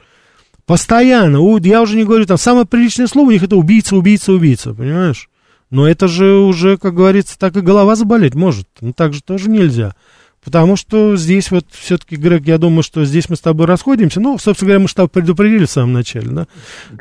Постоянно, 0.65 1.41
я 1.63 1.83
уже 1.83 1.97
не 1.97 2.05
говорю, 2.05 2.27
там, 2.27 2.39
самое 2.39 2.67
приличное 2.67 3.07
слово 3.07 3.29
у 3.29 3.31
них 3.33 3.43
это 3.43 3.57
убийца, 3.57 3.97
убийца, 3.97 4.33
убийца, 4.33 4.75
понимаешь? 4.75 5.29
Но 5.71 5.89
это 5.89 6.09
же 6.09 6.39
уже, 6.39 6.79
как 6.79 6.95
говорится, 6.95 7.39
так 7.39 7.57
и 7.57 7.61
голова 7.61 7.95
заболеть 7.95 8.35
может. 8.35 8.67
Ну, 8.81 8.93
так 8.93 9.13
же 9.13 9.23
тоже 9.23 9.51
нельзя. 9.51 9.95
Потому 10.43 10.77
что 10.77 11.17
здесь 11.17 11.51
вот 11.51 11.67
все-таки, 11.71 12.17
Грег, 12.17 12.47
я 12.47 12.59
думаю, 12.59 12.83
что 12.83 13.05
здесь 13.05 13.29
мы 13.29 13.37
с 13.37 13.41
тобой 13.41 13.67
расходимся. 13.67 14.21
Ну, 14.21 14.39
собственно 14.39 14.69
говоря, 14.69 14.83
мы 14.83 14.89
что 14.89 15.07
предупредили 15.09 15.67
в 15.67 15.71
самом 15.71 15.93
начале, 15.93 16.29
да? 16.29 16.47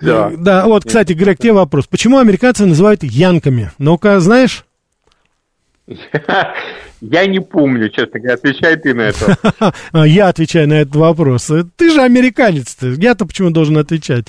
Да. 0.02 0.32
Да, 0.38 0.66
вот, 0.66 0.86
кстати, 0.86 1.14
Грег, 1.14 1.38
тебе 1.38 1.54
вопрос. 1.54 1.88
Почему 1.88 2.18
американцы 2.18 2.66
называют 2.66 3.04
янками? 3.04 3.72
Ну-ка, 3.78 4.20
знаешь? 4.20 4.66
Я 7.00 7.26
не 7.28 7.40
помню, 7.40 7.90
честно 7.90 8.20
говоря, 8.20 8.34
отвечай 8.34 8.76
ты 8.76 8.94
на 8.94 9.02
это. 9.02 9.74
Я 10.06 10.28
отвечаю 10.28 10.68
на 10.68 10.74
этот 10.82 10.96
вопрос. 10.96 11.50
Ты 11.76 11.92
же 11.92 12.02
американец-то. 12.02 12.88
Я-то 12.88 13.26
почему 13.26 13.52
должен 13.52 13.78
отвечать? 13.78 14.26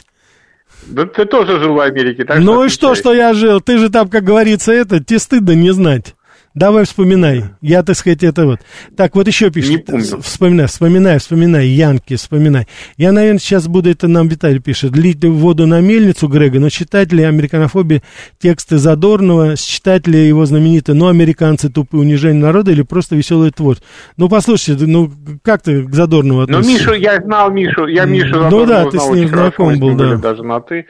Да 0.87 1.05
ты 1.07 1.25
тоже 1.27 1.61
жил 1.61 1.75
в 1.75 1.81
Америке, 1.81 2.25
так 2.25 2.39
Ну 2.39 2.65
и 2.65 2.69
что, 2.69 2.95
что 2.95 3.13
я 3.13 3.35
жил? 3.35 3.61
Ты 3.61 3.79
же 3.79 3.91
там, 3.91 4.09
как 4.09 4.25
говорится, 4.25 4.73
это, 4.73 5.03
тебе 5.03 5.19
стыдно 5.19 5.53
не 5.53 5.73
знать. 5.73 6.15
Давай 6.55 6.85
вспоминай. 6.85 7.45
Я, 7.61 7.83
так 7.83 7.97
сказать, 7.97 8.23
это 8.23 8.47
вот. 8.47 8.61
Так, 8.97 9.15
вот 9.15 9.27
еще 9.27 9.51
пишет. 9.51 9.71
Не 9.71 9.79
помню. 9.79 10.23
Вспоминай, 10.23 10.67
вспоминай, 10.67 11.19
вспоминай. 11.19 11.67
Янки, 11.69 12.17
вспоминай. 12.17 12.67
Я, 12.97 13.13
наверное, 13.13 13.39
сейчас 13.39 13.69
буду, 13.69 13.91
это 13.91 14.09
нам 14.09 14.29
Виталий 14.29 14.59
пишет, 14.59 14.97
лить 14.97 15.25
воду 15.25 15.67
на 15.67 15.81
мельницу 15.81 16.27
Грега, 16.27 16.59
но 16.59 16.69
читать 16.71 17.13
ли 17.13 17.23
американофобии 17.23 18.03
тексты 18.39 18.79
Задорнова, 18.79 19.57
читать 19.57 20.07
ли 20.07 20.27
его 20.27 20.47
знаменитые 20.47 20.97
«Ну, 20.97 21.09
американцы 21.09 21.69
тупые, 21.69 22.01
унижение 22.01 22.43
народа» 22.43 22.71
или 22.73 22.83
просто 22.83 23.15
веселый 23.15 23.51
творчество? 23.51 23.89
Ну, 24.17 24.29
послушайте, 24.29 24.87
ну, 24.87 25.11
как 25.43 25.63
ты 25.63 25.85
к 25.85 25.95
Задорнову 25.95 26.41
ну, 26.41 26.45
относишься? 26.45 26.87
Ну, 26.87 26.93
Мишу, 26.95 27.03
я 27.03 27.21
знал 27.21 27.51
Мишу, 27.51 27.87
я 27.87 28.05
Мишу 28.05 28.49
Ну, 28.51 28.67
да, 28.67 28.87
ты 28.87 28.99
с 28.99 29.09
ним 29.11 29.29
знаком 29.29 29.79
был, 29.79 29.95
да. 29.95 30.17
Даже 30.17 30.43
на 30.43 30.61
«ты». 30.61 30.87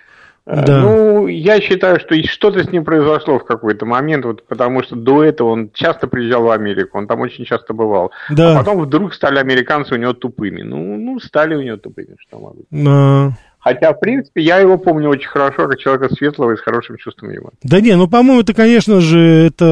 Э, 0.49 0.65
да. 0.65 0.81
Ну, 0.81 1.27
я 1.27 1.61
считаю, 1.61 2.01
что 2.01 2.15
что-то 2.25 2.65
с 2.65 2.73
ним 2.73 2.83
произошло 2.83 3.39
в 3.39 3.45
какой-то 3.45 3.85
момент, 3.85 4.25
вот, 4.25 4.47
потому 4.47 4.83
что 4.83 4.97
до 4.97 5.23
этого 5.23 5.51
он 5.51 5.71
часто 5.75 6.09
приезжал 6.09 6.45
в 6.45 6.51
Америку, 6.51 6.97
он 6.97 7.07
там 7.07 7.21
очень 7.21 7.45
часто 7.45 7.75
бывал. 7.75 8.13
Да. 8.31 8.55
А 8.55 8.59
потом 8.59 8.81
вдруг 8.81 9.13
стали 9.13 9.39
американцы 9.39 9.95
у 9.95 9.99
него 9.99 10.15
тупыми. 10.15 10.63
Ну, 10.63 10.97
ну 10.97 11.21
стали 11.21 11.55
у 11.55 11.61
него 11.61 11.77
тупыми, 11.77 12.17
что 12.19 12.39
могу. 12.39 12.65
Да. 12.71 13.37
Хотя, 13.59 13.93
в 13.93 14.01
принципе, 14.01 14.43
я 14.43 14.59
его 14.59 14.79
помню 14.79 15.09
очень 15.09 15.29
хорошо, 15.29 15.69
как 15.69 15.79
человека 15.79 16.15
светлого 16.15 16.53
и 16.53 16.57
с 16.57 16.61
хорошим 16.61 16.97
чувством 16.97 17.31
юмора. 17.31 17.53
Да 17.63 17.81
не, 17.81 17.97
ну, 17.97 18.07
по-моему, 18.07 18.43
это, 18.43 18.55
конечно 18.55 19.01
же, 19.01 19.19
это, 19.19 19.65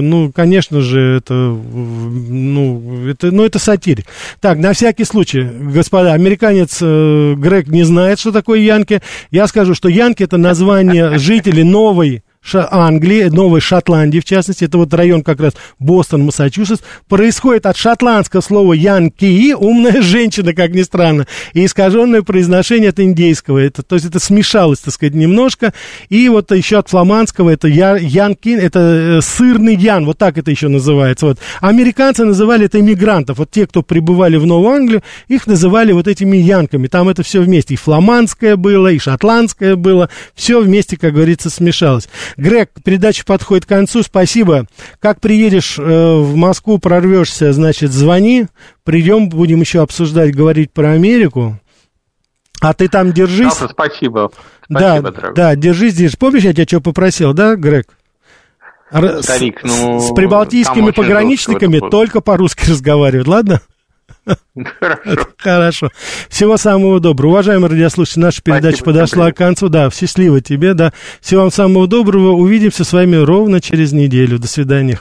ну, 0.00 0.30
конечно 0.32 0.80
же, 0.80 1.18
это, 1.18 1.34
ну, 1.34 3.08
это, 3.08 3.32
ну, 3.32 3.44
это 3.44 3.58
сатирик. 3.58 4.06
Так, 4.40 4.58
на 4.58 4.72
всякий 4.72 5.04
случай, 5.04 5.42
господа, 5.42 6.12
американец 6.12 6.78
э, 6.80 7.34
Грег 7.36 7.66
не 7.66 7.82
знает, 7.82 8.20
что 8.20 8.30
такое 8.30 8.60
Янки. 8.60 9.00
Я 9.30 9.46
скажу, 9.48 9.74
что 9.74 9.88
Янки 9.88 10.22
это 10.22 10.36
название 10.36 11.18
жителей 11.18 11.64
новой 11.64 12.22
Ша- 12.42 12.68
Англии, 12.70 13.24
Новой 13.24 13.60
Шотландии, 13.60 14.18
в 14.18 14.24
частности, 14.24 14.64
это 14.64 14.76
вот 14.78 14.92
район 14.94 15.22
как 15.22 15.40
раз 15.40 15.54
Бостон, 15.78 16.24
Массачусетс, 16.24 16.82
происходит 17.08 17.66
от 17.66 17.76
шотландского 17.76 18.40
слова 18.40 18.72
янки, 18.72 19.52
умная 19.52 20.02
женщина, 20.02 20.52
как 20.52 20.70
ни 20.70 20.82
странно, 20.82 21.26
и 21.52 21.64
искаженное 21.64 22.22
произношение 22.22 22.90
от 22.90 22.98
индейского, 22.98 23.58
это, 23.58 23.82
то 23.82 23.94
есть 23.94 24.06
это 24.06 24.18
смешалось, 24.18 24.80
так 24.80 24.92
сказать, 24.92 25.14
немножко, 25.14 25.72
и 26.08 26.28
вот 26.28 26.50
еще 26.50 26.78
от 26.78 26.88
фламандского, 26.88 27.50
это 27.50 27.68
я, 27.68 27.96
янки, 27.96 28.48
это 28.48 28.80
э, 28.80 29.20
сырный 29.20 29.76
ян, 29.76 30.04
вот 30.04 30.18
так 30.18 30.36
это 30.36 30.50
еще 30.50 30.66
называется, 30.68 31.26
вот. 31.26 31.38
Американцы 31.60 32.24
называли 32.24 32.66
это 32.66 32.80
иммигрантов, 32.80 33.38
вот 33.38 33.52
те, 33.52 33.68
кто 33.68 33.82
прибывали 33.82 34.36
в 34.36 34.46
Новую 34.46 34.74
Англию, 34.74 35.02
их 35.28 35.46
называли 35.46 35.92
вот 35.92 36.08
этими 36.08 36.38
янками, 36.38 36.88
там 36.88 37.08
это 37.08 37.22
все 37.22 37.40
вместе, 37.40 37.74
и 37.74 37.76
фламандское 37.76 38.56
было, 38.56 38.88
и 38.88 38.98
шотландское 38.98 39.76
было, 39.76 40.08
все 40.34 40.60
вместе, 40.60 40.96
как 40.96 41.14
говорится, 41.14 41.48
смешалось. 41.48 42.08
Грег, 42.36 42.70
передача 42.84 43.24
подходит 43.24 43.64
к 43.66 43.68
концу, 43.68 44.02
спасибо. 44.02 44.66
Как 45.00 45.20
приедешь 45.20 45.78
э, 45.78 45.82
в 45.82 46.34
Москву, 46.36 46.78
прорвешься, 46.78 47.52
значит, 47.52 47.92
звони, 47.92 48.46
придем, 48.84 49.28
будем 49.28 49.60
еще 49.60 49.80
обсуждать, 49.82 50.34
говорить 50.34 50.72
про 50.72 50.92
Америку. 50.92 51.58
А 52.60 52.74
ты 52.74 52.88
там 52.88 53.12
держись. 53.12 53.54
Папа, 53.54 53.72
спасибо. 53.72 54.30
да, 54.68 54.98
Спасибо, 54.98 55.10
дорогой. 55.12 55.34
да, 55.36 55.56
держись 55.56 55.94
здесь. 55.94 56.14
Помнишь, 56.16 56.44
я 56.44 56.52
тебя 56.52 56.64
что 56.64 56.80
попросил, 56.80 57.32
да, 57.32 57.56
Грег? 57.56 57.86
С- 58.92 59.22
Старик, 59.24 59.60
ну, 59.64 60.00
с 60.00 60.06
там 60.08 60.14
прибалтийскими 60.14 60.90
пограничниками 60.90 61.80
только 61.90 62.20
по-русски 62.20 62.66
разговаривают, 62.70 63.26
ладно? 63.26 63.60
Хорошо. 64.78 65.26
Хорошо. 65.38 65.90
Всего 66.28 66.56
самого 66.56 67.00
доброго. 67.00 67.32
Уважаемые 67.32 67.70
радиослушатели, 67.70 68.20
наша 68.22 68.42
передача 68.42 68.76
Спасибо, 68.78 68.92
подошла 68.92 69.32
к 69.32 69.36
концу. 69.36 69.68
Да, 69.68 69.90
счастливо 69.90 70.40
тебе, 70.40 70.74
да. 70.74 70.92
Всего 71.20 71.42
вам 71.42 71.50
самого 71.50 71.86
доброго. 71.86 72.32
Увидимся 72.32 72.84
с 72.84 72.92
вами 72.92 73.16
ровно 73.16 73.60
через 73.60 73.92
неделю. 73.92 74.38
До 74.38 74.46
свидания. 74.46 74.98